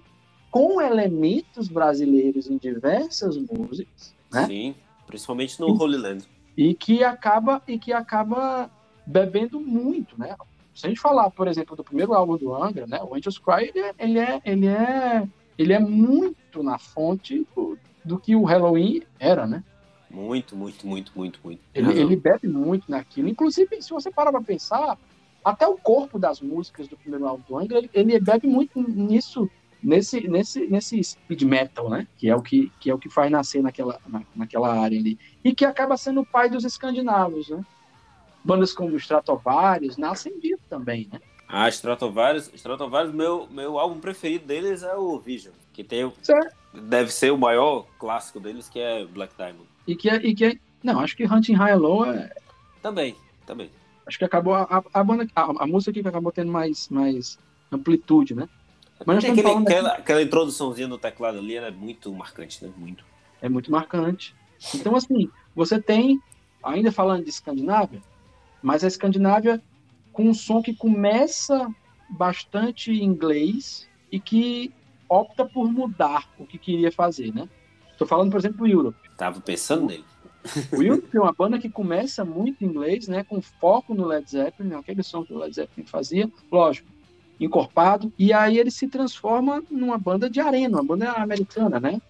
com 0.51 0.81
elementos 0.81 1.69
brasileiros 1.69 2.51
em 2.51 2.59
diversas 2.59 3.37
músicas, 3.37 4.15
né? 4.33 4.47
Sim. 4.47 4.75
Principalmente 5.07 5.61
no 5.61 5.81
Holy 5.81 5.97
Land. 5.97 6.29
e 6.57 6.75
que 6.75 7.03
acaba 7.03 7.63
e 7.67 7.79
que 7.79 7.93
acaba 7.93 8.71
bebendo 9.07 9.61
muito, 9.61 10.19
né? 10.19 10.37
Se 10.75 10.87
a 10.87 10.89
gente 10.89 11.01
falar, 11.01 11.31
por 11.31 11.49
exemplo, 11.49 11.77
do 11.77 11.85
primeiro 11.85 12.15
álbum 12.15 12.37
do 12.37 12.55
Angra, 12.55 12.87
né, 12.87 13.01
o 13.03 13.15
Angels 13.15 13.39
Cry, 13.39 13.71
ele 13.75 13.81
é, 13.81 13.95
ele 13.99 14.19
é, 14.19 14.41
ele 14.45 14.67
é, 14.67 15.29
ele 15.59 15.73
é 15.73 15.79
muito 15.79 16.63
na 16.63 16.79
fonte 16.79 17.47
do, 17.55 17.77
do 18.05 18.19
que 18.19 18.37
o 18.37 18.45
Halloween 18.45 19.03
era, 19.19 19.47
né? 19.47 19.65
Muito, 20.11 20.57
muito, 20.57 20.87
muito, 20.87 21.13
muito, 21.15 21.41
muito. 21.43 21.61
Ele, 21.73 21.99
ele 21.99 22.17
bebe 22.17 22.49
muito 22.49 22.91
naquilo. 22.91 23.29
Inclusive, 23.29 23.81
se 23.81 23.91
você 23.91 24.11
parar 24.11 24.33
pra 24.33 24.41
pensar, 24.41 24.99
até 25.45 25.67
o 25.67 25.77
corpo 25.77 26.19
das 26.19 26.41
músicas 26.41 26.89
do 26.89 26.97
primeiro 26.97 27.27
álbum 27.27 27.45
do 27.49 27.59
Angra, 27.59 27.79
ele, 27.79 27.91
ele 27.95 28.21
bebe 28.21 28.49
muito 28.49 28.81
nisso, 28.81 29.49
nesse, 29.83 30.27
nesse, 30.29 30.67
nesse 30.67 31.03
speed 31.03 31.43
metal, 31.43 31.89
né? 31.89 32.09
Que 32.19 32.29
é 32.29 32.35
o 32.35 32.43
que, 32.43 32.73
que 32.81 32.91
é 32.91 32.95
o 32.95 32.99
que 32.99 33.09
faz 33.09 33.31
nascer 33.31 33.63
naquela, 33.63 34.01
na, 34.07 34.23
naquela 34.35 34.77
área 34.77 34.99
ali. 34.99 35.17
E 35.45 35.55
que 35.55 35.65
acaba 35.65 35.97
sendo 35.97 36.23
o 36.23 36.27
pai 36.27 36.51
dos 36.51 36.65
escandinavos, 36.65 37.49
né? 37.49 37.65
Bandas 38.43 38.73
como 38.73 38.97
os 38.97 39.03
Stratovarius 39.03 39.97
nascem 39.97 40.39
disso 40.41 40.63
também, 40.69 41.09
né? 41.13 41.21
Ah, 41.53 41.69
Stratovarius, 41.69 42.51
Stratovarius 42.55 43.13
meu, 43.13 43.49
meu 43.51 43.79
álbum 43.79 43.99
preferido 43.99 44.47
deles 44.47 44.83
é 44.85 44.95
o 44.95 45.19
Vision, 45.19 45.53
que 45.73 45.83
tem 45.83 46.05
o, 46.05 46.13
Certo. 46.23 46.55
deve 46.73 47.13
ser 47.13 47.33
o 47.33 47.39
maior 47.39 47.87
clássico 47.99 48.39
deles, 48.39 48.69
que 48.69 48.79
é 48.79 49.05
Black 49.05 49.35
Diamond. 49.37 49.70
E 49.87 49.95
que, 49.97 50.09
é- 50.09 50.17
e 50.27 50.35
que 50.35 50.45
é- 50.45 50.59
não, 50.83 51.01
acho 51.01 51.17
que 51.17 51.25
Hunting 51.25 51.55
High 51.55 51.73
and 51.73 51.77
Low 51.79 52.05
é, 52.07 52.31
Também, 52.83 53.15
também. 53.47 53.71
acho 54.07 54.19
que 54.19 54.25
acabou 54.25 54.55
a, 54.55 54.83
a, 54.93 55.05
banda, 55.05 55.27
a, 55.35 55.65
a 55.65 55.67
música 55.67 55.93
que 55.93 56.07
acabou 56.09 56.33
tendo 56.33 56.51
mais, 56.51 56.89
mais 56.89 57.39
amplitude, 57.73 58.35
né? 58.35 58.49
Mas 59.07 59.23
Tem 59.25 59.33
estamos 59.33 59.39
aquele- 59.39 59.49
falando 59.49 59.67
aqui- 59.67 59.73
aquela, 59.75 59.93
aquela 59.95 60.23
introduçãozinha 60.23 60.89
no 60.89 60.99
teclado 60.99 61.39
ali, 61.39 61.55
ela 61.57 61.69
é 61.69 61.71
muito 61.71 62.13
marcante, 62.13 62.63
né? 62.65 62.71
Muito. 62.77 63.05
é 63.43 63.49
muito 63.49 63.71
marcante. 63.71 64.35
Então, 64.75 64.95
assim, 64.95 65.31
você 65.57 65.81
tem, 65.81 66.21
ainda 66.63 66.93
falando 66.93 67.25
de 67.25 67.31
Escandinávia, 67.31 68.03
mas 68.63 68.85
a 68.85 68.89
Escandinávia 68.89 69.63
com 70.13 70.25
um 70.29 70.35
som 70.35 70.61
que 70.61 70.75
começa 70.75 71.67
bastante 72.11 72.91
em 72.93 73.03
inglês 73.05 73.89
e 74.13 74.21
que 74.21 74.71
opta 75.09 75.47
por 75.47 75.71
mudar 75.73 76.29
o 76.39 76.45
que 76.47 76.59
queria 76.59 76.93
fazer, 76.93 77.33
né? 77.35 77.49
Estou 77.93 78.07
falando, 78.07 78.31
por 78.31 78.39
exemplo, 78.39 78.59
do 78.59 78.67
Europe. 78.67 78.99
Tava 79.21 79.39
pensando 79.39 79.85
nele. 79.87 80.05
O 80.73 80.83
Europe 80.83 81.15
é 81.15 81.21
uma 81.21 81.35
banda 81.35 81.59
que 81.59 81.69
começa 81.69 82.25
muito 82.25 82.65
em 82.65 82.69
inglês, 82.69 83.07
né? 83.07 83.23
Com 83.23 83.43
foco 83.43 83.95
no 83.95 84.07
Led 84.07 84.31
Zeppelin, 84.31 84.73
aquele 84.73 85.03
som 85.03 85.23
que 85.23 85.35
o 85.35 85.39
Led 85.39 85.55
Zeppelin 85.55 85.87
fazia, 85.87 86.31
lógico, 86.51 86.89
encorpado. 87.39 88.11
E 88.19 88.33
aí 88.33 88.59
ele 88.59 88.71
se 88.71 88.89
transforma 88.89 89.63
numa 89.71 89.99
banda 89.99 90.31
de 90.31 90.41
arena, 90.41 90.79
uma 90.79 90.85
banda 90.85 91.13
americana, 91.13 91.79
né? 91.79 92.01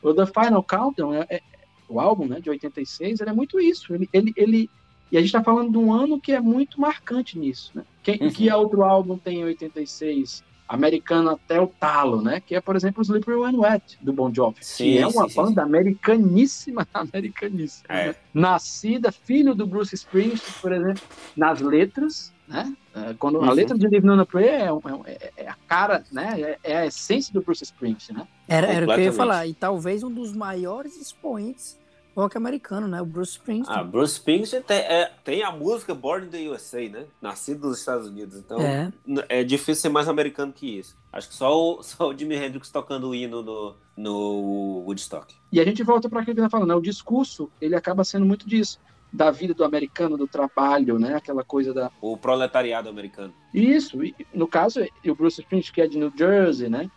O 0.00 0.14
The 0.14 0.26
Final 0.26 0.62
Countdown, 0.62 1.14
é, 1.14 1.26
é- 1.28 1.42
o 1.88 1.98
álbum 1.98 2.26
né, 2.26 2.38
de 2.40 2.48
86, 2.48 3.18
ele 3.20 3.30
é 3.30 3.32
muito 3.32 3.58
isso. 3.58 3.92
Ele, 3.92 4.08
ele, 4.12 4.32
ele, 4.36 4.70
e 5.10 5.16
a 5.16 5.20
gente 5.20 5.30
está 5.30 5.42
falando 5.42 5.72
de 5.72 5.78
um 5.78 5.92
ano 5.92 6.20
que 6.20 6.30
é 6.30 6.40
muito 6.40 6.80
marcante 6.80 7.36
nisso, 7.36 7.72
né? 7.74 7.82
Que, 8.04 8.12
Uhum. 8.12 8.30
que 8.30 8.48
outro 8.52 8.84
álbum 8.84 9.18
tem 9.18 9.40
em 9.40 9.44
86? 9.44 10.44
Americano 10.74 11.30
até 11.30 11.60
o 11.60 11.66
talo, 11.66 12.22
né? 12.22 12.40
Que 12.40 12.54
é, 12.54 12.60
por 12.60 12.76
exemplo, 12.76 13.00
o 13.00 13.02
Slippery 13.02 13.36
When 13.36 13.56
Wet, 13.58 13.98
do 14.00 14.12
Bon 14.12 14.32
Jovi. 14.32 14.58
Sim, 14.64 14.84
que 14.92 14.98
é 14.98 15.06
uma 15.06 15.24
sim, 15.24 15.28
sim, 15.30 15.34
banda 15.42 15.62
americaníssima, 15.64 16.86
americaníssima. 16.94 17.84
É. 17.88 18.06
né? 18.08 18.14
Nascida, 18.32 19.10
filho 19.10 19.54
do 19.54 19.66
Bruce 19.66 19.94
Springsteen, 19.94 20.54
por 20.62 20.72
exemplo, 20.72 21.02
nas 21.36 21.60
letras, 21.60 22.32
né? 22.46 22.72
É, 22.94 23.14
Quando 23.18 23.38
a 23.38 23.42
Uhum. 23.42 23.50
letra 23.52 23.76
de 23.76 23.88
Live 23.88 24.08
on 24.08 24.20
a 24.20 24.26
Prayer 24.26 24.60
é, 24.66 24.72
um- 24.72 24.80
é- 25.06 25.30
é 25.36 25.48
a 25.48 25.56
cara, 25.66 26.04
né? 26.12 26.40
É, 26.40 26.58
é 26.72 26.76
a 26.78 26.86
essência 26.86 27.32
do 27.32 27.40
Bruce 27.42 27.64
Springsteen, 27.64 28.18
né? 28.18 28.26
Era, 28.48 28.66
era 28.68 28.86
o 28.86 28.88
que 28.94 29.00
eu 29.00 29.04
ia 29.06 29.12
falar. 29.12 29.46
E 29.48 29.54
talvez 29.54 30.02
um 30.04 30.10
dos 30.12 30.32
maiores 30.32 30.96
expoentes 31.00 31.78
rock 32.20 32.36
americano, 32.36 32.86
né? 32.86 33.00
O 33.00 33.06
Bruce 33.06 33.32
Springsteen. 33.32 33.78
Ah, 33.78 33.84
Bruce 33.84 34.14
Springsteen 34.14 34.62
tem, 34.62 34.78
é, 34.78 35.12
tem 35.24 35.42
a 35.42 35.50
música 35.50 35.94
Born 35.94 36.26
in 36.26 36.30
the 36.30 36.48
USA, 36.48 36.88
né? 36.88 37.06
Nascido 37.20 37.68
nos 37.68 37.78
Estados 37.78 38.08
Unidos. 38.08 38.38
Então 38.38 38.60
é. 38.60 38.92
é 39.28 39.44
difícil 39.44 39.76
ser 39.76 39.88
mais 39.88 40.08
americano 40.08 40.52
que 40.52 40.78
isso. 40.78 40.96
Acho 41.12 41.28
que 41.28 41.34
só 41.34 41.56
o, 41.56 41.82
só 41.84 42.08
o 42.08 42.16
Jimi 42.16 42.36
Hendrix 42.36 42.70
tocando 42.70 43.08
o 43.08 43.14
hino 43.14 43.42
no, 43.42 43.76
no 43.96 44.82
Woodstock. 44.86 45.34
E 45.52 45.60
a 45.60 45.64
gente 45.64 45.82
volta 45.82 46.08
para 46.08 46.20
aquilo 46.20 46.36
que 46.36 46.40
eu 46.40 46.44
tá 46.44 46.50
falando, 46.50 46.68
né? 46.68 46.74
O 46.74 46.80
discurso, 46.80 47.50
ele 47.60 47.74
acaba 47.74 48.04
sendo 48.04 48.24
muito 48.24 48.48
disso, 48.48 48.78
da 49.12 49.30
vida 49.30 49.52
do 49.52 49.64
americano, 49.64 50.16
do 50.16 50.28
trabalho, 50.28 50.98
né? 50.98 51.14
Aquela 51.14 51.44
coisa 51.44 51.74
da 51.74 51.90
O 52.00 52.16
proletariado 52.16 52.88
americano. 52.88 53.34
Isso, 53.52 54.04
e, 54.04 54.14
no 54.32 54.46
caso, 54.46 54.80
e 55.02 55.10
o 55.10 55.14
Bruce 55.14 55.40
Springsteen 55.40 55.74
que 55.74 55.80
é 55.80 55.86
de 55.86 55.98
New 55.98 56.12
Jersey, 56.16 56.68
né? 56.68 56.90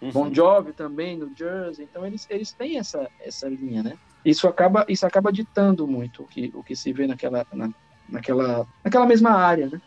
Uhum. 0.00 0.10
Bon 0.10 0.34
Jovi 0.34 0.72
também, 0.72 1.16
New 1.16 1.32
Jersey. 1.34 1.86
Então 1.90 2.06
eles, 2.06 2.26
eles 2.30 2.52
têm 2.52 2.78
essa, 2.78 3.08
essa 3.20 3.48
linha, 3.48 3.82
né? 3.82 3.98
Isso 4.26 4.48
acaba, 4.48 4.84
isso 4.88 5.06
acaba 5.06 5.32
ditando 5.32 5.86
muito 5.86 6.24
o 6.24 6.26
que, 6.26 6.50
o 6.52 6.60
que 6.60 6.74
se 6.74 6.92
vê 6.92 7.06
naquela, 7.06 7.46
na, 7.52 7.70
naquela, 8.08 8.66
naquela 8.84 9.06
mesma 9.06 9.30
área, 9.30 9.68
né? 9.68 9.80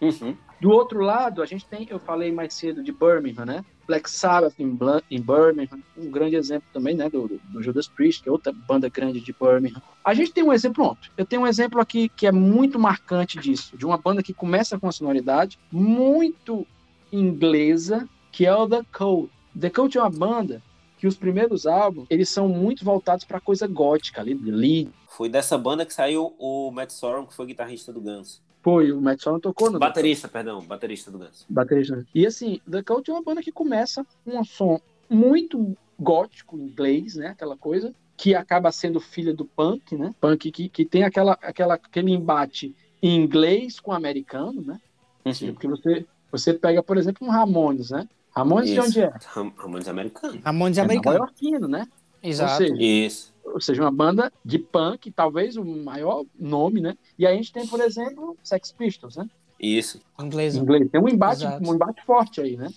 Uhum. 0.00 0.34
Do 0.58 0.70
outro 0.70 1.00
lado, 1.00 1.42
a 1.42 1.46
gente 1.46 1.66
tem, 1.66 1.86
eu 1.90 1.98
falei 1.98 2.32
mais 2.32 2.54
cedo 2.54 2.82
de 2.82 2.90
Birmingham, 2.90 3.44
né? 3.44 3.62
Black 3.86 4.08
Sabbath 4.08 4.54
em, 4.58 4.78
em 5.10 5.20
Birmingham, 5.20 5.82
um 5.94 6.10
grande 6.10 6.36
exemplo 6.36 6.66
também, 6.72 6.94
né? 6.94 7.10
Do, 7.10 7.28
do 7.28 7.62
Judas 7.62 7.86
Priest, 7.86 8.22
que 8.22 8.30
é 8.30 8.32
outra 8.32 8.50
banda 8.50 8.88
grande 8.88 9.20
de 9.20 9.34
Birmingham. 9.38 9.82
A 10.02 10.14
gente 10.14 10.32
tem 10.32 10.42
um 10.42 10.54
exemplo, 10.54 10.82
pronto. 10.82 11.12
Eu 11.14 11.26
tenho 11.26 11.42
um 11.42 11.46
exemplo 11.46 11.78
aqui 11.78 12.08
que 12.08 12.26
é 12.26 12.32
muito 12.32 12.78
marcante 12.78 13.38
disso, 13.38 13.76
de 13.76 13.84
uma 13.84 13.98
banda 13.98 14.22
que 14.22 14.32
começa 14.32 14.78
com 14.78 14.86
uma 14.86 14.92
sonoridade 14.92 15.58
muito 15.70 16.66
inglesa, 17.12 18.08
que 18.30 18.46
é 18.46 18.54
o 18.54 18.66
The 18.66 18.84
Code. 18.90 19.30
The 19.60 19.68
Code 19.68 19.98
é 19.98 20.00
uma 20.00 20.10
banda 20.10 20.62
que 21.02 21.06
os 21.08 21.16
primeiros 21.16 21.66
álbuns, 21.66 22.06
eles 22.08 22.28
são 22.28 22.46
muito 22.46 22.84
voltados 22.84 23.24
para 23.24 23.40
coisa 23.40 23.66
gótica 23.66 24.20
ali, 24.20 24.34
lead. 24.34 24.88
Foi 25.08 25.28
dessa 25.28 25.58
banda 25.58 25.84
que 25.84 25.92
saiu 25.92 26.32
o 26.38 26.70
Matt 26.70 26.90
Sorum, 26.92 27.26
que 27.26 27.34
foi 27.34 27.46
guitarrista 27.46 27.92
do 27.92 28.00
Guns. 28.00 28.40
Foi, 28.62 28.92
o 28.92 29.00
Matt 29.00 29.20
Sorum 29.20 29.40
tocou 29.40 29.68
no 29.68 29.80
Baterista, 29.80 30.28
perdão, 30.28 30.60
baterista 30.60 31.10
do 31.10 31.18
Guns. 31.18 31.44
baterista. 31.48 32.06
E 32.14 32.24
assim, 32.24 32.60
The 32.70 32.84
Cult 32.84 33.10
é 33.10 33.14
uma 33.14 33.22
banda 33.22 33.42
que 33.42 33.50
começa 33.50 34.06
com 34.24 34.38
um 34.38 34.44
som 34.44 34.80
muito 35.10 35.76
gótico, 35.98 36.56
inglês, 36.56 37.16
né? 37.16 37.30
Aquela 37.30 37.56
coisa, 37.56 37.92
que 38.16 38.36
acaba 38.36 38.70
sendo 38.70 39.00
filha 39.00 39.34
do 39.34 39.44
punk, 39.44 39.96
né? 39.96 40.14
Punk 40.20 40.52
que, 40.52 40.68
que 40.68 40.84
tem 40.84 41.02
aquela, 41.02 41.32
aquela, 41.42 41.74
aquele 41.74 42.12
embate 42.12 42.76
em 43.02 43.16
inglês 43.16 43.80
com 43.80 43.90
americano, 43.90 44.62
né? 44.62 44.80
Uhum. 45.24 45.52
Porque 45.52 45.66
você, 45.66 46.06
você 46.30 46.54
pega, 46.54 46.80
por 46.80 46.96
exemplo, 46.96 47.26
um 47.26 47.30
Ramones, 47.30 47.90
né? 47.90 48.08
Ramones 48.34 48.70
de 48.70 48.76
Isso. 48.78 48.86
onde 48.88 49.00
é? 49.02 49.12
Ram- 49.26 49.52
Ramones 49.56 49.88
americano. 49.88 50.40
Ramones 50.44 50.78
É 50.78 50.80
americano. 50.82 51.28
né? 51.68 51.86
Exato. 52.22 52.52
Ou 52.52 52.58
seja, 52.68 52.82
Isso. 52.82 53.34
ou 53.44 53.60
seja, 53.60 53.82
uma 53.82 53.90
banda 53.90 54.32
de 54.44 54.58
punk, 54.58 55.10
talvez 55.10 55.56
o 55.56 55.64
maior 55.64 56.24
nome, 56.38 56.80
né? 56.80 56.96
E 57.18 57.26
aí 57.26 57.34
a 57.34 57.36
gente 57.36 57.52
tem, 57.52 57.66
por 57.66 57.80
exemplo, 57.80 58.36
Sex 58.42 58.72
Pistols, 58.72 59.16
né? 59.16 59.28
Isso. 59.60 60.00
Inglesa. 60.20 60.58
Inglês. 60.58 60.88
Tem 60.90 61.00
um 61.00 61.08
embate, 61.08 61.42
Exato. 61.44 61.68
um 61.68 61.74
embate 61.74 62.02
forte 62.04 62.40
aí, 62.40 62.56
né? 62.56 62.68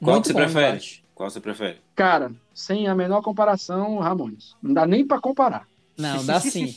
Qual 0.00 0.14
Muito 0.14 0.22
que 0.26 0.28
você 0.28 0.34
prefere? 0.34 0.66
embate. 0.68 1.04
Qual 1.14 1.30
você 1.30 1.40
prefere? 1.40 1.78
Cara, 1.94 2.32
sem 2.54 2.88
a 2.88 2.94
menor 2.94 3.22
comparação, 3.22 3.98
Ramones. 3.98 4.56
Não 4.62 4.72
dá 4.72 4.86
nem 4.86 5.06
pra 5.06 5.20
comparar. 5.20 5.68
Não, 5.96 6.24
dá 6.24 6.40
sim. 6.40 6.74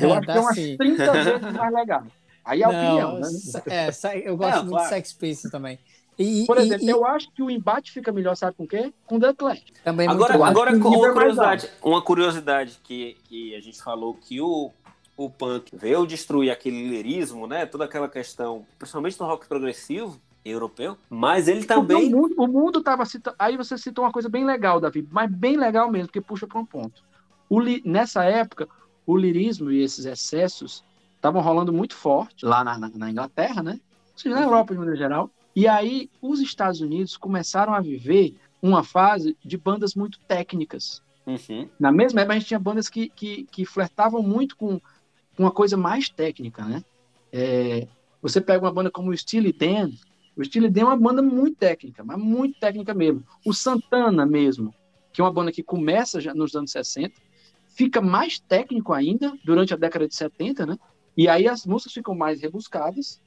Eu 0.00 0.12
acho 0.12 0.26
que 0.26 0.30
é 0.30 0.40
umas 0.40 0.54
sim. 0.54 0.76
30 0.76 1.12
vezes 1.12 1.52
mais 1.56 1.72
legal. 1.72 2.04
Aí 2.44 2.62
é 2.62 2.64
a 2.64 2.68
opinião, 2.68 3.12
Não, 3.14 3.20
né? 3.20 3.28
é, 3.66 3.88
eu 4.28 4.36
gosto 4.36 4.52
É, 4.52 4.56
muito 4.58 4.70
claro. 4.70 4.84
de 4.84 4.88
Sex 4.90 5.12
Pistols 5.12 5.50
também. 5.52 5.78
E, 6.22 6.44
Por 6.46 6.58
e- 6.58 6.60
exemplo, 6.60 6.84
e 6.86 6.90
eu 6.90 7.06
acho 7.06 7.30
que 7.32 7.42
o 7.42 7.50
embate 7.50 7.90
fica 7.90 8.12
melhor, 8.12 8.36
sabe 8.36 8.54
com 8.54 8.64
o 8.64 8.68
quê? 8.68 8.92
Com 9.06 9.18
The 9.18 9.32
Clash. 9.32 9.64
também 9.82 10.06
é 10.06 10.10
Agora, 10.10 10.34
agora 10.46 10.76
o 10.76 10.78
com 10.78 10.88
uma 10.90 11.08
é 11.08 11.12
curiosidade, 11.14 11.70
uma 11.82 12.02
curiosidade 12.02 12.78
que, 12.84 13.16
que 13.24 13.54
a 13.54 13.60
gente 13.62 13.82
falou 13.82 14.12
que 14.12 14.38
o, 14.38 14.70
o 15.16 15.30
punk 15.30 15.74
veio 15.74 16.06
destruir 16.06 16.50
aquele 16.50 16.86
lirismo, 16.90 17.46
né? 17.46 17.64
Toda 17.64 17.86
aquela 17.86 18.06
questão, 18.06 18.66
principalmente 18.78 19.18
no 19.18 19.24
rock 19.24 19.48
progressivo 19.48 20.20
europeu, 20.44 20.98
mas 21.08 21.48
ele 21.48 21.64
também. 21.64 22.12
O 22.12 22.18
mundo, 22.18 22.34
o 22.36 22.46
mundo 22.46 22.82
tava 22.82 23.06
citando. 23.06 23.36
Aí 23.38 23.56
você 23.56 23.78
citou 23.78 24.04
uma 24.04 24.12
coisa 24.12 24.28
bem 24.28 24.44
legal, 24.44 24.78
Davi, 24.78 25.06
mas 25.10 25.30
bem 25.30 25.56
legal 25.56 25.90
mesmo, 25.90 26.08
porque 26.08 26.20
puxa 26.20 26.46
para 26.46 26.58
um 26.60 26.66
ponto. 26.66 27.02
O 27.48 27.58
li- 27.58 27.82
Nessa 27.84 28.24
época, 28.24 28.68
o 29.06 29.16
lirismo 29.16 29.70
e 29.70 29.82
esses 29.82 30.04
excessos 30.04 30.84
estavam 31.16 31.40
rolando 31.40 31.72
muito 31.72 31.94
forte 31.94 32.44
lá 32.44 32.62
na, 32.62 32.78
na- 32.78 32.90
na 32.94 33.10
Inglaterra, 33.10 33.62
né? 33.62 33.80
Ou 34.12 34.18
seja, 34.18 34.34
na 34.34 34.42
Uhum. 34.42 34.46
Europa 34.48 34.74
de 34.74 34.78
maneira 34.80 34.98
geral. 34.98 35.30
E 35.54 35.66
aí 35.66 36.08
os 36.20 36.40
Estados 36.40 36.80
Unidos 36.80 37.16
começaram 37.16 37.74
a 37.74 37.80
viver 37.80 38.34
uma 38.62 38.84
fase 38.84 39.36
de 39.44 39.56
bandas 39.56 39.94
muito 39.94 40.18
técnicas. 40.20 41.02
Uhum, 41.26 41.68
Na 41.78 41.92
mesma 41.92 42.20
época, 42.20 42.34
a 42.34 42.38
gente 42.38 42.48
tinha 42.48 42.60
bandas 42.60 42.88
que, 42.88 43.08
que, 43.08 43.44
que 43.44 43.64
flertavam 43.64 44.22
muito 44.22 44.56
com, 44.56 44.80
uma 45.38 45.50
coisa 45.50 45.76
mais 45.76 46.08
técnica, 46.08 46.64
né? 46.64 46.84
É, 47.32 47.86
você 48.20 48.40
pega 48.40 48.64
uma 48.64 48.72
banda 48.72 48.90
como 48.90 49.10
o 49.10 49.16
Steely 49.16 49.52
Dan, 49.52 49.90
o 50.36 50.44
Steely 50.44 50.68
Dan 50.68 50.82
é 50.82 50.84
uma 50.84 50.96
banda 50.96 51.22
muito 51.22 51.56
técnica, 51.56 52.04
mas 52.04 52.18
muito 52.18 52.58
técnica 52.58 52.92
mesmo. 52.92 53.24
O 53.44 53.52
Santana 53.52 54.26
mesmo, 54.26 54.74
que 55.12 55.20
é 55.20 55.24
uma 55.24 55.32
banda 55.32 55.50
que 55.52 55.62
começa 55.62 56.20
já 56.20 56.34
nos 56.34 56.54
anos 56.54 56.70
60, 56.72 57.14
fica 57.68 58.00
mais 58.00 58.38
técnico 58.38 58.92
ainda 58.92 59.36
durante 59.44 59.72
a 59.72 59.76
década 59.76 60.06
de 60.06 60.14
70, 60.14 60.66
né? 60.66 60.78
E 61.16 61.28
aí 61.28 61.48
as 61.48 61.66
músicas 61.66 61.94
ficam 61.94 62.14
mais 62.14 62.40
rebuscadas, 62.40 63.20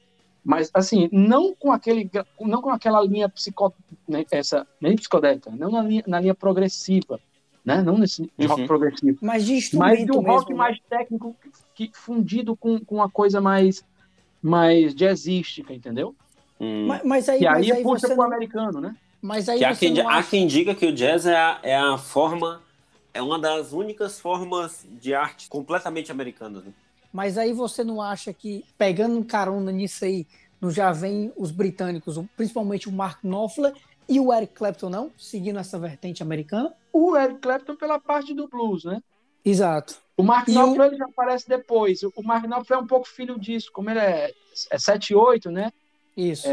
mas 0.44 0.70
assim, 0.74 1.08
não 1.12 1.54
com 1.54 1.72
aquele 1.72 2.10
não 2.40 2.60
com 2.62 2.70
aquela 2.70 3.00
linha 3.02 3.28
psicó, 3.28 3.72
né, 4.08 4.24
essa 4.30 4.66
nem 4.80 4.94
psicodélica, 4.96 5.50
não 5.50 5.70
na 5.70 5.82
linha, 5.82 6.04
na 6.06 6.20
linha 6.20 6.34
progressiva, 6.34 7.18
né? 7.64 7.80
Não 7.82 7.96
nesse 7.98 8.30
de 8.38 8.46
rock 8.46 8.60
Uhum. 8.62 8.66
progressivo, 8.66 9.18
Mas 9.22 9.44
de 9.46 9.76
mas 9.76 10.04
de 10.04 10.12
um 10.12 10.20
rock 10.20 10.50
mesmo, 10.50 10.50
né? 10.50 10.54
mais 10.54 10.78
técnico 10.88 11.34
que, 11.74 11.90
fundido 11.94 12.54
com, 12.56 12.78
com 12.84 12.96
uma 12.96 13.10
coisa 13.10 13.40
mais 13.40 13.82
mais 14.42 14.94
jazzística, 14.94 15.72
entendeu? 15.72 16.14
Hum. 16.60 16.86
Mas, 16.86 17.02
mas 17.04 17.28
aí, 17.28 17.40
E 17.42 17.44
mas 17.44 17.70
aí, 17.70 17.72
aí 17.72 17.82
puxa 17.82 18.06
pro 18.08 18.16
não, 18.16 18.24
americano, 18.24 18.80
né? 18.80 18.96
mas 19.22 19.48
aí 19.48 19.58
Que 19.58 19.64
há 19.64 19.74
quem, 19.74 19.94
não 19.94 20.08
há 20.08 20.16
acha... 20.16 20.30
quem 20.30 20.46
diga 20.46 20.74
que 20.74 20.86
o 20.86 20.92
jazz 20.92 21.26
é 21.26 21.34
a, 21.36 21.58
é 21.62 21.76
a 21.76 21.96
forma, 21.96 22.62
é 23.14 23.22
uma 23.22 23.38
das 23.38 23.72
únicas 23.72 24.20
formas 24.20 24.86
de 25.00 25.14
arte 25.14 25.48
completamente 25.48 26.12
americanas. 26.12 26.64
Né? 26.64 26.72
Mas 27.14 27.38
aí 27.38 27.52
você 27.52 27.84
não 27.84 28.02
acha 28.02 28.32
que, 28.32 28.64
pegando 28.76 29.16
um 29.16 29.22
carona 29.22 29.70
nisso 29.70 30.04
aí, 30.04 30.26
não 30.60 30.68
já 30.68 30.90
vem 30.90 31.32
os 31.36 31.52
britânicos, 31.52 32.16
o- 32.16 32.28
principalmente 32.36 32.88
o 32.88 32.92
Mark 32.92 33.20
Knopfler 33.22 33.72
e 34.08 34.18
o 34.18 34.34
Eric 34.34 34.52
Clapton, 34.54 34.90
não? 34.90 35.12
Seguindo 35.16 35.60
essa 35.60 35.78
vertente 35.78 36.24
americana? 36.24 36.74
O 36.92 37.16
Eric 37.16 37.38
Clapton 37.38 37.76
pela 37.76 38.00
parte 38.00 38.34
do 38.34 38.48
blues, 38.48 38.82
né? 38.84 39.00
Exato. 39.44 40.02
O 40.16 40.24
Mark 40.24 40.48
Knopfler 40.48 40.88
ele 40.88 40.96
já 40.96 41.04
aparece 41.04 41.48
depois. 41.48 42.02
O 42.02 42.22
Mark 42.24 42.44
Knopfler 42.46 42.80
é 42.80 42.82
um 42.82 42.86
pouco 42.86 43.06
filho 43.06 43.38
disso, 43.38 43.70
como 43.72 43.90
ele 43.90 44.00
é, 44.00 44.32
é 44.70 44.76
7-8, 44.76 45.50
né? 45.52 45.72
Isso. 46.16 46.48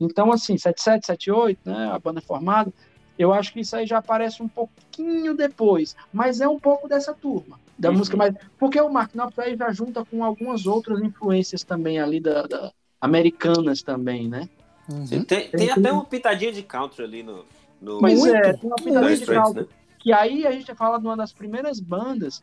Então, 0.00 0.32
assim, 0.32 0.56
77, 0.56 1.04
78, 1.06 1.58
né? 1.66 1.90
A 1.92 1.98
banda 1.98 2.20
é 2.20 2.22
formada. 2.22 2.72
Eu 3.18 3.30
acho 3.32 3.52
que 3.52 3.60
isso 3.60 3.76
aí 3.76 3.86
já 3.86 3.98
aparece 3.98 4.42
um 4.42 4.48
pouquinho 4.48 5.34
depois. 5.34 5.94
Mas 6.12 6.40
é 6.40 6.48
um 6.48 6.58
pouco 6.58 6.88
dessa 6.88 7.12
turma. 7.12 7.58
Da 7.78 7.90
Uhum. 7.90 7.98
música 7.98 8.16
mais. 8.16 8.34
Porque 8.58 8.80
o 8.80 8.88
Mark 8.88 9.12
Knopfler 9.12 9.48
aí 9.48 9.56
já 9.56 9.70
junta 9.72 10.04
com 10.04 10.24
algumas 10.24 10.66
outras 10.66 11.00
influências 11.02 11.62
também 11.62 11.98
ali 12.00 12.20
da, 12.20 12.42
da- 12.46 12.72
americanas 13.00 13.82
também, 13.82 14.28
né? 14.28 14.48
Uhum. 14.90 15.04
Tem, 15.06 15.22
tem 15.24 15.50
Tem- 15.50 15.70
até 15.70 15.92
uma 15.92 16.04
pitadinha 16.04 16.52
de 16.52 16.62
country 16.62 17.04
ali 17.04 17.22
no. 17.22 17.44
no 17.80 17.98
Pois 17.98 18.18
Muito, 18.18 18.34
é, 18.34 18.52
tem 18.54 18.66
uma 18.70 18.76
pitadinha 18.76 19.16
de 19.16 19.26
caldo. 19.26 19.60
né? 19.62 19.66
Que 19.98 20.12
aí 20.12 20.46
a 20.46 20.52
gente 20.52 20.74
fala 20.74 20.98
de 20.98 21.06
uma 21.06 21.16
das 21.16 21.32
primeiras 21.32 21.80
bandas 21.80 22.42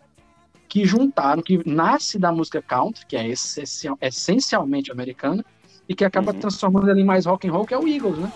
que 0.69 0.85
juntaram, 0.85 1.41
que 1.41 1.67
nasce 1.67 2.19
da 2.19 2.31
música 2.31 2.61
country, 2.61 3.05
que 3.05 3.15
é 3.15 3.27
essencial- 3.27 3.97
essencialmente 4.01 4.91
americana, 4.91 5.43
e 5.87 5.93
que 5.95 6.03
acaba 6.05 6.31
Uhum. 6.31 6.39
transformando 6.39 6.89
ali 6.91 7.03
mais 7.03 7.25
rock 7.25 7.47
and 7.47 7.51
roll, 7.51 7.65
que 7.65 7.73
é 7.73 7.77
o 7.77 7.87
Eagles, 7.87 8.17
né? 8.17 8.31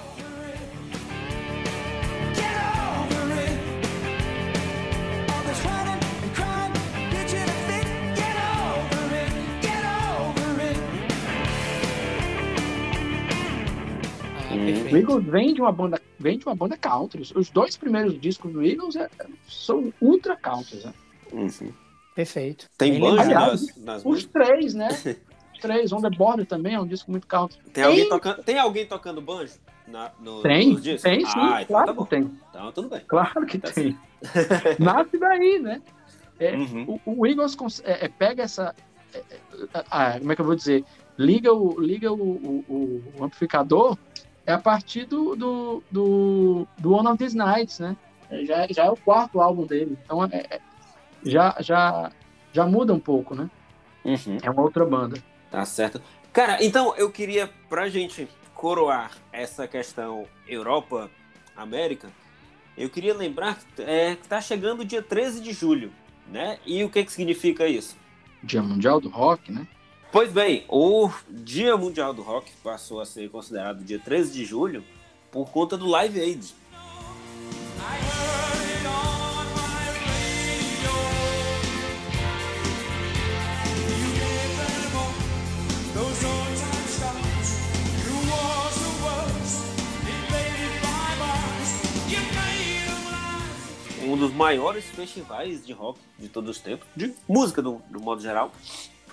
O. 14.93 14.97
Eagles 14.97 15.25
vem 15.25 15.53
de 15.53 15.61
uma 15.61 15.71
banda, 15.71 16.01
vem 16.19 16.37
de 16.37 16.45
uma 16.45 16.55
banda 16.55 16.77
country. 16.77 17.21
Os 17.35 17.49
dois 17.49 17.75
primeiros 17.77 18.19
discos 18.19 18.51
do 18.51 18.63
Eagles 18.63 18.95
é- 18.95 19.09
são 19.47 19.93
ultra 20.01 20.35
country, 20.35 20.77
né? 20.85 20.93
Uhum. 21.31 21.73
Perfeito. 22.15 22.69
Tem 22.77 22.99
banjo 22.99 23.29
nas, 23.29 23.77
nas 23.77 23.97
Os 23.99 24.03
músicas? 24.05 24.47
três, 24.47 24.73
né? 24.73 24.87
Os 25.53 25.59
três. 25.61 25.91
On 25.91 26.01
the 26.01 26.09
Border 26.09 26.45
também 26.45 26.73
é 26.75 26.79
um 26.79 26.87
disco 26.87 27.11
muito 27.11 27.27
country. 27.27 27.59
Tem 27.73 27.83
alguém, 27.83 27.99
Tem. 28.01 28.09
tocando, 28.09 28.43
tem 28.43 28.59
alguém 28.59 28.85
tocando 28.85 29.21
banjo? 29.21 29.53
Na, 29.87 30.11
no, 30.19 30.41
Tem, 30.41 30.71
nos 30.73 30.83
discos? 30.83 31.01
tem 31.03 31.25
sim, 31.25 31.31
Ah, 31.37 31.61
então 31.61 31.67
claro 31.67 31.87
tá 31.87 31.93
bom. 31.93 32.03
que 32.03 32.09
tem. 32.09 32.31
Então 32.49 32.71
tudo 32.73 32.89
bem. 32.89 33.01
Claro 33.07 33.45
que 33.45 33.57
Tá 33.57 33.71
tem. 33.71 33.97
Nasce 34.79 35.17
daí, 35.17 35.59
né? 35.59 35.81
É, 36.39 36.55
Uhum. 36.55 36.99
o, 37.05 37.21
o 37.21 37.25
Eagles 37.25 37.55
é, 37.85 38.05
é, 38.05 38.09
pega 38.09 38.43
essa. 38.43 38.75
é, 39.13 39.17
é, 39.19 39.39
ah, 39.89 40.19
como 40.19 40.31
é 40.31 40.35
que 40.35 40.41
eu 40.41 40.45
vou 40.45 40.55
dizer? 40.55 40.83
Liga 41.17 41.53
o, 41.53 41.79
liga 41.79 42.11
o, 42.11 42.15
o- 42.21 43.03
o 43.17 43.23
amplificador 43.23 43.97
é 44.47 44.53
a 44.53 44.57
partir 44.57 45.05
do, 45.05 45.35
do, 45.35 45.83
do, 45.91 46.67
do 46.79 46.93
One 46.93 47.07
of 47.09 47.17
These 47.17 47.37
Nights, 47.37 47.79
né? 47.79 47.97
É, 48.31 48.45
Já, 48.45 48.67
já 48.69 48.85
é 48.85 48.89
o 48.89 48.95
quarto 48.95 49.41
álbum 49.41 49.65
dele. 49.65 49.97
Então 50.03 50.23
é, 50.23 50.29
é- 50.49 50.59
já, 51.23 51.55
já, 51.59 52.11
já 52.53 52.65
muda 52.65 52.93
um 52.93 52.99
pouco, 52.99 53.35
né? 53.35 53.49
Uhum. 54.05 54.37
É 54.41 54.49
uma 54.49 54.61
outra 54.61 54.85
banda. 54.85 55.21
Tá 55.51 55.65
certo. 55.65 56.01
Cara, 56.31 56.63
então 56.63 56.95
eu 56.95 57.11
queria, 57.11 57.49
pra 57.67 57.89
gente 57.89 58.27
coroar 58.55 59.11
essa 59.33 59.67
questão 59.67 60.25
Europa-América, 60.47 62.09
eu 62.77 62.89
queria 62.89 63.13
lembrar 63.13 63.57
que, 63.75 63.81
é, 63.81 64.15
que 64.15 64.27
tá 64.29 64.39
chegando 64.39 64.81
o 64.81 64.85
dia 64.85 65.01
13 65.01 65.41
de 65.41 65.51
julho, 65.51 65.91
né? 66.27 66.57
E 66.65 66.83
o 66.85 66.89
que, 66.89 67.03
que 67.03 67.11
significa 67.11 67.67
isso? 67.67 67.97
Dia 68.41 68.63
Mundial 68.63 69.01
do 69.01 69.09
Rock, 69.09 69.51
né? 69.51 69.67
Pois 70.09 70.31
bem, 70.31 70.63
o 70.69 71.09
Dia 71.29 71.75
Mundial 71.75 72.13
do 72.13 72.21
Rock 72.21 72.49
passou 72.63 73.01
a 73.01 73.05
ser 73.05 73.29
considerado 73.29 73.83
dia 73.83 73.99
13 73.99 74.31
de 74.31 74.45
julho 74.45 74.81
por 75.29 75.51
conta 75.51 75.77
do 75.77 75.85
Live 75.85 76.19
Aid. 76.19 76.55
um 94.07 94.15
dos 94.15 94.31
maiores 94.31 94.85
festivais 94.85 95.65
de 95.65 95.73
rock 95.73 95.99
de 96.17 96.29
todos 96.29 96.51
os 96.51 96.63
tempos, 96.63 96.87
de 96.95 97.13
música 97.27 97.61
do, 97.61 97.81
do 97.89 97.99
modo 97.99 98.21
geral, 98.21 98.53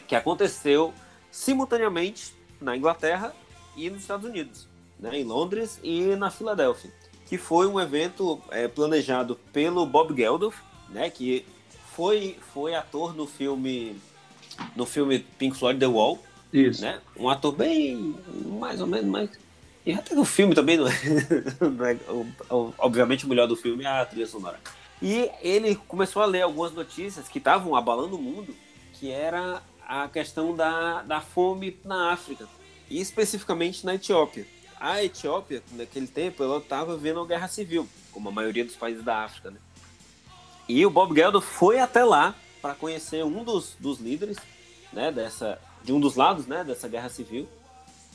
que 0.07 0.15
aconteceu 0.15 0.93
simultaneamente 1.31 2.33
na 2.61 2.77
Inglaterra 2.77 3.35
e 3.77 3.91
nos 3.91 4.03
Estados 4.03 4.29
Unidos, 4.29 4.69
né, 4.99 5.19
em 5.19 5.25
Londres 5.25 5.81
e 5.83 6.15
na 6.17 6.31
Filadélfia, 6.31 6.93
que 7.27 7.37
foi 7.37 7.67
um 7.67 7.81
evento 7.81 8.41
é, 8.51 8.69
planejado 8.69 9.39
pelo 9.53 9.85
Bob 9.85 10.15
Geldof, 10.15 10.57
né, 10.91 11.11
que 11.11 11.45
foi, 11.95 12.39
foi 12.53 12.75
ator 12.75 13.15
no 13.15 13.27
filme 13.27 13.97
no 14.77 14.87
filme 14.87 15.19
Pink 15.19 15.57
Floyd 15.57 15.81
The 15.81 15.87
Wall, 15.87 16.19
Isso. 16.53 16.83
né, 16.83 17.01
um 17.17 17.29
ator 17.29 17.53
bem 17.53 18.15
mais 18.61 18.81
ou 18.81 18.87
menos 18.87 19.07
mais 19.07 19.31
e 19.87 19.93
até 19.93 20.19
o 20.19 20.25
filme 20.25 20.55
também 20.55 20.79
não 20.81 20.87
é, 20.89 20.93
não 21.61 21.87
é 21.87 21.97
obviamente 22.79 23.27
o 23.27 23.29
melhor 23.29 23.47
do 23.47 23.57
filme 23.57 23.85
é 23.85 23.89
a 23.89 24.05
trilha 24.05 24.27
sonora. 24.27 24.59
E 25.03 25.31
ele 25.43 25.75
começou 25.75 26.23
a 26.23 26.27
ler 26.27 26.43
algumas 26.43 26.73
notícias 26.73 27.29
que 27.29 27.39
estavam 27.39 27.77
abalando 27.77 28.17
o 28.17 28.23
mundo, 28.23 28.57
que 28.95 29.11
era 29.11 29.63
a 29.87 30.09
questão 30.09 30.55
da, 30.55 31.03
da 31.03 31.21
fome 31.21 31.79
na 31.85 32.13
África, 32.13 32.49
e 32.91 33.01
especificamente 33.01 33.85
na 33.85 33.95
Etiópia. 33.95 34.47
A 34.81 35.03
Etiópia, 35.03 35.63
naquele 35.73 36.07
tempo, 36.07 36.43
ela 36.43 36.59
estava 36.59 36.97
vendo 36.97 37.21
uma 37.21 37.27
guerra 37.27 37.49
civil, 37.49 37.89
como 38.13 38.29
a 38.29 38.33
maioria 38.33 38.65
dos 38.65 38.77
países 38.77 39.03
da 39.03 39.25
África. 39.25 39.51
Né? 39.51 39.59
E 40.69 40.85
o 40.85 40.91
Bob 40.91 41.15
Geldof 41.15 41.47
foi 41.47 41.79
até 41.79 42.05
lá 42.05 42.35
para 42.61 42.75
conhecer 42.75 43.25
um 43.25 43.45
dos, 43.45 43.77
dos 43.79 43.99
líderes 43.99 44.39
né, 44.93 45.13
dessa, 45.13 45.61
de 45.83 45.93
um 45.93 46.01
dos 46.01 46.17
lados 46.17 46.47
né, 46.47 46.65
dessa 46.65 46.89
guerra 46.89 47.09
civil, 47.09 47.49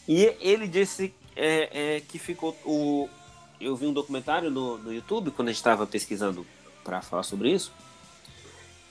E 0.08 0.36
ele 0.40 0.68
disse 0.68 1.14
é, 1.36 1.96
é, 1.98 2.00
que 2.02 2.18
ficou. 2.18 2.56
O, 2.66 3.08
eu 3.62 3.76
vi 3.76 3.86
um 3.86 3.94
documentário 3.94 4.50
no, 4.50 4.78
no 4.78 4.94
YouTube, 4.94 5.32
quando 5.32 5.50
a 5.50 5.52
gente 5.52 5.60
estava 5.60 5.86
pesquisando 5.86 6.46
para 6.84 7.02
falar 7.02 7.24
sobre 7.24 7.52
isso, 7.52 7.72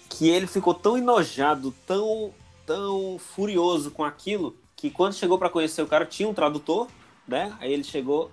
que 0.09 0.29
ele 0.29 0.47
ficou 0.47 0.75
tão 0.75 0.97
enojado, 0.97 1.75
tão, 1.87 2.33
tão 2.69 3.19
furioso 3.19 3.91
com 3.91 4.05
aquilo, 4.05 4.55
que 4.77 4.91
quando 4.91 5.15
chegou 5.15 5.39
para 5.39 5.49
conhecer 5.49 5.81
o 5.81 5.87
cara, 5.87 6.05
tinha 6.05 6.29
um 6.29 6.35
tradutor, 6.35 6.87
né? 7.27 7.57
Aí 7.59 7.73
ele 7.73 7.83
chegou, 7.83 8.31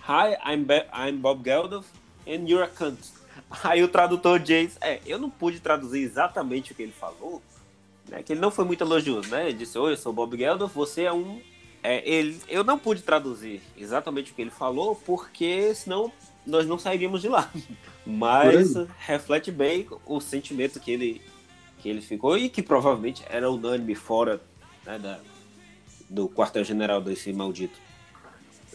Hi, 0.00 0.34
I'm, 0.50 0.64
Be 0.64 0.86
I'm 0.94 1.18
Bob 1.18 1.44
Geldof, 1.44 1.86
and 2.26 2.48
you're 2.48 2.64
a 2.64 2.68
cunt. 2.68 2.98
Aí 3.62 3.82
o 3.82 3.88
tradutor 3.88 4.38
diz, 4.38 4.78
é, 4.80 5.00
eu 5.04 5.18
não 5.18 5.28
pude 5.28 5.60
traduzir 5.60 6.00
exatamente 6.00 6.72
o 6.72 6.74
que 6.74 6.82
ele 6.82 6.92
falou, 6.92 7.42
né? 8.08 8.22
Que 8.22 8.32
ele 8.32 8.40
não 8.40 8.50
foi 8.50 8.64
muito 8.64 8.82
elogioso, 8.82 9.28
né? 9.28 9.50
Ele 9.50 9.58
disse, 9.58 9.78
oi, 9.78 9.92
eu 9.92 9.96
sou 9.98 10.12
Bob 10.12 10.36
Geldof, 10.38 10.74
você 10.74 11.02
é 11.02 11.12
um... 11.12 11.38
É, 11.82 12.02
ele, 12.08 12.40
eu 12.48 12.64
não 12.64 12.78
pude 12.78 13.02
traduzir 13.02 13.60
exatamente 13.76 14.32
o 14.32 14.34
que 14.34 14.40
ele 14.40 14.50
falou, 14.50 14.96
porque 15.04 15.74
senão 15.74 16.10
nós 16.46 16.66
não 16.66 16.78
sairíamos 16.78 17.20
de 17.20 17.28
lá. 17.28 17.50
Mas 18.06 18.74
reflete 18.98 19.52
bem 19.52 19.86
o 20.06 20.18
sentimento 20.20 20.80
que 20.80 20.90
ele, 20.90 21.22
que 21.86 21.90
ele 21.90 22.00
ficou 22.00 22.36
e 22.36 22.48
que 22.48 22.64
provavelmente 22.64 23.22
era 23.28 23.48
unânime 23.48 23.94
fora 23.94 24.40
né, 24.84 24.98
da, 24.98 25.20
do 26.10 26.28
quartel-general 26.28 27.00
desse 27.00 27.32
maldito. 27.32 27.78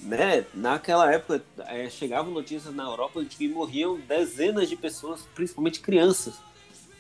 Né? 0.01 0.45
Naquela 0.53 1.11
época, 1.11 1.43
é, 1.67 1.89
chegavam 1.89 2.31
notícias 2.31 2.73
na 2.73 2.83
Europa 2.83 3.21
de 3.21 3.35
que 3.35 3.49
morriam 3.49 3.99
dezenas 3.99 4.69
de 4.69 4.77
pessoas, 4.77 5.27
principalmente 5.35 5.81
crianças, 5.81 6.35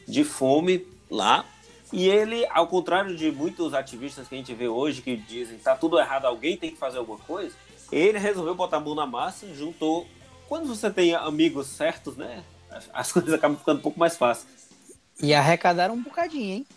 de 0.05 0.25
fome 0.25 0.85
lá. 1.09 1.45
E 1.93 2.09
ele, 2.09 2.45
ao 2.49 2.67
contrário 2.67 3.15
de 3.15 3.31
muitos 3.31 3.73
ativistas 3.73 4.27
que 4.27 4.35
a 4.35 4.37
gente 4.37 4.53
vê 4.53 4.67
hoje 4.67 5.01
que 5.01 5.15
dizem 5.15 5.57
tá 5.59 5.77
tudo 5.77 5.97
errado, 5.97 6.25
alguém 6.25 6.57
tem 6.57 6.71
que 6.71 6.77
fazer 6.77 6.97
alguma 6.97 7.19
coisa, 7.19 7.55
ele 7.89 8.19
resolveu 8.19 8.53
botar 8.53 8.77
a 8.77 8.81
mão 8.81 8.95
na 8.95 9.05
massa, 9.05 9.47
juntou. 9.53 10.05
Quando 10.49 10.67
você 10.67 10.91
tem 10.91 11.15
amigos 11.15 11.67
certos, 11.67 12.17
né? 12.17 12.43
As 12.93 13.11
coisas 13.13 13.33
acabam 13.33 13.57
ficando 13.57 13.79
um 13.79 13.81
pouco 13.81 13.97
mais 13.97 14.17
fáceis. 14.17 14.60
E 15.21 15.33
arrecadaram 15.33 15.95
um 15.95 16.01
bocadinho, 16.01 16.55
hein? 16.55 16.67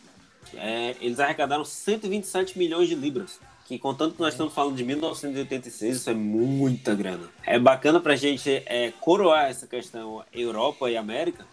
É, 0.55 0.95
eles 1.01 1.19
arrecadaram 1.19 1.65
127 1.65 2.59
milhões 2.59 2.89
de 2.89 2.95
libras. 2.95 3.39
Que 3.67 3.79
contando 3.79 4.15
que 4.15 4.21
nós 4.21 4.35
estamos 4.35 4.53
falando 4.53 4.77
de 4.77 4.85
1986, 4.85 5.97
isso 5.97 6.11
é 6.11 6.15
muita 6.15 6.95
grana. 6.95 7.31
É 7.47 7.59
bacana 7.59 7.99
pra 7.99 8.15
gente 8.15 8.63
é, 8.67 8.93
coroar 9.01 9.47
essa 9.47 9.67
questão 9.67 10.23
Europa 10.33 10.91
e 10.91 10.97
América. 10.97 11.47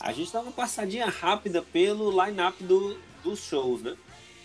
A 0.00 0.12
gente 0.12 0.32
dá 0.32 0.40
uma 0.40 0.52
passadinha 0.52 1.06
rápida 1.06 1.60
pelo 1.60 2.10
line-up 2.24 2.62
do, 2.62 2.96
dos 3.24 3.40
shows, 3.40 3.82
né? 3.82 3.96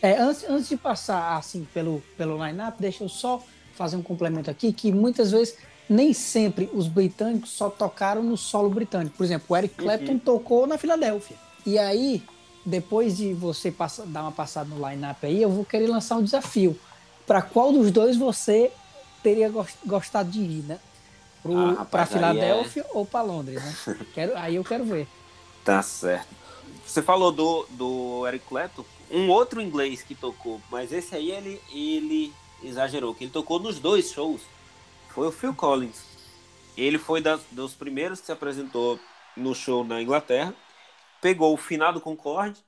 É, 0.02 0.18
antes, 0.18 0.44
antes 0.50 0.70
de 0.70 0.78
passar 0.78 1.38
assim 1.38 1.68
pelo, 1.72 2.04
pelo 2.18 2.44
line-up, 2.44 2.80
deixa 2.80 3.04
eu 3.04 3.10
só 3.10 3.44
fazer 3.76 3.96
um 3.96 4.02
complemento 4.02 4.50
aqui, 4.50 4.74
que 4.74 4.92
muitas 4.92 5.32
vezes 5.32 5.56
nem 5.88 6.14
sempre 6.14 6.70
os 6.74 6.88
britânicos 6.88 7.52
só 7.52 7.70
tocaram 7.70 8.24
no 8.24 8.36
solo 8.36 8.70
britânico. 8.70 9.16
Por 9.16 9.24
exemplo, 9.24 9.46
o 9.50 9.56
Eric 9.56 9.76
Clapton 9.76 10.14
uhum. 10.14 10.20
tocou 10.20 10.66
na 10.66 10.78
Filadélfia. 10.78 11.38
E 11.68 11.78
aí, 11.78 12.24
depois 12.66 13.18
de 13.18 13.34
você 13.34 13.70
passar, 13.70 14.06
dar 14.06 14.22
uma 14.22 14.32
passada 14.32 14.74
no 14.74 14.90
line-up 14.90 15.26
aí, 15.26 15.42
eu 15.42 15.50
vou 15.50 15.66
querer 15.66 15.88
lançar 15.88 16.16
um 16.16 16.24
desafio. 16.24 16.80
Para 17.26 17.42
qual 17.42 17.74
dos 17.74 17.92
dois 17.92 18.16
você 18.16 18.72
teria 19.22 19.52
gostado 19.86 20.32
de 20.32 20.40
ir, 20.40 20.64
né? 20.64 20.80
Ah, 21.78 21.84
para 21.84 22.06
Filadélfia 22.06 22.84
é... 22.84 22.88
ou 22.94 23.06
para 23.06 23.22
Londres, 23.22 23.62
né? 23.62 23.98
quero, 24.16 24.38
aí 24.38 24.56
eu 24.56 24.64
quero 24.64 24.86
ver. 24.86 25.10
Tá 25.66 25.82
certo. 25.82 26.30
Você 26.86 27.02
falou 27.02 27.34
do, 27.34 27.68
do 27.72 28.26
Eric 28.26 28.46
Clapton, 28.48 28.86
um 29.12 29.30
outro 29.30 29.62
inglês 29.62 30.02
que 30.02 30.16
tocou, 30.16 30.62
mas 30.72 30.94
esse 30.94 31.14
aí 31.18 31.32
ele, 31.32 31.62
ele 31.70 32.34
exagerou, 32.64 33.14
que 33.14 33.26
ele 33.26 33.32
tocou 33.32 33.60
nos 33.60 33.78
dois 33.78 34.10
shows. 34.10 34.40
Foi 35.10 35.28
o 35.28 35.34
Phil 35.34 35.54
Collins. 35.54 36.02
Ele 36.78 36.98
foi 36.98 37.20
das, 37.20 37.42
dos 37.52 37.74
primeiros 37.74 38.22
que 38.22 38.28
se 38.28 38.32
apresentou 38.32 38.98
no 39.36 39.54
show 39.54 39.84
na 39.84 40.02
Inglaterra 40.02 40.56
pegou 41.22 41.54
o 41.54 41.58
finado 41.58 42.02
Concorde 42.02 42.64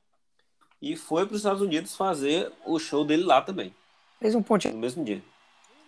e 0.81 0.95
foi 0.95 1.25
para 1.25 1.33
os 1.33 1.41
Estados 1.41 1.61
Unidos 1.61 1.95
fazer 1.95 2.51
o 2.65 2.79
show 2.79 3.03
dele 3.03 3.23
lá 3.23 3.41
também. 3.41 3.73
Fez 4.19 4.35
um 4.35 4.41
pontinho. 4.41 4.73
No 4.73 4.79
mesmo 4.79 5.03
dia. 5.03 5.21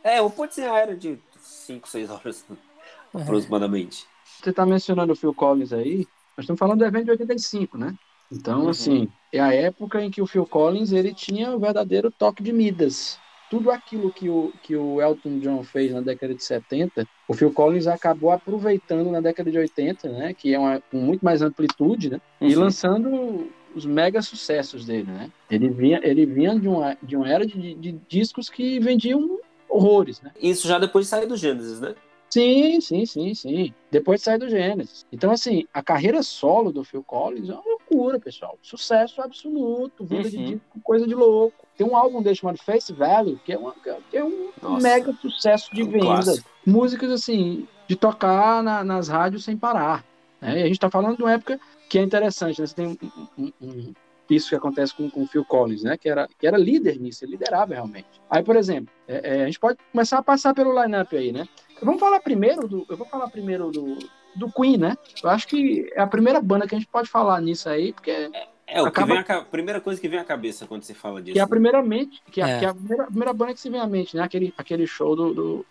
É, 0.03 0.22
o 0.22 0.30
pontinho 0.30 0.68
era 0.68 0.95
de 0.95 1.20
5, 1.39 1.88
6 1.88 2.09
horas, 2.09 2.45
uhum. 2.49 3.22
aproximadamente. 3.22 4.05
Você 4.41 4.49
está 4.49 4.66
mencionando 4.66 5.14
o 5.14 5.16
Phil 5.16 5.34
Collins 5.34 5.72
aí, 5.72 6.07
nós 6.36 6.43
estamos 6.43 6.59
falando 6.59 6.80
do 6.80 6.86
evento 6.86 7.05
de 7.05 7.12
85, 7.12 7.78
né? 7.78 7.95
Então, 8.32 8.64
uhum. 8.64 8.70
assim, 8.70 9.12
é 9.32 9.39
a 9.39 9.53
época 9.53 10.01
em 10.01 10.09
que 10.09 10.22
o 10.22 10.28
Phil 10.28 10.45
Collins 10.45 10.91
ele 10.91 11.14
tinha 11.14 11.51
o 11.51 11.59
verdadeiro 11.59 12.09
toque 12.09 12.41
de 12.41 12.53
Midas 12.53 13.20
tudo 13.52 13.70
aquilo 13.70 14.14
que 14.14 14.30
o, 14.30 14.54
que 14.64 14.78
o 14.78 15.02
Elton 15.02 15.39
John 15.39 15.62
fez 15.62 15.91
na 15.91 15.99
década 15.99 16.34
de 16.34 16.41
70, 16.41 17.06
o 17.28 17.34
Phil 17.34 17.52
Collins 17.52 17.86
acabou 17.86 18.32
aproveitando 18.32 19.12
na 19.12 19.20
década 19.20 19.52
de 19.52 19.58
80, 19.58 20.08
né, 20.08 20.34
que 20.34 20.54
é 20.54 20.58
uma, 20.58 20.80
com 20.80 20.95
muito 20.95 21.24
mais 21.24 21.41
amplitude, 21.41 22.12
né, 22.12 22.22
uhum. 22.39 22.47
e 22.47 22.56
lançando 22.56 23.49
os 23.76 23.86
mega 23.86 24.22
sucessos 24.22 24.86
dele, 24.86 25.12
né? 25.12 25.32
Ele 25.49 25.70
vinha, 25.70 25.99
ele 26.04 26.26
vinha 26.26 26.58
de, 26.58 26.68
uma, 26.68 26.97
de 27.04 27.16
uma 27.16 27.30
era 27.30 27.45
de, 27.45 27.74
de 27.76 27.91
discos 28.08 28.49
que 28.49 28.80
vendiam 28.80 29.39
horrores, 29.70 30.22
né? 30.22 30.32
Isso 30.41 30.68
já 30.68 30.78
depois 30.80 31.06
de 31.06 31.10
sair 31.10 31.26
do 31.26 31.38
Gênesis, 31.38 31.80
né? 31.80 31.95
Sim, 32.30 32.80
sim, 32.80 33.06
sim, 33.06 33.34
sim. 33.34 33.74
Depois 33.89 34.22
sai 34.22 34.38
do 34.38 34.49
Gênesis. 34.49 35.06
Então, 35.12 35.32
assim, 35.32 35.66
a 35.74 35.84
carreira 35.84 36.24
solo 36.24 36.72
do 36.72 36.84
Phil 36.84 37.04
Collins 37.04 37.49
é 37.49 37.54
uma 37.54 37.70
loucura, 37.92 38.20
pessoal. 38.20 38.58
Sucesso 38.62 39.22
absoluto, 39.22 40.06
vida 40.06 40.30
uhum. 40.36 40.46
de 40.46 40.62
coisa 40.84 41.06
de 41.06 41.14
louco. 41.14 41.68
Tem 41.78 41.86
um 41.86 41.96
álbum 41.96 42.22
dele 42.22 42.36
chamado 42.36 42.58
Face 42.58 42.92
Value, 42.94 43.39
que 43.46 43.54
é, 43.54 43.58
uma, 43.58 43.74
que 44.10 44.18
é 44.18 44.24
um 44.24 44.50
Nossa, 44.62 44.82
mega 44.82 45.14
sucesso 45.14 45.74
de 45.74 45.82
é 45.82 45.84
um 45.84 45.89
venda. 45.89 46.44
Músicas, 46.66 47.12
assim, 47.12 47.68
de 47.88 47.96
tocar 47.96 48.64
na, 48.64 48.84
nas 48.84 49.08
rádios 49.08 49.44
sem 49.44 49.58
parar. 49.58 50.06
Né? 50.39 50.60
E 50.60 50.64
a 50.64 50.68
gente 50.68 50.80
tá 50.80 50.89
falando 50.89 51.18
de 51.18 51.24
uma 51.24 51.34
época 51.34 51.60
que 51.89 52.00
é 52.00 52.02
interessante, 52.02 52.62
né? 52.62 52.68
Você 52.68 52.76
tem 52.76 52.98
um, 53.38 53.52
um, 53.62 53.94
isso 54.30 54.50
que 54.50 54.56
acontece 54.56 54.94
com, 54.96 55.10
com 55.10 55.24
o 55.24 55.28
Phil 55.28 55.44
Collins, 55.44 55.84
né? 55.84 55.98
Que 55.98 56.10
era, 56.10 56.28
que 56.39 56.48
era 56.48 56.58
líder 56.58 57.00
nisso, 57.00 57.26
ele 57.26 57.34
liderava 57.34 57.74
realmente. 57.74 58.08
Aí, 58.30 58.42
por 58.44 58.56
exemplo, 58.56 58.94
é, 59.08 59.39
é, 59.39 59.44
a 59.44 59.46
gente 59.46 59.60
pode 59.60 59.78
começar 59.92 60.20
a 60.20 60.24
passar 60.24 60.54
pelo 60.54 60.80
line-up 60.82 61.16
aí, 61.16 61.32
né? 61.32 61.48
Vamos 61.82 62.00
falar 62.00 62.20
primeiro 62.20 62.68
do. 62.68 62.86
Eu 62.88 62.96
vou 62.96 63.08
falar 63.08 63.28
primeiro 63.30 63.72
do, 63.72 63.98
do 64.36 64.52
Queen, 64.52 64.78
né? 64.78 64.98
Eu 65.24 65.30
acho 65.30 65.48
que 65.48 65.92
é 65.94 66.02
a 66.02 66.08
primeira 66.08 66.42
banda 66.42 66.68
que 66.68 66.76
a 66.76 66.78
gente 66.78 66.88
pode 66.88 67.10
falar 67.10 67.42
nisso 67.42 67.70
aí, 67.70 67.94
porque. 67.94 68.12
É, 68.12 68.48
é 68.68 68.82
o 68.82 68.86
acaba... 68.86 69.08
que 69.08 69.28
vem 69.28 69.38
a, 69.38 69.42
primeira 69.42 69.82
coisa 69.82 70.00
que 70.00 70.08
vem 70.08 70.20
à 70.20 70.24
cabeça 70.24 70.66
quando 70.66 70.84
você 70.84 70.94
fala 70.94 71.22
disso. 71.22 71.34
Que 71.34 71.40
é 71.40 71.44
a 71.44 71.48
primeira 71.48 71.82
mente, 71.82 72.22
que 72.32 72.42
é, 72.42 72.50
é. 72.50 72.60
Que 72.60 72.66
é 72.66 72.70
a, 72.70 72.74
primeira, 72.74 73.06
primeira 73.06 73.34
banda 73.34 73.54
que 73.54 73.60
se 73.60 73.70
vem 73.70 73.80
à 73.80 73.88
mente, 73.88 74.16
né? 74.16 74.24
Aquele, 74.24 74.54
aquele 74.58 74.88
show 74.88 75.16
do, 75.16 75.34
do, 75.34 75.66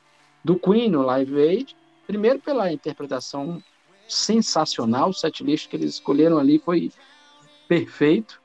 do 0.44 0.58
Queen 0.58 0.90
no 0.90 1.02
Live 1.02 1.40
Aid. 1.40 1.76
Primeiro 2.06 2.40
pela 2.40 2.72
interpretação 2.72 3.62
sensacional, 4.08 5.10
o 5.10 5.14
setlist 5.14 5.68
que 5.68 5.76
eles 5.76 5.94
escolheram 5.94 6.38
ali 6.38 6.58
foi 6.58 6.90
perfeito. 7.68 8.40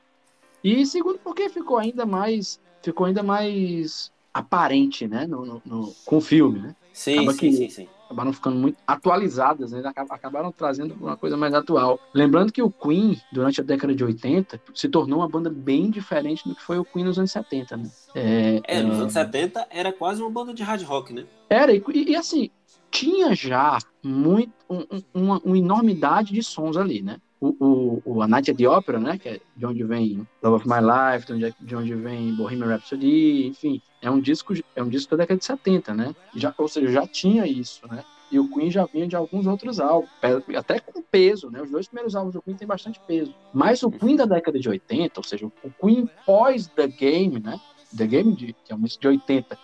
E 0.63 0.86
segundo 0.86 1.20
porque 1.20 1.49
ficou 1.49 1.78
ainda 1.78 2.05
mais 2.05 2.59
ficou 2.82 3.07
ainda 3.07 3.24
mais 3.24 4.11
aparente, 4.32 5.07
né, 5.07 5.26
no, 5.26 5.45
no, 5.45 5.61
no 5.66 5.95
com 6.05 6.18
o 6.18 6.22
filme, 6.22 6.59
né? 6.59 6.76
Sim, 6.93 7.32
sim, 7.32 7.51
sim, 7.51 7.70
sim, 7.70 7.88
Acabaram 8.05 8.33
ficando 8.33 8.55
muito 8.55 8.77
atualizadas, 8.85 9.71
né? 9.71 9.83
Acabaram 10.09 10.51
trazendo 10.51 10.95
uma 10.95 11.17
coisa 11.17 11.35
mais 11.35 11.53
atual. 11.53 11.99
Lembrando 12.13 12.51
que 12.51 12.61
o 12.61 12.69
Queen, 12.69 13.19
durante 13.31 13.61
a 13.61 13.63
década 13.63 13.93
de 13.93 14.03
80, 14.03 14.61
se 14.73 14.87
tornou 14.89 15.19
uma 15.19 15.29
banda 15.29 15.49
bem 15.49 15.89
diferente 15.89 16.47
do 16.47 16.55
que 16.55 16.61
foi 16.61 16.77
o 16.77 16.85
Queen 16.85 17.05
nos 17.05 17.17
anos 17.17 17.31
70, 17.31 17.77
né? 17.77 17.83
É, 18.13 18.61
é 18.65 18.83
nos 18.83 18.97
é... 18.97 19.01
anos 19.01 19.13
70 19.13 19.67
era 19.69 19.91
quase 19.91 20.21
uma 20.21 20.29
banda 20.29 20.53
de 20.53 20.63
hard 20.63 20.83
rock, 20.83 21.13
né? 21.13 21.25
Era, 21.49 21.73
e, 21.73 21.83
e 21.93 22.15
assim, 22.15 22.49
tinha 22.91 23.35
já 23.35 23.77
muito, 24.03 24.53
um, 24.69 24.85
uma, 25.13 25.41
uma 25.43 25.57
enormidade 25.57 26.33
de 26.33 26.43
sons 26.43 26.77
ali, 26.77 27.01
né? 27.01 27.17
o, 27.39 28.01
o, 28.05 28.21
a 28.21 28.27
Night 28.27 28.49
at 28.49 28.57
the 28.57 28.67
Opera, 28.67 28.99
né, 28.99 29.17
que 29.17 29.29
é 29.29 29.39
de 29.55 29.65
onde 29.65 29.83
vem 29.83 30.27
Love 30.41 30.55
of 30.55 30.67
My 30.67 30.79
Life, 30.79 31.27
de 31.27 31.33
onde, 31.33 31.55
de 31.59 31.75
onde 31.75 31.95
vem 31.95 32.35
Bohemian 32.35 32.67
Rhapsody, 32.67 33.47
enfim, 33.47 33.81
é 34.05 34.11
um 34.11 34.19
disco 34.19 34.53
é 34.75 34.83
um 34.83 34.87
disco 34.87 35.11
da 35.11 35.23
década 35.23 35.39
de 35.39 35.45
70, 35.45 35.93
né? 35.93 36.15
Já, 36.35 36.53
ou 36.57 36.67
seja, 36.67 36.91
já 36.91 37.07
tinha 37.07 37.45
isso, 37.47 37.87
né? 37.87 38.03
E 38.31 38.39
o 38.39 38.47
Queen 38.49 38.69
já 38.69 38.85
vinha 38.85 39.07
de 39.07 39.15
alguns 39.15 39.47
outros 39.47 39.79
álbuns, 39.79 40.09
até 40.55 40.79
com 40.79 41.01
peso, 41.01 41.49
né? 41.49 41.61
Os 41.61 41.71
dois 41.71 41.87
primeiros 41.87 42.15
álbuns 42.15 42.33
do 42.33 42.41
Queen 42.41 42.55
têm 42.55 42.67
bastante 42.67 42.99
peso. 43.07 43.33
Mas 43.53 43.81
o 43.81 43.91
Queen 43.91 44.15
da 44.15 44.25
década 44.25 44.59
de 44.59 44.69
80, 44.69 45.19
ou 45.19 45.23
seja, 45.23 45.45
o 45.45 45.51
Queen 45.81 46.09
pós 46.25 46.67
The 46.67 46.87
Game, 46.87 47.39
né? 47.39 47.59
The 47.95 48.05
Game, 48.05 48.35
de, 48.35 48.53
que 48.53 48.71
é 48.71 48.75
um 48.75 48.81
disco 48.81 49.01
de 49.01 49.07
80, 49.07 49.57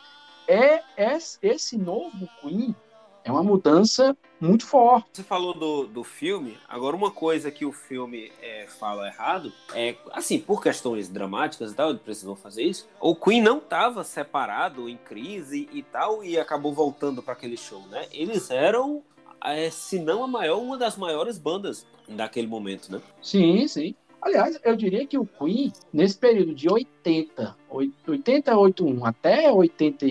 é, 0.48 0.82
é 0.98 1.18
esse 1.42 1.78
novo 1.78 2.28
Queen 2.42 2.76
é 3.24 3.32
uma 3.32 3.44
mudança 3.44 4.16
muito 4.40 4.66
forte. 4.66 5.10
Você 5.14 5.24
falou 5.24 5.54
do, 5.54 5.86
do 5.86 6.04
filme, 6.04 6.58
agora 6.68 6.96
uma 6.96 7.12
coisa 7.12 7.52
que 7.52 7.66
o 7.66 7.72
filme 7.72 8.32
é, 8.42 8.66
fala 8.68 9.08
errado 9.08 9.54
é, 9.74 9.96
assim, 10.12 10.40
por 10.40 10.62
questões 10.62 11.08
dramáticas 11.08 11.72
e 11.72 11.76
tal, 11.76 11.92
ele 11.92 12.00
precisou 12.00 12.36
fazer 12.36 12.64
isso, 12.64 12.88
o 13.00 13.16
Queen 13.16 13.42
não 13.42 13.60
estava 13.60 14.04
separado, 14.04 14.90
em 14.90 14.98
crise 14.98 15.70
e 15.72 15.84
tal, 15.84 16.24
e 16.24 16.40
acabou 16.40 16.74
voltando 16.74 17.22
para 17.22 17.34
aquele 17.34 17.58
show, 17.58 17.82
né? 17.90 18.08
Eles 18.12 18.50
eram, 18.50 19.04
é, 19.44 19.70
se 19.70 20.00
não 20.00 20.24
a 20.24 20.28
maior, 20.28 20.60
uma 20.60 20.78
das 20.78 20.98
maiores 20.98 21.38
bandas 21.38 21.86
daquele 22.08 22.48
momento, 22.48 22.92
né? 22.92 23.02
Sim, 23.22 23.68
sim. 23.68 23.96
Aliás, 24.22 24.60
eu 24.64 24.76
diria 24.76 25.06
que 25.06 25.18
o 25.18 25.26
Queen, 25.26 25.74
nesse 25.92 26.18
período 26.18 26.54
de 26.54 26.72
80, 26.72 27.58
80, 27.70 28.58
81 28.58 29.06
até 29.06 29.52
80 29.52 30.06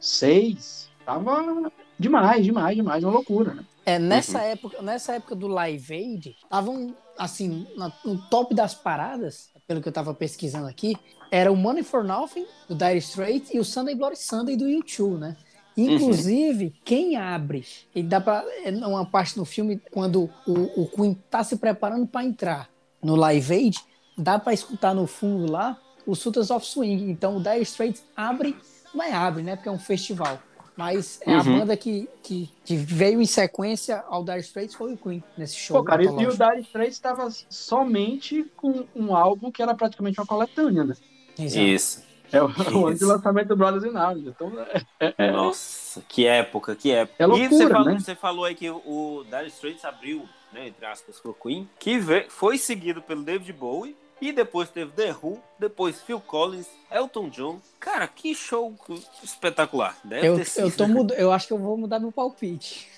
seis, 0.00 0.90
tava 1.04 1.72
demais, 1.98 2.44
demais, 2.44 2.76
demais, 2.76 3.04
uma 3.04 3.12
loucura, 3.12 3.54
né? 3.54 3.64
É, 3.86 3.98
nessa, 3.98 4.38
uhum. 4.38 4.44
época, 4.44 4.82
nessa 4.82 5.14
época 5.14 5.34
do 5.34 5.46
Live 5.46 5.92
Aid, 5.92 6.36
estavam, 6.42 6.94
assim, 7.18 7.66
no 8.04 8.18
top 8.28 8.54
das 8.54 8.74
paradas, 8.74 9.50
pelo 9.66 9.82
que 9.82 9.88
eu 9.88 9.92
tava 9.92 10.14
pesquisando 10.14 10.66
aqui, 10.66 10.96
era 11.30 11.52
o 11.52 11.56
Money 11.56 11.82
for 11.82 12.02
Nothing, 12.02 12.46
do 12.68 12.74
Dire 12.74 12.98
Straits, 12.98 13.52
e 13.52 13.58
o 13.58 13.64
Sunday 13.64 13.94
Bloody 13.94 14.18
Sunday, 14.18 14.56
do 14.56 14.64
U2, 14.64 15.18
né? 15.18 15.36
Inclusive, 15.76 16.66
uhum. 16.66 16.72
quem 16.84 17.16
abre, 17.16 17.66
e 17.94 18.02
dá 18.02 18.20
pra. 18.20 18.44
É 18.64 18.70
uma 18.70 19.04
parte 19.04 19.36
no 19.36 19.44
filme, 19.44 19.80
quando 19.90 20.30
o, 20.46 20.82
o 20.82 20.88
Queen 20.88 21.14
tá 21.28 21.42
se 21.42 21.56
preparando 21.56 22.06
para 22.06 22.24
entrar 22.24 22.70
no 23.02 23.16
Live 23.16 23.52
Aid, 23.52 23.78
dá 24.16 24.38
para 24.38 24.54
escutar 24.54 24.94
no 24.94 25.06
fundo 25.06 25.50
lá 25.50 25.76
o 26.06 26.14
Sultans 26.14 26.50
of 26.50 26.64
Swing. 26.64 27.10
Então 27.10 27.36
o 27.36 27.40
Dire 27.40 27.62
Straits 27.62 28.04
abre, 28.16 28.56
não 28.94 29.04
é 29.04 29.12
abre, 29.12 29.42
né? 29.42 29.56
Porque 29.56 29.68
é 29.68 29.72
um 29.72 29.78
festival. 29.78 30.40
Mas 30.76 31.20
é 31.24 31.30
uhum. 31.30 31.40
a 31.40 31.42
banda 31.44 31.76
que, 31.76 32.08
que, 32.22 32.50
que, 32.64 32.76
veio 32.76 33.20
em 33.20 33.26
sequência 33.26 34.02
ao 34.08 34.24
Dire 34.24 34.40
Straits 34.40 34.74
foi 34.74 34.94
o 34.94 34.96
Queen 34.96 35.22
nesse 35.38 35.56
show. 35.56 35.76
Pô, 35.76 35.84
cara, 35.84 36.02
e, 36.02 36.06
e 36.06 36.26
o 36.26 36.30
Dire 36.30 36.60
Straits 36.62 36.94
estava 36.94 37.30
somente 37.48 38.44
com 38.56 38.84
um 38.94 39.14
álbum 39.14 39.52
que 39.52 39.62
era 39.62 39.72
praticamente 39.74 40.18
uma 40.18 40.26
coletânea, 40.26 40.82
né? 40.82 40.94
Exato. 41.38 41.64
Isso. 41.64 42.02
É 42.32 42.42
o, 42.42 42.46
o 42.46 42.86
ano 42.86 42.98
de 42.98 43.04
lançamento 43.04 43.48
do 43.48 43.56
Brothers 43.56 43.84
in 43.84 43.96
Arms. 43.96 44.26
Então, 44.26 44.52
é, 44.98 45.14
é, 45.16 45.30
Nossa, 45.30 46.02
que 46.08 46.26
época, 46.26 46.74
que 46.74 46.90
época. 46.90 47.22
É 47.22 47.26
loucura, 47.26 47.46
e 47.46 47.56
você 47.56 47.68
falou, 47.68 47.84
né? 47.86 47.98
você 48.00 48.14
falou 48.16 48.44
aí 48.44 48.54
que 48.56 48.68
o 48.68 49.24
Dire 49.24 49.46
Straits 49.46 49.84
abriu, 49.84 50.28
né, 50.52 50.68
entre 50.68 50.84
aspas, 50.86 51.20
pro 51.20 51.34
Queen, 51.34 51.68
que 51.78 51.98
veio, 51.98 52.28
foi 52.28 52.58
seguido 52.58 53.00
pelo 53.00 53.22
David 53.22 53.52
Bowie, 53.52 53.96
e 54.20 54.32
depois 54.32 54.70
teve 54.70 54.92
The 54.92 55.12
Who, 55.12 55.40
depois 55.58 56.00
Phil 56.00 56.20
Collins, 56.20 56.68
Elton 56.90 57.28
John. 57.28 57.60
Cara, 57.78 58.06
que 58.06 58.34
show 58.34 58.74
espetacular. 59.22 59.96
Deve 60.04 60.26
eu, 60.26 60.36
ter 60.36 60.44
sido. 60.44 60.66
Eu, 60.66 60.76
tô 60.76 60.88
mud... 60.88 61.12
eu 61.16 61.32
acho 61.32 61.46
que 61.46 61.52
eu 61.52 61.58
vou 61.58 61.76
mudar 61.76 61.98
meu 61.98 62.12
palpite. 62.12 62.88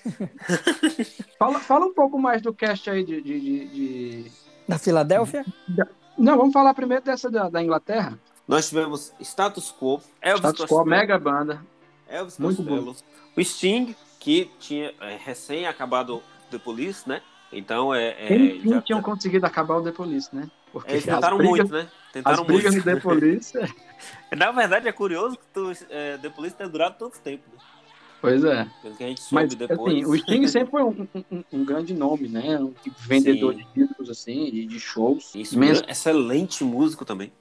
fala, 1.37 1.59
fala 1.59 1.85
um 1.85 1.93
pouco 1.93 2.17
mais 2.17 2.41
do 2.41 2.53
cast 2.53 2.89
aí 2.89 3.03
de. 3.03 3.21
de, 3.21 3.39
de, 3.39 3.67
de... 3.67 4.31
Da 4.67 4.77
Filadélfia? 4.77 5.45
Não, 6.17 6.37
vamos 6.37 6.53
falar 6.53 6.73
primeiro 6.73 7.03
dessa 7.03 7.29
da, 7.29 7.49
da 7.49 7.61
Inglaterra. 7.61 8.17
Nós 8.47 8.69
tivemos 8.69 9.13
Status 9.19 9.73
Quo, 9.77 10.01
Elvis 10.21 10.51
Status 10.51 10.65
Quo, 10.65 10.85
mega 10.85 11.19
banda. 11.19 11.61
Elvis 12.07 12.37
Muito 12.37 12.57
Costello, 12.57 12.93
bom. 12.93 12.95
o 13.35 13.43
Sting, 13.43 13.95
que 14.19 14.49
tinha 14.59 14.93
é, 15.01 15.17
recém 15.17 15.67
acabado 15.67 16.23
The 16.49 16.57
Police, 16.57 17.07
né? 17.07 17.21
Então 17.51 17.93
é. 17.93 18.09
é 18.17 18.33
Eles 18.33 18.63
já 18.63 18.81
tinham 18.81 19.01
conseguido 19.01 19.45
acabar 19.45 19.77
o 19.77 19.83
The 19.83 19.91
Police, 19.91 20.33
né? 20.33 20.49
Porque 20.71 20.91
Eles 20.91 21.05
tentaram 21.05 21.37
brigas, 21.37 21.69
muito, 21.69 21.73
né? 21.73 21.89
Tentaram 22.11 22.41
as 22.41 22.47
brigas 22.47 22.73
muito. 22.73 22.85
The 22.85 22.95
Police. 22.99 23.53
Na 24.35 24.51
verdade, 24.51 24.87
é 24.87 24.91
curioso 24.91 25.37
que 25.37 25.45
tu, 25.53 25.71
é, 25.89 26.17
The 26.17 26.29
Police 26.29 26.55
tenha 26.55 26.69
durado 26.69 26.95
tanto 26.97 27.19
tempo. 27.19 27.43
Né? 27.51 27.59
Pois 28.19 28.43
é. 28.43 28.67
Pelo 28.81 28.95
que 28.95 29.03
a 29.03 29.07
gente 29.07 29.21
soube 29.21 29.35
Mas, 29.35 29.55
depois. 29.55 29.93
Assim, 29.93 30.05
o 30.05 30.17
Sting 30.17 30.47
sempre 30.49 30.71
foi 30.71 30.83
um, 30.83 31.07
um, 31.31 31.43
um, 31.53 31.65
grande 31.65 31.93
nome, 31.93 32.27
né? 32.27 32.59
Um 32.59 32.73
vendedor 32.99 33.53
Sim. 33.53 33.59
de 33.59 33.85
discos, 33.85 34.09
assim, 34.09 34.51
de, 34.51 34.65
de 34.65 34.79
shows. 34.79 35.33
Isso, 35.35 35.57
mesmo. 35.57 35.85
excelente 35.89 36.63
músico 36.63 37.05
também. 37.05 37.31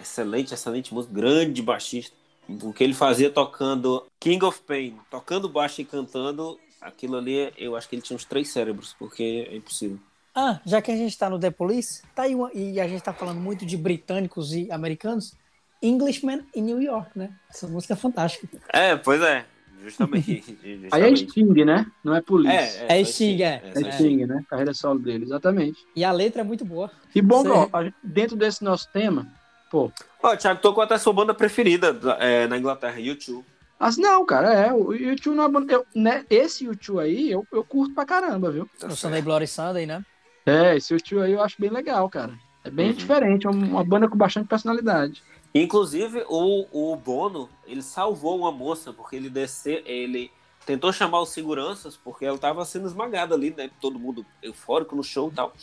Excelente, 0.00 0.54
excelente 0.54 0.94
músico. 0.94 1.14
Grande 1.14 1.60
baixista. 1.62 2.16
O 2.48 2.72
que 2.72 2.84
ele 2.84 2.94
fazia 2.94 3.30
tocando 3.30 4.04
King 4.20 4.44
of 4.44 4.60
Pain, 4.62 4.98
tocando 5.10 5.48
baixo 5.48 5.80
e 5.80 5.84
cantando, 5.84 6.58
aquilo 6.80 7.16
ali, 7.16 7.52
eu 7.56 7.74
acho 7.74 7.88
que 7.88 7.96
ele 7.96 8.02
tinha 8.02 8.16
uns 8.16 8.24
três 8.24 8.48
cérebros, 8.50 8.94
porque 8.98 9.48
é 9.50 9.56
impossível. 9.56 9.98
Ah, 10.34 10.60
já 10.66 10.82
que 10.82 10.90
a 10.90 10.96
gente 10.96 11.16
tá 11.16 11.30
no 11.30 11.38
The 11.38 11.50
Police, 11.50 12.02
tá 12.14 12.22
aí 12.22 12.34
uma, 12.34 12.50
e 12.52 12.80
a 12.80 12.88
gente 12.88 13.02
tá 13.02 13.12
falando 13.12 13.40
muito 13.40 13.64
de 13.64 13.76
britânicos 13.76 14.52
e 14.52 14.70
americanos, 14.70 15.36
Englishman 15.80 16.44
em 16.54 16.62
New 16.62 16.82
York, 16.82 17.16
né? 17.16 17.30
Essa 17.48 17.68
música 17.68 17.92
é 17.92 17.96
fantástica. 17.96 18.48
É, 18.72 18.96
pois 18.96 19.22
é. 19.22 19.44
Justamente. 19.84 20.42
justamente. 20.56 20.88
Aí 20.90 21.12
é 21.12 21.16
Sting, 21.16 21.64
né? 21.64 21.86
Não 22.02 22.16
é 22.16 22.20
Police. 22.20 22.52
É, 22.52 22.86
é, 22.88 23.00
é 23.00 23.04
Sting, 23.04 23.42
é. 23.42 23.62
É, 23.62 23.80
é 23.80 23.92
Sting, 23.92 24.26
né? 24.26 24.44
Carreira 24.48 24.74
solo 24.74 24.98
dele, 24.98 25.24
exatamente. 25.24 25.78
E 25.94 26.02
a 26.02 26.10
letra 26.10 26.40
é 26.40 26.44
muito 26.44 26.64
boa. 26.64 26.90
E 27.14 27.22
bom, 27.22 27.44
ó, 27.46 27.68
dentro 28.02 28.34
desse 28.34 28.64
nosso 28.64 28.88
tema, 28.90 29.28
pô. 29.70 29.92
Ó, 30.20 30.34
Thiago 30.34 30.60
tocou 30.60 30.82
até 30.82 30.94
a 30.94 30.98
sua 30.98 31.12
banda 31.12 31.34
preferida 31.34 31.96
é, 32.18 32.48
na 32.48 32.58
Inglaterra, 32.58 32.98
YouTube. 32.98 33.44
Mas 33.78 33.96
não, 33.98 34.24
cara, 34.24 34.52
é. 34.52 34.72
O 34.72 34.92
YouTube 34.94 35.36
não 35.36 35.44
é 35.44 35.48
banda. 35.48 35.72
Eu, 35.72 35.86
né, 35.94 36.24
esse 36.30 36.64
YouTube 36.64 37.00
aí 37.00 37.30
eu, 37.30 37.46
eu 37.52 37.62
curto 37.62 37.94
pra 37.94 38.06
caramba, 38.06 38.50
viu? 38.50 38.68
Tá 38.80 38.86
o 38.86 38.96
Sunday 38.96 39.22
Bloody 39.22 39.46
Sunday, 39.46 39.86
né? 39.86 40.04
É, 40.46 40.76
esse 40.76 40.92
YouTube 40.92 41.22
aí 41.22 41.32
eu 41.32 41.42
acho 41.42 41.56
bem 41.58 41.70
legal, 41.70 42.08
cara. 42.08 42.38
É 42.62 42.70
bem 42.70 42.88
uhum. 42.88 42.94
diferente, 42.94 43.46
é 43.46 43.50
uma 43.50 43.84
banda 43.84 44.08
com 44.08 44.16
bastante 44.16 44.48
personalidade. 44.48 45.22
Inclusive, 45.54 46.24
o, 46.28 46.92
o 46.92 46.96
Bono, 46.96 47.48
ele 47.66 47.82
salvou 47.82 48.38
uma 48.38 48.50
moça, 48.50 48.92
porque 48.92 49.16
ele 49.16 49.30
desceu, 49.30 49.82
ele 49.86 50.30
tentou 50.66 50.92
chamar 50.92 51.20
os 51.20 51.28
seguranças, 51.28 51.96
porque 51.96 52.24
ela 52.24 52.36
estava 52.36 52.64
sendo 52.64 52.86
esmagada 52.86 53.34
ali, 53.34 53.54
né? 53.56 53.70
Todo 53.80 53.98
mundo 53.98 54.24
eufórico 54.42 54.96
no 54.96 55.04
show 55.04 55.28
e 55.30 55.34
tal. 55.34 55.54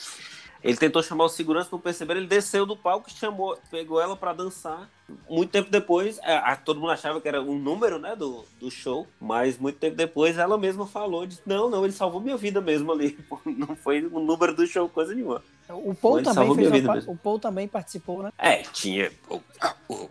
Ele 0.64 0.78
tentou 0.78 1.01
chamar 1.01 1.26
o 1.26 1.30
segurança, 1.30 1.70
não 1.72 1.80
perceberam, 1.80 2.20
ele 2.20 2.30
desceu 2.30 2.66
do 2.66 2.78
palco, 2.78 3.09
chamou, 3.09 3.57
pegou 3.72 3.99
ela 3.99 4.16
para 4.16 4.34
dançar. 4.34 4.88
Muito 5.28 5.49
tempo 5.49 5.72
depois, 5.72 6.20
a, 6.20 6.32
é, 6.32 6.36
a, 6.38 6.55
todo 6.55 6.80
mundo 6.80 6.91
achava 6.91 7.20
que 7.20 7.28
era 7.28 7.41
um 7.41 7.57
número, 7.57 7.97
né, 7.97 8.16
do, 8.16 8.45
do 8.59 8.70
show, 8.70 9.07
mas 9.20 9.57
muito 9.57 9.80
tempo 9.80 9.95
depois 9.95 10.38
ela 10.38 10.57
mesma 10.57 10.86
falou, 10.86 11.26
disse, 11.26 11.41
não, 11.45 11.70
não, 11.70 11.84
ele 11.84 11.93
salvou 11.93 12.22
minha 12.22 12.38
vida 12.38 12.62
mesmo 12.62 12.91
ali, 12.91 13.18
não 13.45 13.76
foi 13.76 14.03
o 14.05 14.20
um 14.20 14.24
número 14.24 14.55
do 14.55 14.66
show, 14.68 14.88
coisa 14.88 15.16
nenhuma. 15.16 15.43
O 15.68 15.95
Paul, 15.95 16.22
também 16.22 16.53
fez 16.53 16.84
uma, 16.84 16.99
o 17.07 17.16
Paul 17.16 17.39
também 17.39 17.68
participou, 17.68 18.24
né? 18.24 18.32
É, 18.38 18.57
tinha 18.57 19.12
o, 19.30 19.41
o, 19.89 20.09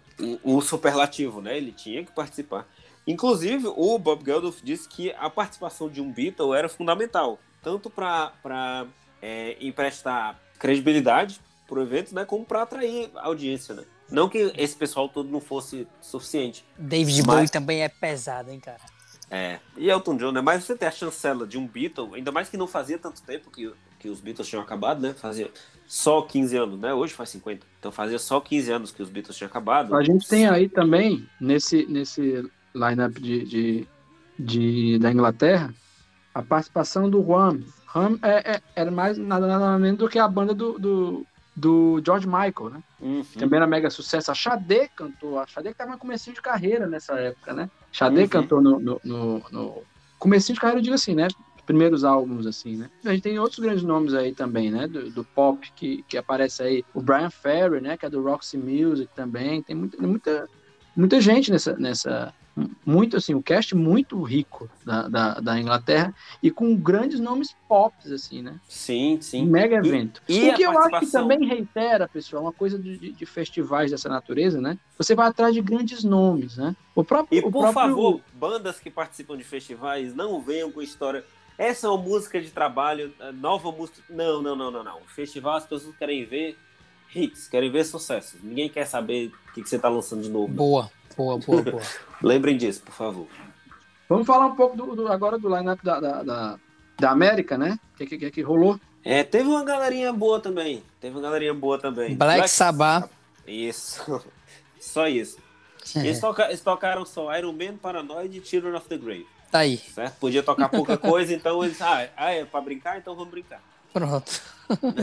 o 0.56 0.60
superlativo, 0.60 1.40
né, 1.40 1.56
ele 1.56 1.70
tinha 1.70 2.04
que 2.04 2.12
participar. 2.12 2.66
Inclusive, 3.06 3.66
o 3.68 3.98
Bob 3.98 4.24
Geldof 4.24 4.60
disse 4.62 4.88
que 4.88 5.12
a 5.12 5.30
participação 5.30 5.88
de 5.88 6.00
um 6.00 6.10
Beatle 6.12 6.54
era 6.54 6.68
fundamental, 6.68 7.38
tanto 7.62 7.88
para 7.88 8.86
é, 9.22 9.56
emprestar 9.60 10.40
credibilidade 10.58 11.40
pro 11.66 11.82
evento, 11.82 12.14
né? 12.14 12.24
Como 12.24 12.44
para 12.44 12.62
atrair 12.62 13.10
audiência, 13.16 13.74
né? 13.74 13.84
Não 14.10 14.28
que 14.28 14.52
esse 14.56 14.74
pessoal 14.74 15.08
todo 15.08 15.30
não 15.30 15.40
fosse 15.40 15.86
suficiente. 16.00 16.64
David 16.76 17.22
mas... 17.26 17.36
Bowie 17.36 17.48
também 17.48 17.82
é 17.82 17.88
pesado, 17.88 18.50
hein, 18.50 18.58
cara? 18.58 18.80
É. 19.30 19.60
E 19.76 19.88
Elton 19.88 20.16
John, 20.16 20.32
né? 20.32 20.40
Mas 20.40 20.64
você 20.64 20.76
ter 20.76 20.86
a 20.86 20.90
chancela 20.90 21.46
de 21.46 21.56
um 21.56 21.66
Beatle, 21.66 22.14
ainda 22.14 22.32
mais 22.32 22.48
que 22.48 22.56
não 22.56 22.66
fazia 22.66 22.98
tanto 22.98 23.22
tempo 23.22 23.50
que, 23.50 23.72
que 24.00 24.08
os 24.08 24.20
Beatles 24.20 24.48
tinham 24.48 24.62
acabado, 24.62 25.00
né? 25.00 25.14
Fazia 25.14 25.48
só 25.86 26.22
15 26.22 26.56
anos, 26.56 26.80
né? 26.80 26.92
Hoje 26.92 27.14
faz 27.14 27.28
50. 27.30 27.64
Então 27.78 27.92
fazia 27.92 28.18
só 28.18 28.40
15 28.40 28.72
anos 28.72 28.90
que 28.90 29.00
os 29.00 29.08
Beatles 29.08 29.36
tinham 29.36 29.48
acabado. 29.48 29.94
A 29.94 30.02
gente 30.02 30.26
tem 30.26 30.48
aí 30.48 30.68
também, 30.68 31.28
nesse, 31.40 31.86
nesse 31.86 32.44
line-up 32.74 33.20
de, 33.20 33.44
de, 33.44 33.88
de, 34.36 34.98
da 34.98 35.12
Inglaterra, 35.12 35.72
a 36.34 36.42
participação 36.42 37.08
do 37.08 37.24
Juan 37.24 37.60
Ram 37.92 38.18
é, 38.22 38.52
é, 38.52 38.62
era 38.76 38.90
mais 38.90 39.18
nada, 39.18 39.46
nada 39.46 39.78
menos 39.78 39.98
do 39.98 40.08
que 40.08 40.18
a 40.18 40.28
banda 40.28 40.54
do, 40.54 40.78
do, 40.78 41.26
do 41.56 42.02
George 42.04 42.26
Michael, 42.26 42.70
né? 42.70 42.82
Uhum. 43.00 43.24
Também 43.38 43.56
era 43.56 43.66
mega 43.66 43.90
sucesso. 43.90 44.30
A 44.30 44.34
Xadê 44.34 44.88
cantou. 44.88 45.38
A 45.38 45.46
Xadê 45.46 45.70
que 45.70 45.78
tava 45.78 45.92
no 45.92 45.98
comecinho 45.98 46.34
de 46.34 46.42
carreira 46.42 46.86
nessa 46.86 47.14
época, 47.14 47.52
né? 47.52 47.68
Xadê 47.90 48.22
uhum. 48.22 48.28
cantou 48.28 48.60
no, 48.60 48.78
no, 48.78 49.00
no, 49.04 49.42
no 49.50 49.82
comecinho 50.18 50.54
de 50.54 50.60
carreira, 50.60 50.78
eu 50.78 50.84
digo 50.84 50.94
assim, 50.94 51.14
né? 51.14 51.28
primeiros 51.70 52.02
álbuns, 52.02 52.46
assim, 52.48 52.76
né? 52.76 52.90
A 53.04 53.10
gente 53.10 53.22
tem 53.22 53.38
outros 53.38 53.60
grandes 53.60 53.84
nomes 53.84 54.12
aí 54.12 54.34
também, 54.34 54.72
né? 54.72 54.88
Do, 54.88 55.08
do, 55.10 55.22
pop 55.22 55.70
que, 55.76 56.04
que 56.08 56.18
aparece 56.18 56.64
aí. 56.64 56.84
O 56.92 57.00
Brian 57.00 57.30
Ferry, 57.30 57.80
né? 57.80 57.96
Que 57.96 58.06
é 58.06 58.10
do 58.10 58.20
Roxy 58.20 58.58
Music 58.58 59.08
também. 59.14 59.62
Tem 59.62 59.76
muita, 59.76 60.02
muita, 60.04 60.48
muita 60.96 61.20
gente 61.20 61.48
nessa, 61.52 61.76
nessa, 61.76 62.34
muito 62.84 63.16
assim, 63.16 63.34
o 63.34 63.42
cast 63.42 63.74
muito 63.74 64.20
rico 64.22 64.68
da, 64.84 65.08
da, 65.08 65.34
da, 65.40 65.60
Inglaterra 65.60 66.14
e 66.42 66.50
com 66.50 66.74
grandes 66.76 67.20
nomes 67.20 67.54
pop, 67.68 67.94
assim, 68.12 68.42
né? 68.42 68.60
Sim, 68.68 69.18
sim. 69.20 69.42
Um 69.42 69.50
mega 69.50 69.76
evento. 69.76 70.22
E, 70.28 70.38
e 70.38 70.50
o 70.50 70.54
que 70.54 70.62
eu 70.62 70.78
acho 70.78 71.00
que 71.00 71.12
também 71.12 71.46
reitera, 71.46 72.08
pessoal, 72.08 72.42
uma 72.42 72.52
coisa 72.52 72.78
de, 72.78 72.96
de, 72.98 73.12
de, 73.12 73.26
festivais 73.26 73.90
dessa 73.90 74.08
natureza, 74.08 74.60
né? 74.60 74.78
Você 74.96 75.14
vai 75.14 75.28
atrás 75.28 75.54
de 75.54 75.60
grandes 75.60 76.04
nomes, 76.04 76.56
né? 76.56 76.74
O 76.94 77.04
próprio, 77.04 77.38
e 77.38 77.42
por 77.42 77.50
próprio... 77.50 77.72
favor, 77.72 78.20
bandas 78.34 78.80
que 78.80 78.90
participam 78.90 79.36
de 79.36 79.44
festivais, 79.44 80.14
não 80.14 80.40
venham 80.40 80.70
com 80.70 80.82
história. 80.82 81.24
Essa 81.56 81.86
é 81.86 81.90
uma 81.90 82.02
música 82.02 82.40
de 82.40 82.50
trabalho, 82.50 83.12
nova 83.34 83.70
música. 83.70 84.02
Não, 84.08 84.40
não, 84.40 84.56
não, 84.56 84.70
não, 84.70 84.82
não. 84.82 85.00
Festival 85.06 85.56
as 85.56 85.66
pessoas 85.66 85.94
querem 85.96 86.24
ver 86.24 86.56
hits, 87.14 87.48
querem 87.48 87.70
ver 87.70 87.84
sucessos. 87.84 88.40
Ninguém 88.42 88.68
quer 88.68 88.86
saber 88.86 89.32
o 89.48 89.52
que, 89.52 89.62
que 89.62 89.68
você 89.68 89.76
está 89.76 89.88
lançando 89.88 90.22
de 90.22 90.30
novo. 90.30 90.52
Boa. 90.52 90.90
Boa, 91.16 91.38
boa, 91.38 91.62
boa. 91.62 91.82
Lembrem 92.22 92.56
disso, 92.56 92.82
por 92.82 92.92
favor. 92.92 93.26
Vamos 94.08 94.26
falar 94.26 94.46
um 94.46 94.56
pouco 94.56 94.76
do, 94.76 94.96
do 94.96 95.08
agora 95.08 95.38
do 95.38 95.54
line-up 95.54 95.84
da, 95.84 96.00
da, 96.00 96.22
da, 96.22 96.58
da, 96.98 97.10
América, 97.10 97.56
né? 97.56 97.78
O 97.94 97.96
que, 97.96 98.18
que, 98.18 98.30
que, 98.30 98.42
rolou? 98.42 98.80
É, 99.04 99.22
teve 99.22 99.48
uma 99.48 99.64
galerinha 99.64 100.12
boa 100.12 100.40
também. 100.40 100.82
Teve 101.00 101.14
uma 101.14 101.22
galerinha 101.22 101.54
boa 101.54 101.78
também. 101.78 102.16
Black, 102.16 102.38
Black 102.38 102.50
Sabbath. 102.50 103.08
Isso. 103.46 104.22
só 104.80 105.06
isso. 105.06 105.38
É. 105.94 106.00
Eles, 106.00 106.20
toca, 106.20 106.46
eles, 106.46 106.60
tocaram 106.60 107.06
só 107.06 107.34
Iron 107.36 107.52
Man, 107.52 107.76
Paranoid 107.76 108.36
e 108.36 108.44
Children 108.44 108.74
of 108.74 108.88
the 108.88 108.98
Grave. 108.98 109.26
Tá 109.50 109.60
aí. 109.60 109.78
Certo? 109.78 110.18
Podia 110.18 110.42
tocar 110.42 110.68
pouca 110.68 110.96
coisa, 110.98 111.32
então 111.32 111.62
eles. 111.64 111.80
Ah, 111.80 112.08
ah, 112.16 112.30
é 112.32 112.44
pra 112.44 112.60
brincar? 112.60 112.98
Então 112.98 113.14
vamos 113.14 113.30
brincar. 113.30 113.62
Pronto. 113.92 114.42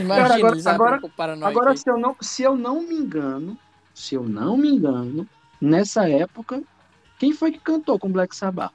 Imagina, 0.00 0.34
agora, 0.70 1.00
agora, 1.04 1.46
agora 1.46 1.76
se, 1.76 1.88
eu 1.90 1.98
não, 1.98 2.16
se 2.20 2.42
eu 2.42 2.56
não 2.56 2.82
me 2.82 2.94
engano, 2.94 3.58
se 3.94 4.14
eu 4.14 4.22
não 4.24 4.56
me 4.56 4.68
engano, 4.68 5.28
nessa 5.60 6.08
época, 6.08 6.62
Quem 7.18 7.32
foi 7.32 7.50
que 7.50 7.58
cantou 7.58 7.98
com 7.98 8.08
Black 8.12 8.34
Sabbath? 8.36 8.72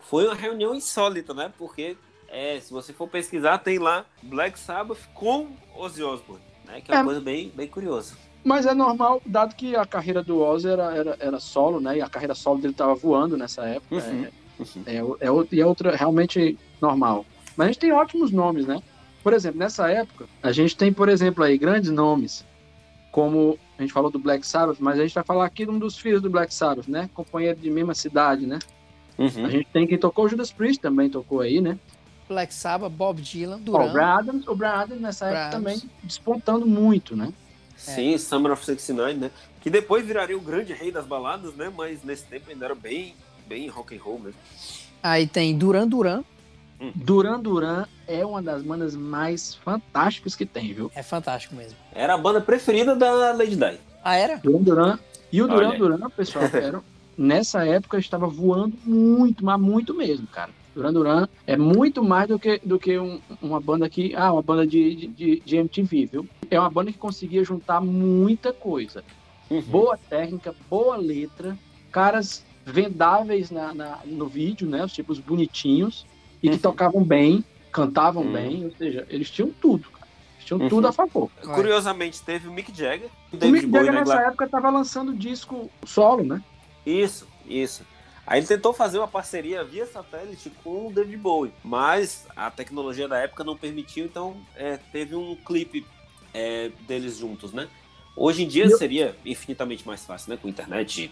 Foi 0.00 0.24
uma 0.26 0.34
reunião 0.34 0.74
insólita, 0.74 1.34
né? 1.34 1.52
Porque 1.58 1.96
é, 2.28 2.58
se 2.58 2.72
você 2.72 2.94
for 2.94 3.06
pesquisar, 3.08 3.58
tem 3.58 3.78
lá 3.78 4.06
Black 4.22 4.58
Sabbath 4.58 5.00
com 5.12 5.48
Ozzy 5.76 6.02
Osbourne, 6.02 6.42
né? 6.64 6.80
Que 6.80 6.90
é 6.90 6.94
uma 6.94 7.00
É. 7.02 7.04
coisa 7.04 7.20
bem, 7.20 7.52
bem 7.54 7.68
curiosa. 7.68 8.14
Mas 8.42 8.64
é 8.64 8.72
normal, 8.72 9.20
dado 9.26 9.54
que 9.54 9.76
a 9.76 9.84
carreira 9.84 10.22
do 10.22 10.40
Ozzy 10.40 10.68
era, 10.68 10.94
era, 10.96 11.16
era 11.20 11.40
solo, 11.40 11.78
né? 11.78 11.98
E 11.98 12.00
a 12.02 12.08
carreira 12.08 12.34
solo 12.34 12.58
dele 12.60 12.72
tava 12.74 12.94
voando 12.94 13.36
nessa 13.36 13.64
época. 13.66 13.96
Uhum. 13.96 14.26
É, 14.86 14.96
é, 14.96 14.98
é, 15.26 15.30
outra- 15.30 15.56
e 15.56 15.60
é 15.60 15.66
outra 15.66 15.94
realmente 15.96 16.58
normal. 16.80 17.26
Mas 17.56 17.66
a 17.66 17.70
gente 17.72 17.80
tem 17.80 17.92
ótimos 17.92 18.30
nomes, 18.30 18.66
né? 18.66 18.82
Por 19.22 19.32
exemplo, 19.34 19.58
nessa 19.58 19.90
época, 19.90 20.26
a 20.42 20.52
gente 20.52 20.74
tem, 20.76 20.90
por 20.92 21.08
exemplo, 21.10 21.44
aí 21.44 21.56
grandes 21.58 21.90
nomes, 21.90 22.44
como 23.10 23.58
a 23.78 23.82
gente 23.82 23.92
falou 23.92 24.10
do 24.10 24.18
Black 24.18 24.46
Sabbath, 24.46 24.76
mas 24.80 24.98
a 24.98 25.02
gente 25.02 25.14
vai 25.14 25.24
falar 25.24 25.44
aqui 25.44 25.64
de 25.64 25.70
um 25.70 25.78
dos 25.78 25.98
filhos 25.98 26.22
do 26.22 26.30
Black 26.30 26.54
Sabbath, 26.54 26.88
né? 26.88 27.10
Companheiro 27.12 27.58
de 27.58 27.70
mesma 27.70 27.94
cidade, 27.94 28.46
né? 28.46 28.58
Uhum. 29.18 29.46
A 29.46 29.50
gente 29.50 29.68
tem 29.72 29.86
quem 29.86 29.98
tocou, 29.98 30.24
o 30.24 30.28
Judas 30.28 30.52
Priest 30.52 30.80
também 30.80 31.08
tocou 31.08 31.40
aí, 31.40 31.60
né? 31.60 31.78
Black 32.28 32.54
Sabbath, 32.54 32.90
Bob 32.90 33.20
Dylan, 33.20 33.58
Duran. 33.58 33.84
o 33.84 33.92
Brian 33.92 34.06
Adams, 34.06 34.46
o 34.46 34.56
nessa 35.00 35.26
Brian 35.26 35.38
época 35.38 35.56
também 35.56 35.82
despontando 36.02 36.66
muito, 36.66 37.16
né? 37.16 37.32
Sim, 37.76 38.16
Summer 38.16 38.52
of 38.52 38.64
69, 38.64 39.14
né? 39.14 39.30
Que 39.60 39.68
depois 39.68 40.06
viraria 40.06 40.36
o 40.36 40.40
grande 40.40 40.72
rei 40.72 40.90
das 40.90 41.06
baladas, 41.06 41.54
né? 41.54 41.72
Mas 41.76 42.02
nesse 42.02 42.24
tempo 42.24 42.50
ainda 42.50 42.66
era 42.66 42.74
bem, 42.74 43.14
bem 43.46 43.68
rock 43.68 43.96
and 43.96 44.00
roll 44.02 44.18
mesmo. 44.18 44.40
Aí 45.02 45.26
tem 45.26 45.56
Duran 45.56 45.86
Duran, 45.86 46.24
Duran 46.94 47.40
Duran 47.40 47.86
é 48.06 48.24
uma 48.26 48.42
das 48.42 48.62
bandas 48.62 48.94
mais 48.96 49.54
fantásticas 49.54 50.34
que 50.34 50.44
tem, 50.44 50.72
viu? 50.74 50.90
é 50.94 51.02
fantástico 51.02 51.54
mesmo. 51.54 51.76
Era 51.94 52.14
a 52.14 52.18
banda 52.18 52.40
preferida 52.40 52.94
da 52.94 53.32
Lady 53.32 53.56
Di. 53.56 53.78
Ah, 54.02 54.16
era? 54.16 54.36
Duran 54.38 54.62
Duran. 54.62 54.98
E 55.32 55.40
o 55.42 55.48
Duran. 55.48 55.78
Duran, 55.78 56.10
pessoal, 56.10 56.44
era, 56.52 56.80
nessa 57.16 57.64
época 57.66 57.98
estava 57.98 58.26
voando 58.26 58.76
muito, 58.84 59.44
mas 59.44 59.58
muito 59.60 59.94
mesmo, 59.94 60.26
cara. 60.26 60.50
Duran 60.74 60.92
Duran 60.92 61.28
é 61.46 61.56
muito 61.56 62.02
mais 62.02 62.28
do 62.28 62.38
que, 62.38 62.60
do 62.64 62.78
que 62.78 62.98
um- 62.98 63.20
uma 63.40 63.60
banda 63.60 63.88
que. 63.88 64.14
Ah, 64.16 64.32
uma 64.32 64.42
banda 64.42 64.66
de, 64.66 64.94
de- 64.94 65.06
de, 65.06 65.40
de 65.44 65.56
MTV, 65.56 66.06
viu? 66.06 66.28
É 66.50 66.58
uma 66.58 66.68
banda 66.70 66.90
que 66.92 66.98
conseguia 66.98 67.44
juntar 67.44 67.80
muita 67.80 68.52
coisa. 68.52 69.04
Uhum. 69.48 69.62
Boa 69.62 69.96
técnica, 69.96 70.52
boa 70.68 70.96
letra, 70.96 71.56
caras 71.92 72.44
vendáveis 72.66 73.50
na, 73.52 73.72
na- 73.72 73.98
no 74.04 74.26
vídeo, 74.26 74.68
né? 74.68 74.84
Os 74.84 74.92
tipos 74.92 75.18
bonitinhos, 75.20 76.04
e 76.44 76.48
que 76.50 76.56
Uhum. 76.56 76.60
tocavam 76.60 77.02
bem, 77.02 77.42
cantavam 77.72 78.22
Uhum. 78.22 78.32
bem, 78.32 78.64
ou 78.66 78.70
seja, 78.76 79.06
eles 79.08 79.30
tinham 79.30 79.50
tudo, 79.50 79.88
cara. 79.90 80.06
Eles 80.34 80.44
tinham 80.44 80.60
Uhum. 80.60 80.68
tudo 80.68 80.86
a 80.88 80.92
favor. 80.92 81.30
Curiosamente, 81.54 82.22
teve 82.22 82.46
o 82.48 82.52
Mick 82.52 82.70
Jagger, 82.76 83.08
o 83.32 83.36
O 83.36 83.48
Mick 83.50 83.62
Jagger 83.70 83.86
na 83.86 83.92
nessa 83.92 84.02
Inglaterra. 84.02 84.28
época 84.28 84.44
estava 84.44 84.68
lançando 84.70 85.14
disco 85.14 85.70
solo, 85.86 86.22
né? 86.22 86.42
Isso, 86.84 87.26
isso. 87.46 87.82
Aí 88.26 88.40
ele 88.40 88.46
tentou 88.46 88.72
fazer 88.74 88.98
uma 88.98 89.08
parceria 89.08 89.64
via 89.64 89.86
satélite 89.86 90.50
com 90.62 90.88
o 90.88 90.92
David 90.92 91.16
Bowie, 91.16 91.52
mas 91.64 92.26
a 92.36 92.50
tecnologia 92.50 93.08
da 93.08 93.18
época 93.18 93.42
não 93.42 93.56
permitiu, 93.56 94.04
então 94.04 94.36
é, 94.54 94.78
teve 94.92 95.14
um 95.14 95.34
clipe 95.36 95.86
é, 96.34 96.70
deles 96.86 97.16
juntos, 97.18 97.52
né? 97.52 97.68
Hoje 98.16 98.44
em 98.44 98.48
dia 98.48 98.64
eu- 98.66 98.76
seria 98.76 99.16
infinitamente 99.24 99.86
mais 99.86 100.04
fácil, 100.04 100.30
né? 100.30 100.38
Com 100.40 100.48
internet, 100.48 101.10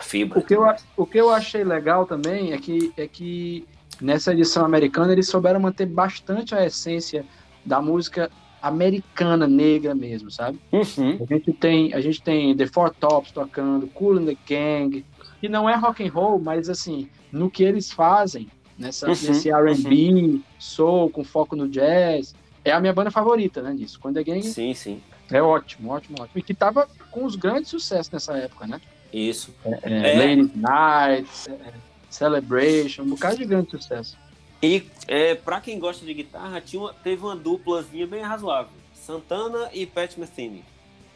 fibra. 0.00 0.38
O 0.38 0.42
que, 0.42 0.54
eu, 0.54 0.64
o 0.96 1.06
que 1.06 1.18
eu 1.18 1.30
achei 1.30 1.62
legal 1.62 2.04
também 2.06 2.52
é 2.52 2.58
que, 2.58 2.92
é 2.96 3.06
que 3.06 3.66
nessa 4.02 4.32
edição 4.32 4.64
americana 4.64 5.12
eles 5.12 5.28
souberam 5.28 5.60
manter 5.60 5.86
bastante 5.86 6.54
a 6.54 6.64
essência 6.64 7.24
da 7.64 7.80
música 7.80 8.30
americana 8.60 9.46
negra 9.46 9.94
mesmo, 9.94 10.30
sabe? 10.30 10.58
Uhum. 10.70 11.18
A 11.20 11.34
gente 11.34 11.52
tem, 11.52 11.92
a 11.94 12.00
gente 12.00 12.22
tem 12.22 12.56
The 12.56 12.66
Four 12.66 12.94
Tops 12.94 13.32
tocando, 13.32 13.88
Cool 13.88 14.18
and 14.18 14.26
the 14.26 14.36
Gang, 14.46 15.04
que 15.40 15.48
não 15.48 15.68
é 15.68 15.74
rock 15.74 16.06
and 16.06 16.12
roll, 16.12 16.38
mas 16.38 16.68
assim, 16.68 17.08
no 17.30 17.50
que 17.50 17.64
eles 17.64 17.90
fazem, 17.90 18.48
nessa, 18.78 19.06
Uhum, 19.06 19.10
nesse 19.10 19.50
R&B, 19.50 20.40
soul, 20.58 21.10
com 21.10 21.24
foco 21.24 21.56
no 21.56 21.68
jazz, 21.68 22.34
é 22.64 22.70
a 22.70 22.80
minha 22.80 22.92
banda 22.92 23.10
favorita, 23.10 23.60
né, 23.60 23.74
disso. 23.74 23.98
Cool 23.98 24.10
and 24.10 24.14
the 24.14 24.24
Gang 24.24 24.42
Sim, 24.42 24.72
sim. 24.74 25.02
é 25.30 25.42
ótimo, 25.42 25.90
ótimo, 25.90 26.16
ótimo. 26.20 26.38
E 26.38 26.42
que 26.42 26.54
tava 26.54 26.88
com 27.10 27.24
os 27.24 27.34
grandes 27.34 27.68
sucessos 27.70 28.12
nessa 28.12 28.36
época, 28.36 28.66
né? 28.66 28.80
Isso. 29.12 29.52
É, 29.64 29.78
É. 29.82 30.18
Ladies 30.18 30.50
Night, 30.54 31.28
é, 31.50 31.72
Celebration, 32.14 33.02
um 33.02 33.10
bocado 33.10 33.36
de 33.36 33.44
grande 33.44 33.70
sucesso. 33.70 34.16
E 34.62 34.84
é, 35.08 35.34
pra 35.34 35.60
quem 35.60 35.78
gosta 35.78 36.04
de 36.06 36.14
guitarra, 36.14 36.60
tinha 36.60 36.80
uma- 36.82 36.92
teve 36.94 37.22
uma 37.22 37.34
duplazinha 37.34 38.06
bem 38.06 38.22
razoável. 38.22 38.70
Santana 38.94 39.68
e 39.72 39.84
Pat 39.86 40.16
Metheny. 40.16 40.64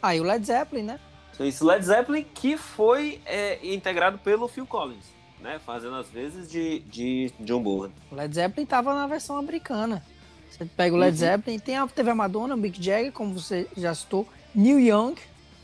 Aí 0.01 0.19
o 0.19 0.23
Led 0.23 0.45
Zeppelin, 0.45 0.83
né? 0.83 0.99
Então, 1.33 1.45
Isso, 1.45 1.65
Led 1.65 1.85
Zeppelin 1.85 2.25
que 2.33 2.57
foi 2.57 3.21
é, 3.25 3.59
integrado 3.73 4.17
pelo 4.17 4.47
Phil 4.47 4.65
Collins, 4.65 5.05
né? 5.39 5.59
Fazendo 5.65 5.95
às 5.95 6.09
vezes 6.09 6.49
de, 6.51 6.79
de 6.79 7.31
John 7.39 7.61
Bonham. 7.61 7.91
O 8.11 8.15
Led 8.15 8.33
Zeppelin 8.35 8.65
tava 8.65 8.93
na 8.93 9.07
versão 9.07 9.37
americana. 9.37 10.03
Você 10.49 10.65
pega 10.65 10.95
o 10.95 10.97
Led 10.99 11.11
Uhum. 11.11 11.17
Zeppelin, 11.17 11.59
tem 11.59 11.77
a, 11.77 11.87
teve 11.87 12.09
a 12.09 12.15
Madonna, 12.15 12.55
o 12.55 12.57
Mick 12.57 12.81
Jagger, 12.83 13.11
como 13.11 13.33
você 13.39 13.67
já 13.77 13.93
citou, 13.95 14.27
Neil 14.53 14.79
Young 14.79 15.15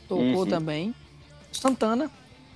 tocou 0.08 0.24
Uhum. 0.24 0.46
também, 0.46 0.94
Santana, 1.52 2.10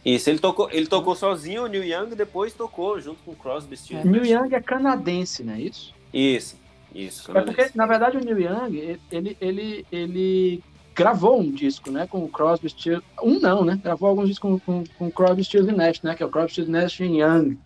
Isso, 0.05 0.30
ele 0.30 0.38
tocou, 0.38 0.70
ele 0.70 0.86
tocou 0.86 1.14
sozinho, 1.14 1.64
o 1.64 1.66
Neil 1.66 1.84
Young, 1.84 2.12
e 2.12 2.16
depois 2.16 2.53
tocou 2.53 3.01
junto 3.01 3.18
com 3.24 3.32
o 3.32 3.36
Crosby, 3.36 3.76
Stills. 3.76 4.09
Neil 4.09 4.24
Young 4.24 4.55
é 4.55 4.61
canadense, 4.61 5.42
não 5.42 5.55
é 5.55 5.61
isso? 5.61 5.94
Isso, 6.12 6.57
isso. 6.94 7.36
É 7.36 7.42
porque, 7.42 7.70
na 7.74 7.86
verdade, 7.86 8.16
o 8.16 8.20
Neil 8.20 8.40
Young, 8.40 8.99
ele, 9.11 9.36
ele, 9.40 9.86
ele 9.90 10.62
gravou 10.94 11.40
um 11.40 11.51
disco, 11.51 11.90
né, 11.90 12.07
com 12.07 12.24
o 12.24 12.28
Crosby, 12.28 12.68
Stills... 12.68 13.05
Um 13.22 13.38
não, 13.38 13.64
né? 13.64 13.78
Gravou 13.82 14.09
alguns 14.09 14.28
discos 14.28 14.61
com, 14.64 14.82
com, 14.82 14.84
com 14.99 15.07
o 15.09 15.12
Crosby, 15.12 15.44
Stills 15.44 15.72
e 15.72 15.76
Nash, 15.76 16.03
né? 16.03 16.14
Que 16.14 16.22
é 16.22 16.26
o 16.26 16.30
Crosby, 16.30 16.51
Stills, 16.53 16.70
Nash 16.70 17.01
e 17.01 17.05
Young. 17.05 17.59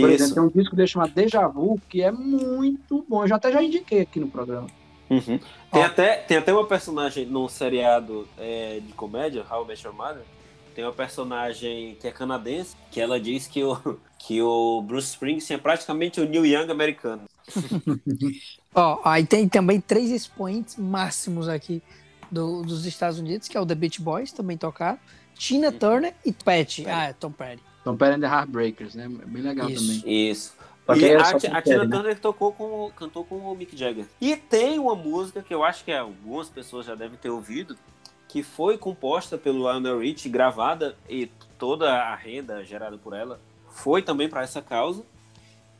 Por 0.00 0.10
exemplo, 0.10 0.24
Isso. 0.24 0.34
tem 0.34 0.42
um 0.42 0.48
disco 0.48 0.74
dele 0.74 0.88
chamado 0.88 1.14
Deja 1.14 1.46
Vu, 1.46 1.80
que 1.88 2.02
é 2.02 2.10
muito 2.10 3.04
bom. 3.08 3.22
Eu 3.22 3.28
já 3.28 3.36
até 3.36 3.52
já 3.52 3.62
indiquei 3.62 4.00
aqui 4.00 4.18
no 4.18 4.26
programa. 4.26 4.66
Uhum. 5.08 5.38
Tem, 5.70 5.82
Ó. 5.82 5.84
até, 5.84 6.16
tem 6.16 6.36
até 6.36 6.52
uma 6.52 6.66
personagem 6.66 7.26
no 7.26 7.48
seriado 7.48 8.26
é, 8.36 8.80
de 8.84 8.92
comédia, 8.94 9.44
How 9.48 9.64
I 9.64 9.68
Met 9.68 9.86
Your 9.86 9.94
Mother, 9.94 10.22
tem 10.74 10.84
uma 10.84 10.92
personagem 10.92 11.96
que 12.00 12.06
é 12.06 12.10
canadense, 12.10 12.76
que 12.90 13.00
ela 13.00 13.20
diz 13.20 13.46
que 13.46 13.62
o, 13.62 13.76
que 14.18 14.40
o 14.42 14.82
Bruce 14.82 15.08
Springsteen 15.10 15.58
é 15.58 15.60
praticamente 15.60 16.20
o 16.20 16.28
Neil 16.28 16.44
Young 16.46 16.70
americano. 16.70 17.22
Ó, 18.74 19.00
aí 19.04 19.24
tem 19.24 19.48
também 19.48 19.80
três 19.80 20.10
expoentes 20.10 20.76
máximos 20.76 21.48
aqui 21.48 21.82
do- 22.30 22.62
dos 22.62 22.84
Estados 22.86 23.18
Unidos, 23.18 23.48
que 23.48 23.56
é 23.56 23.60
o 23.60 23.66
The 23.66 23.74
Beach 23.74 24.00
Boys, 24.00 24.32
também 24.32 24.56
tocaram, 24.56 24.98
Tina 25.34 25.70
Turner 25.70 26.14
e 26.24 26.32
Pat. 26.32 26.80
Ah, 26.86 27.04
é 27.08 27.12
Tom 27.12 27.30
Petty. 27.30 27.62
Tom 27.84 27.96
Petty 27.96 28.14
and 28.16 28.20
the 28.20 28.26
Heartbreakers, 28.26 28.94
né? 28.94 29.08
Bem 29.08 29.42
legal 29.42 29.68
Isso. 29.68 30.00
também. 30.00 30.30
Isso. 30.30 30.54
Só 30.86 30.94
E 30.96 31.04
é 31.04 31.16
a, 31.16 31.28
a 31.30 31.62
Tina 31.62 31.84
né? 31.84 31.96
Turner 31.96 32.18
tocou 32.18 32.52
com, 32.52 32.90
cantou 32.96 33.24
com 33.24 33.36
o 33.36 33.54
Mick 33.56 33.76
Jagger. 33.76 34.06
E 34.20 34.36
tem 34.36 34.78
uma 34.78 34.94
música 34.94 35.42
que 35.42 35.52
eu 35.54 35.62
acho 35.64 35.84
que 35.84 35.92
algumas 35.92 36.48
pessoas 36.48 36.86
já 36.86 36.94
devem 36.94 37.18
ter 37.18 37.30
ouvido, 37.30 37.76
que 38.34 38.42
foi 38.42 38.76
composta 38.76 39.38
pelo 39.38 39.58
Lionel 39.58 40.00
Rich, 40.00 40.28
gravada 40.28 40.96
e 41.08 41.30
toda 41.56 41.88
a 41.88 42.16
renda 42.16 42.64
gerada 42.64 42.98
por 42.98 43.14
ela 43.14 43.38
foi 43.70 44.02
também 44.02 44.28
para 44.28 44.42
essa 44.42 44.60
causa, 44.60 45.04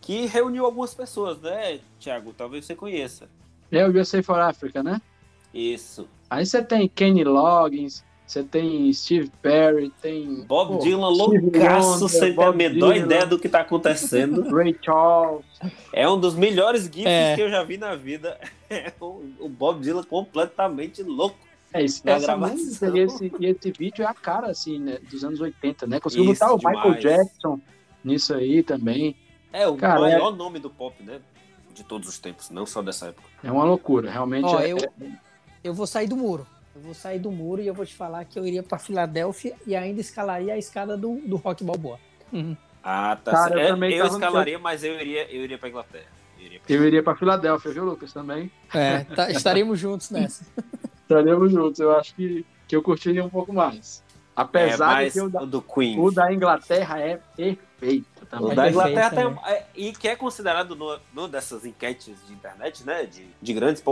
que 0.01 0.27
reuniu 0.27 0.65
algumas 0.65 0.95
pessoas, 0.95 1.41
né, 1.41 1.81
Thiago? 1.99 2.33
Talvez 2.33 2.65
você 2.65 2.77
conheça. 2.77 3.29
É 3.73 3.85
o 3.85 3.91
USA 3.91 4.23
for 4.23 4.39
Africa, 4.39 4.85
né? 4.85 5.03
Isso. 5.53 6.07
Aí 6.31 6.47
você 6.47 6.63
tem 6.63 6.89
Kenny 6.89 7.25
Loggins, 7.25 8.05
você 8.25 8.45
tem 8.45 8.93
Steve 8.93 9.33
Perry, 9.43 9.93
tem 10.01 10.45
Bob 10.47 10.75
pô, 10.75 10.79
Dylan 10.79 11.09
loucaço, 11.09 12.09
sem 12.09 12.37
ter 12.37 12.41
a 12.41 12.53
menor 12.53 12.93
Dylan, 12.93 13.05
ideia 13.05 13.27
do 13.27 13.37
que 13.37 13.49
tá 13.49 13.63
acontecendo. 13.63 14.43
Ray 14.55 14.79
Charles. 14.81 15.45
É 15.93 16.09
um 16.09 16.21
dos 16.21 16.37
melhores 16.37 16.85
GIFs 16.85 17.05
É. 17.05 17.35
que 17.35 17.43
eu 17.43 17.51
já 17.51 17.65
vi 17.65 17.79
na 17.79 17.97
vida. 17.97 18.39
É 18.71 18.93
o 19.01 19.23
o 19.39 19.49
Bob 19.49 19.81
Dylan 19.81 20.03
completamente 20.05 21.03
louco. 21.03 21.37
É, 21.75 21.83
isso, 21.85 22.03
gravação. 22.05 22.39
música 22.39 22.87
e 22.89 22.99
esse, 23.01 23.33
e 23.41 23.47
esse 23.47 23.73
vídeo 23.73 24.03
é 24.03 24.07
a 24.07 24.15
cara, 24.15 24.47
assim, 24.47 24.79
né, 24.79 24.99
dos 25.11 25.25
anos 25.25 25.41
80, 25.41 25.87
né? 25.89 25.99
Conseguiu 25.99 26.33
Isso, 26.33 26.41
botar 26.41 26.55
o 26.55 26.57
Michael 26.57 26.95
demais. 26.95 27.03
Jackson 27.03 27.61
nisso 28.05 28.33
aí 28.33 28.63
também. 28.63 29.17
É 29.53 29.67
o 29.67 29.77
Cara, 29.77 30.01
maior 30.01 30.35
nome 30.35 30.59
do 30.61 30.71
pop, 30.71 31.03
né? 31.03 31.21
De 31.75 31.83
todos 31.83 32.09
os 32.09 32.19
tempos, 32.19 32.51
não 32.51 32.65
só 32.65 32.81
dessa 32.81 33.09
época. 33.09 33.27
É 33.43 33.51
uma 33.51 33.65
loucura, 33.65 34.09
realmente. 34.11 34.47
Ó, 34.47 34.61
é, 34.61 34.73
eu- 34.73 34.79
é- 34.79 34.91
Eu 35.65 35.75
vou 35.75 35.87
sair 35.87 36.07
do 36.07 36.17
muro. 36.17 36.47
Eu 36.77 36.81
vou 36.83 36.95
sair 36.95 37.19
do 37.19 37.31
muro 37.33 37.61
e 37.63 37.67
eu 37.67 37.75
vou 37.75 37.85
te 37.87 37.95
falar 37.95 38.25
que 38.25 38.39
eu 38.39 38.47
iria 38.47 38.63
pra 38.63 38.79
Filadélfia 38.79 39.55
e 39.67 39.75
ainda 39.75 40.01
escalaria 40.01 40.55
a 40.55 40.59
escada 40.59 40.97
do, 40.97 41.17
do 41.27 41.37
Rock 41.37 41.65
Balboa. 41.65 41.99
Uhum. 42.33 42.57
Ah, 42.83 43.17
tá. 43.17 43.33
Cara, 43.33 43.55
eu 43.55 43.59
certo. 43.77 43.85
É, 43.85 43.93
eu 44.01 44.07
no 44.07 44.13
escalaria, 44.13 44.59
mas 44.59 44.85
eu 44.85 44.95
iria, 45.01 45.29
eu 45.35 45.43
iria 45.43 45.57
pra 45.59 45.69
Inglaterra. 45.69 46.07
Eu 46.39 46.45
iria 46.47 46.61
pra- 46.61 46.75
Eu 46.77 46.85
iria 46.87 47.03
pra 47.03 47.17
Filadélfia, 47.17 47.73
viu, 47.73 47.85
Lucas? 47.85 48.13
Também. 48.13 48.51
É, 48.75 49.05
tá- 49.05 49.31
estaremos 49.31 49.79
juntos 49.79 50.11
nessa. 50.11 50.45
Estaremos 51.05 51.53
juntos. 51.53 51.81
Eu 51.81 51.97
acho 51.97 52.15
que, 52.15 52.45
que 52.67 52.75
eu 52.75 52.83
curtiria 52.83 53.25
um 53.25 53.31
pouco 53.31 53.53
mais. 53.53 54.03
Apesar 54.35 55.03
é, 55.03 55.07
de 55.07 55.13
que 55.13 55.21
o 55.21 55.31
da, 55.31 55.43
o 55.43 55.47
do 55.47 55.63
Queen. 55.63 55.99
o 56.01 56.11
da 56.11 56.33
Inglaterra 56.33 56.99
é 56.99 57.21
perfeito 57.37 58.07
O 58.23 58.27
também. 58.27 58.55
Da 58.57 58.69
Inglaterra 58.69 59.11
tem, 59.11 59.39
é, 59.47 59.67
e 59.77 59.93
que 59.93 60.09
é 60.09 60.17
considerado 60.17 60.75
no, 60.75 60.99
no 61.13 61.29
dessas 61.29 61.65
enquetes 61.65 62.17
de 62.27 62.33
internet, 62.33 62.85
né, 62.85 63.07
de, 63.07 63.29
de 63.41 63.53
grandes 63.53 63.83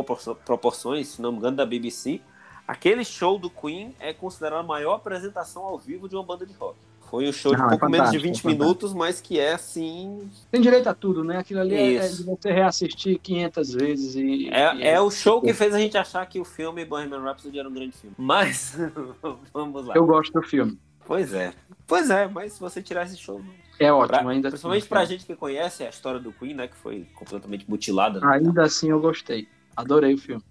proporções, 0.44 1.08
se 1.08 1.22
não 1.22 1.30
me 1.30 1.38
engano, 1.38 1.56
da 1.56 1.64
BBC, 1.64 2.20
aquele 2.66 3.04
show 3.04 3.38
do 3.38 3.48
Queen 3.48 3.94
é 4.00 4.12
considerado 4.12 4.60
a 4.60 4.64
maior 4.64 4.94
apresentação 4.94 5.62
ao 5.62 5.78
vivo 5.78 6.08
de 6.08 6.16
uma 6.16 6.24
banda 6.24 6.44
de 6.44 6.54
rock. 6.54 6.76
Foi 7.12 7.28
um 7.28 7.32
show 7.32 7.52
Não, 7.52 7.58
de 7.58 7.66
é 7.66 7.68
pouco 7.68 7.90
menos 7.90 8.10
de 8.10 8.16
fantástico, 8.16 8.48
20 8.48 8.54
é 8.54 8.58
minutos, 8.58 8.94
mas 8.94 9.20
que 9.20 9.38
é 9.38 9.52
assim. 9.52 10.30
Tem 10.50 10.62
direito 10.62 10.88
a 10.88 10.94
tudo, 10.94 11.22
né? 11.22 11.36
Aquilo 11.36 11.60
ali 11.60 11.74
é, 11.74 11.96
é 11.96 12.06
Isso. 12.06 12.16
de 12.16 12.22
você 12.22 12.50
reassistir 12.50 13.18
500 13.18 13.74
vezes 13.74 14.14
e... 14.14 14.48
É, 14.48 14.74
e 14.76 14.82
é 14.84 14.98
o 14.98 15.10
show 15.10 15.42
que 15.42 15.52
fez 15.52 15.74
a 15.74 15.78
gente 15.78 15.98
achar 15.98 16.24
que 16.24 16.40
o 16.40 16.44
filme 16.44 16.86
Bohemian 16.86 17.20
Rhapsody 17.20 17.58
era 17.58 17.68
um 17.68 17.72
grande 17.74 17.94
filme. 17.98 18.16
Mas, 18.16 18.78
vamos 19.52 19.84
lá. 19.84 19.94
Eu 19.94 20.06
gosto 20.06 20.32
do 20.32 20.40
filme. 20.40 20.78
Pois 21.04 21.34
é. 21.34 21.52
Pois 21.86 22.08
é, 22.08 22.26
mas 22.26 22.54
se 22.54 22.60
você 22.60 22.80
tirar 22.80 23.04
esse 23.04 23.18
show. 23.18 23.42
É 23.78 23.92
ótimo, 23.92 24.18
pra- 24.20 24.30
ainda 24.30 24.48
principalmente 24.48 24.80
assim. 24.80 24.88
pra 24.88 25.04
gente 25.04 25.26
que 25.26 25.36
conhece 25.36 25.84
a 25.84 25.90
história 25.90 26.18
do 26.18 26.32
Queen, 26.32 26.54
né? 26.54 26.66
Que 26.66 26.76
foi 26.76 27.06
completamente 27.14 27.68
mutilada. 27.68 28.20
né? 28.20 28.26
Ainda 28.36 28.62
assim 28.62 28.88
eu 28.88 28.98
gostei. 28.98 29.46
Adorei 29.76 30.14
o 30.14 30.18
filme. 30.18 30.42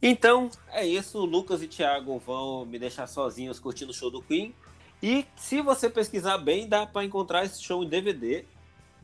Então, 0.00 0.48
é 0.70 0.86
isso. 0.86 1.18
Lucas 1.22 1.62
e 1.62 1.66
Thiago 1.66 2.18
vão 2.18 2.64
me 2.64 2.78
deixar 2.78 3.06
sozinhos 3.06 3.60
curtindo 3.60 3.90
o 3.90 3.94
show 3.94 4.10
do 4.10 4.22
Queen. 4.22 4.54
E 5.02 5.24
se 5.36 5.60
você 5.62 5.88
pesquisar 5.88 6.38
bem, 6.38 6.68
dá 6.68 6.86
pra 6.86 7.04
encontrar 7.04 7.44
esse 7.44 7.62
show 7.62 7.82
em 7.84 7.88
DVD, 7.88 8.44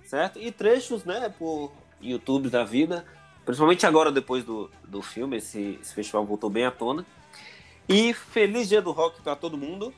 certo? 0.05 0.38
E 0.38 0.51
trechos, 0.51 1.05
né, 1.05 1.28
por 1.38 1.70
YouTube 2.01 2.49
da 2.51 2.64
vida. 2.64 3.05
Principalmente 3.45 3.86
agora, 3.86 4.11
depois 4.11 4.42
do, 4.45 4.70
do 4.82 5.03
filme, 5.03 5.36
esse, 5.36 5.78
esse 5.80 5.95
festival 5.95 6.24
voltou 6.24 6.51
bem 6.51 6.64
à 6.64 6.70
tona. 6.70 7.05
E 7.88 8.12
feliz 8.14 8.68
dia 8.68 8.80
do 8.80 8.90
rock 8.92 9.20
pra 9.20 9.36
todo 9.36 9.57
mundo. 9.57 9.92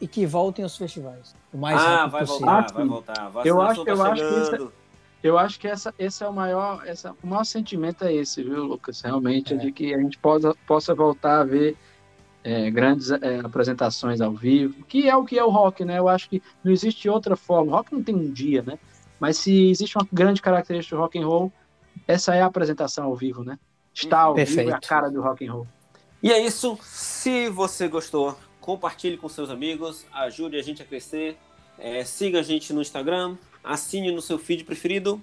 E 0.00 0.08
que 0.08 0.26
voltem 0.26 0.62
aos 0.62 0.76
festivais. 0.76 1.34
O 1.52 1.58
mais 1.58 1.80
ah, 1.80 2.06
rápido 2.06 2.10
vai 2.12 2.20
possível. 2.26 2.46
voltar, 2.46 3.14
Ah, 3.18 3.28
vai 3.28 3.44
voltar. 3.44 3.46
Eu 3.46 3.60
acho- 3.62 3.84
tá 3.84 3.90
eu 3.92 4.02
acho 4.02 4.22
que 4.28 4.40
isso 4.40 4.54
é-. 4.56 4.80
Eu 5.22 5.38
acho 5.38 5.60
que 5.60 5.68
essa, 5.68 5.94
esse 5.98 6.24
é 6.24 6.28
o 6.28 6.32
maior, 6.32 6.82
essa, 6.86 7.14
o 7.22 7.26
maior 7.26 7.44
sentimento 7.44 8.04
é 8.04 8.12
esse, 8.14 8.42
viu, 8.42 8.64
Lucas? 8.64 9.02
Realmente, 9.02 9.52
é, 9.52 9.56
É. 9.56 9.60
de 9.60 9.70
que 9.70 9.92
a 9.94 9.98
gente 9.98 10.16
possa, 10.18 10.54
possa 10.66 10.94
voltar 10.94 11.40
a 11.42 11.44
ver 11.44 11.76
é, 12.42 12.70
grandes 12.70 13.10
é, 13.10 13.40
apresentações 13.44 14.20
ao 14.20 14.32
vivo, 14.32 14.84
que 14.84 15.08
é 15.08 15.16
o 15.16 15.24
que 15.24 15.38
é 15.38 15.44
o 15.44 15.50
rock, 15.50 15.84
né? 15.84 15.98
Eu 15.98 16.08
acho 16.08 16.28
que 16.28 16.42
não 16.64 16.72
existe 16.72 17.08
outra 17.08 17.36
forma. 17.36 17.72
O 17.72 17.74
rock 17.76 17.92
não 17.92 18.02
tem 18.02 18.14
um 18.14 18.30
dia, 18.30 18.62
né? 18.62 18.78
Mas 19.18 19.36
se 19.36 19.70
existe 19.70 19.96
uma 19.98 20.08
grande 20.10 20.40
característica 20.40 20.96
do 20.96 21.02
rock 21.02 21.18
and 21.18 21.26
roll, 21.26 21.52
essa 22.08 22.34
é 22.34 22.40
a 22.40 22.46
apresentação 22.46 23.04
ao 23.04 23.14
vivo, 23.14 23.44
né? 23.44 23.58
Estar 23.92 24.22
ao 24.22 24.34
vivo 24.34 24.48
é 24.48 24.62
a 24.62 24.64
Perfeito. 24.64 24.88
cara 24.88 25.10
do 25.10 25.20
rock 25.20 25.46
and 25.46 25.52
roll. 25.52 25.66
E 26.22 26.32
é 26.32 26.38
isso. 26.44 26.78
Se 26.82 27.48
você 27.48 27.88
gostou, 27.88 28.36
compartilhe 28.60 29.16
com 29.16 29.28
seus 29.28 29.50
amigos, 29.50 30.06
ajude 30.12 30.56
a 30.56 30.62
gente 30.62 30.82
a 30.82 30.84
crescer. 30.84 31.36
É, 31.78 32.04
siga 32.04 32.40
a 32.40 32.42
gente 32.42 32.72
no 32.72 32.80
Instagram, 32.82 33.36
assine 33.64 34.12
no 34.12 34.20
seu 34.20 34.38
feed 34.38 34.64
preferido. 34.64 35.20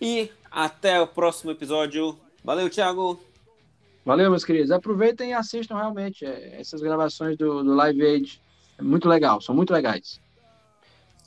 E 0.00 0.30
até 0.50 1.00
o 1.00 1.06
próximo 1.06 1.50
episódio. 1.50 2.18
Valeu, 2.44 2.68
Thiago. 2.68 3.20
Valeu, 4.04 4.30
meus 4.30 4.44
queridos. 4.44 4.70
Aproveitem 4.70 5.30
e 5.30 5.32
assistam 5.32 5.76
realmente 5.76 6.24
é, 6.24 6.60
essas 6.60 6.80
gravações 6.80 7.36
do, 7.36 7.62
do 7.62 7.74
Live 7.74 8.04
Aid. 8.04 8.42
É 8.78 8.82
muito 8.82 9.08
legal, 9.08 9.40
são 9.40 9.54
muito 9.54 9.72
legais. 9.72 10.20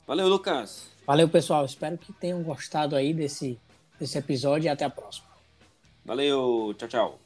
Valeu, 0.06 0.28
Lucas. 0.28 0.92
Valeu, 1.06 1.30
pessoal. 1.30 1.66
Espero 1.66 1.98
que 1.98 2.12
tenham 2.14 2.42
gostado 2.44 2.96
aí 2.96 3.14
desse, 3.14 3.60
desse 4.00 4.18
episódio 4.18 4.66
e 4.66 4.70
até 4.70 4.86
a 4.86 4.90
próxima. 4.90 5.28
Valeu, 6.04 6.76
tchau, 6.78 6.88
tchau. 6.88 7.20